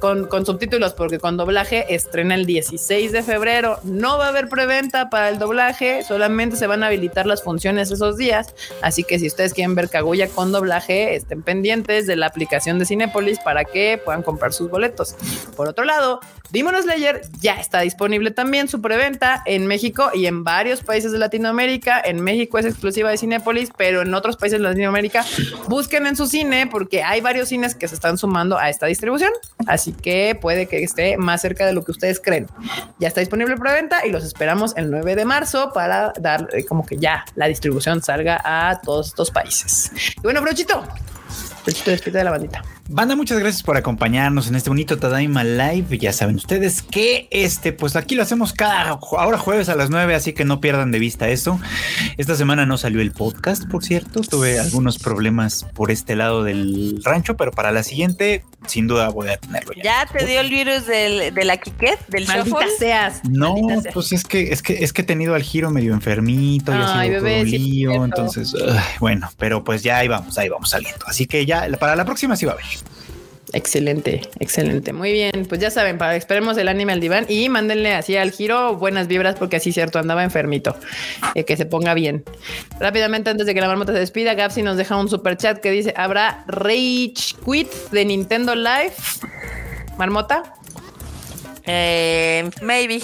[0.00, 3.78] con, subtítulos, porque con doblaje estrena el 16 de febrero.
[3.84, 6.02] No va a haber preventa para el doblaje.
[6.02, 8.56] Solamente se van a habilitar las funciones esos días.
[8.82, 12.84] Así que si ustedes quieren ver Kaguya con doblaje, estén pendientes de la aplicación de
[12.84, 15.14] Cinepolis para que puedan comprar sus boletos.
[15.54, 16.18] Por otro lado,
[16.52, 21.18] Demon Slayer ya está disponible también su preventa en México y en varios países de
[21.18, 21.98] Latinoamérica.
[22.04, 25.24] En México es exclusiva de Cinepolis, pero en otros países de Latinoamérica,
[25.68, 29.32] busquen en su cine porque hay varios cines que se están sumando a esta distribución.
[29.66, 32.46] Así que puede que esté más cerca de lo que ustedes creen.
[32.98, 36.84] Ya está disponible preventa y los esperamos el 9 de marzo para dar eh, como
[36.84, 39.90] que ya la distribución salga a todos estos países.
[40.18, 40.84] Y bueno, Brochito,
[41.64, 42.62] Brochito, despide de la bandita.
[42.94, 45.96] Banda, muchas gracias por acompañarnos en este bonito Tadaima Live.
[45.96, 50.14] Ya saben ustedes que este, pues aquí lo hacemos cada ahora jueves a las 9,
[50.14, 51.58] así que no pierdan de vista eso.
[52.18, 54.20] Esta semana no salió el podcast, por cierto.
[54.20, 59.30] Tuve algunos problemas por este lado del rancho, pero para la siguiente, sin duda voy
[59.30, 59.82] a tenerlo ya.
[59.82, 63.22] ¿Ya te dio el virus del, de la quiquet, del Maldita seas.
[63.24, 63.54] No,
[63.94, 67.02] pues es que, es que es que he tenido al giro medio enfermito y ha
[67.04, 68.04] sido todo lío.
[68.04, 68.54] entonces,
[69.00, 71.06] bueno, pero pues ya ahí vamos, ahí vamos saliendo.
[71.06, 72.81] Así que ya para la próxima sí va a haber.
[73.52, 74.92] Excelente, excelente.
[74.92, 75.46] Muy bien.
[75.48, 79.08] Pues ya saben, para esperemos el anime al diván y mándenle así al giro buenas
[79.08, 80.74] vibras porque así cierto andaba enfermito.
[81.34, 82.24] Eh, que se ponga bien.
[82.80, 85.70] Rápidamente, antes de que la marmota se despida, Gapsi nos deja un super chat que
[85.70, 88.94] dice: ¿Habrá Rage Quit de Nintendo Live?
[89.98, 90.54] Marmota.
[91.64, 93.02] Eh, maybe.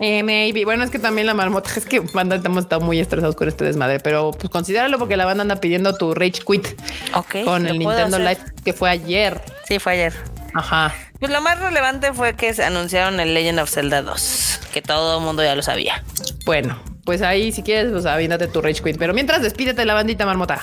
[0.00, 0.64] Eh, maybe.
[0.64, 3.64] Bueno, es que también la marmota es que banda hemos estado muy estresados con este
[3.64, 6.68] desmadre, pero pues considéralo porque la banda anda pidiendo tu Rage Quit.
[7.14, 7.44] Ok.
[7.44, 9.40] Con el Nintendo Live que fue ayer.
[9.66, 10.14] Sí, fue ayer.
[10.54, 10.94] Ajá.
[11.18, 15.18] Pues lo más relevante fue que se anunciaron el Legend of Zelda 2, que todo
[15.18, 16.02] el mundo ya lo sabía.
[16.44, 18.98] Bueno, pues ahí si quieres, pues avíndate tu Rage Quit.
[18.98, 20.62] Pero mientras despídete la bandita marmota.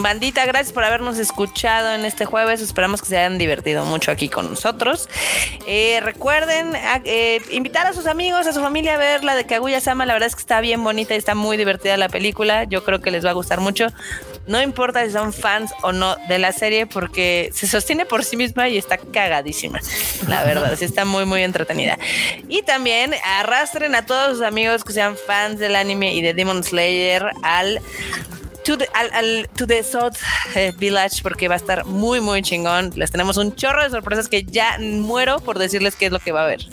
[0.00, 2.62] Bandita, gracias por habernos escuchado en este jueves.
[2.62, 5.10] Esperamos que se hayan divertido mucho aquí con nosotros.
[5.66, 6.72] Eh, recuerden
[7.04, 10.06] eh, invitar a sus amigos, a su familia a ver la de Kaguya Sama.
[10.06, 12.64] La verdad es que está bien bonita y está muy divertida la película.
[12.64, 13.88] Yo creo que les va a gustar mucho.
[14.46, 18.36] No importa si son fans o no de la serie, porque se sostiene por sí
[18.36, 19.80] misma y está cagadísima.
[20.28, 21.98] La verdad, sí está muy, muy entretenida.
[22.48, 26.64] Y también arrastren a todos sus amigos que sean fans del anime y de Demon
[26.64, 27.80] Slayer al
[28.64, 30.16] to the, al, to the South
[30.54, 32.92] eh, Village porque va a estar muy, muy chingón.
[32.96, 36.32] Les tenemos un chorro de sorpresas que ya muero por decirles qué es lo que
[36.32, 36.68] va a haber.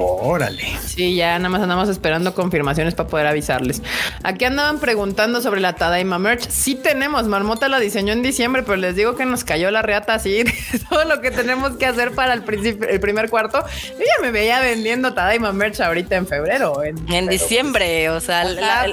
[0.00, 0.64] Órale.
[0.84, 3.82] Sí, ya nada más andamos esperando confirmaciones para poder avisarles.
[4.22, 6.48] Aquí andaban preguntando sobre la Tadaima Merch.
[6.48, 10.14] Sí tenemos, Marmota la diseñó en diciembre, pero les digo que nos cayó la reata
[10.14, 10.44] así.
[10.90, 12.42] Todo lo que tenemos que hacer para el,
[12.88, 13.64] el primer cuarto.
[13.90, 16.82] Yo ya me veía vendiendo Tadaima Merch ahorita en febrero.
[16.82, 18.88] En, diciembre, o sea, la,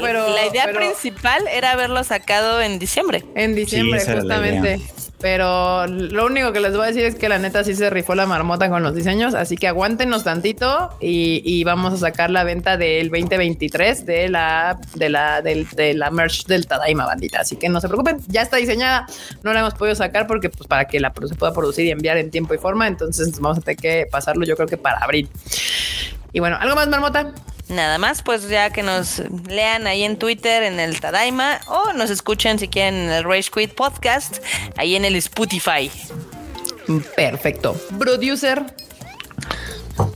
[0.50, 3.26] idea principal era haberlo sacado en diciembre.
[3.36, 4.82] En diciembre, justamente.
[5.22, 8.16] Pero lo único que les voy a decir es que la neta sí se rifó
[8.16, 12.78] la marmota con los diseños, así que aguántenos tantito y, vamos a sacar la venta
[12.78, 17.40] del 2023 de la de la de la merch del Tadaima bandita.
[17.40, 19.08] Así que no se preocupen, ya está diseñada.
[19.42, 22.18] No la hemos podido sacar porque pues para que la se pueda producir y enviar
[22.18, 25.30] en tiempo y forma, entonces vamos a tener que pasarlo yo creo que para abril.
[26.34, 27.32] Y bueno, algo más marmota.
[27.70, 32.10] Nada más, pues ya que nos lean ahí en Twitter, en el Tadaima, o nos
[32.10, 34.38] escuchen si quieren en el Rage Quit Podcast,
[34.78, 35.92] ahí en el Spotify.
[37.16, 37.74] Perfecto.
[37.98, 38.64] Producer.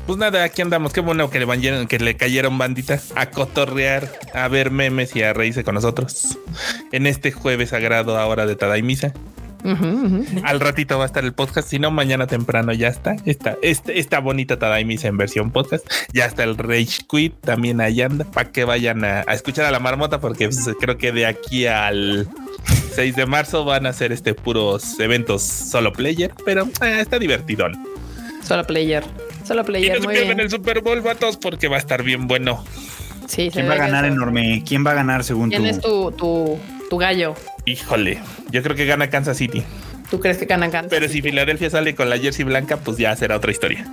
[0.05, 0.93] Pues nada, aquí andamos.
[0.93, 5.33] Qué bueno que le, que le cayeron bandita a cotorrear, a ver memes y a
[5.33, 6.37] reírse con nosotros
[6.91, 9.13] en este jueves sagrado ahora de Tadaimisa.
[10.43, 13.15] Al ratito va a estar el podcast, si no, mañana temprano ya está.
[13.25, 15.85] Esta, este, esta bonita Tadaimisa en versión podcast.
[16.13, 19.79] Ya está el Rage Quit, también ahí anda, para que vayan a, escuchar a la
[19.79, 22.27] marmota, porque pues, creo que de aquí al
[22.93, 27.77] 6 de marzo van a ser este puros eventos solo player, pero eh, está divertidón.
[28.43, 29.03] Solo player,
[29.43, 29.97] solo player.
[29.97, 32.63] Y no se pierdan el Super Bowl, vatos, porque va a estar bien bueno.
[33.27, 34.63] Sí, ¿Quién va a ganar enorme?
[34.67, 36.57] ¿Quién va a ganar según ¿Quién es tu, tu,
[36.89, 37.35] tu gallo?
[37.65, 38.19] Híjole,
[38.51, 39.63] yo creo que gana Kansas City.
[40.09, 40.89] ¿Tú crees que gana Kansas?
[40.89, 43.85] Pero si Filadelfia sale con la jersey blanca, pues ya será otra historia.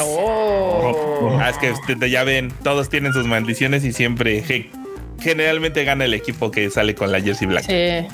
[0.00, 1.36] Oh.
[1.38, 4.42] Ah, es que ya ven, todos tienen sus maldiciones y siempre
[5.20, 7.68] generalmente gana el equipo que sale con la jersey blanca.
[7.68, 8.08] Sí.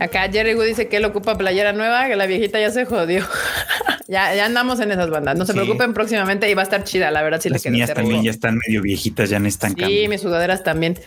[0.00, 3.24] Acá Jerry Wood dice que él ocupa playera nueva, que la viejita ya se jodió.
[4.08, 5.36] ya, ya andamos en esas bandas.
[5.36, 7.40] No se preocupen próximamente y va a estar chida, la verdad.
[7.40, 10.98] Si Las mías también ya están medio viejitas, ya no están Sí, mis sudaderas también.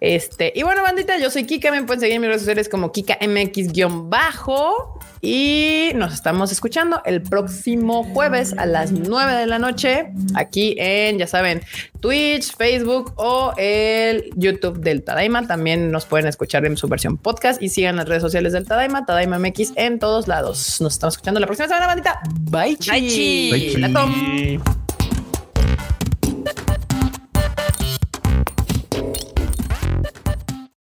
[0.00, 1.70] Este, y bueno, bandita, yo soy Kika.
[1.70, 5.00] Me pueden seguir en mis redes sociales como Kika MX-bajo.
[5.22, 11.18] Y nos estamos escuchando el próximo jueves a las 9 de la noche aquí en,
[11.18, 11.62] ya saben,
[12.00, 15.46] Twitch, Facebook o el YouTube del Tadaima.
[15.46, 19.06] También nos pueden escuchar en su versión podcast y sigan las redes sociales del Tadaima,
[19.06, 20.80] Tadaima MX en todos lados.
[20.80, 22.20] Nos estamos escuchando la próxima semana, bandita.
[22.50, 22.90] Bye, chi.
[22.90, 24.83] Bye, chi.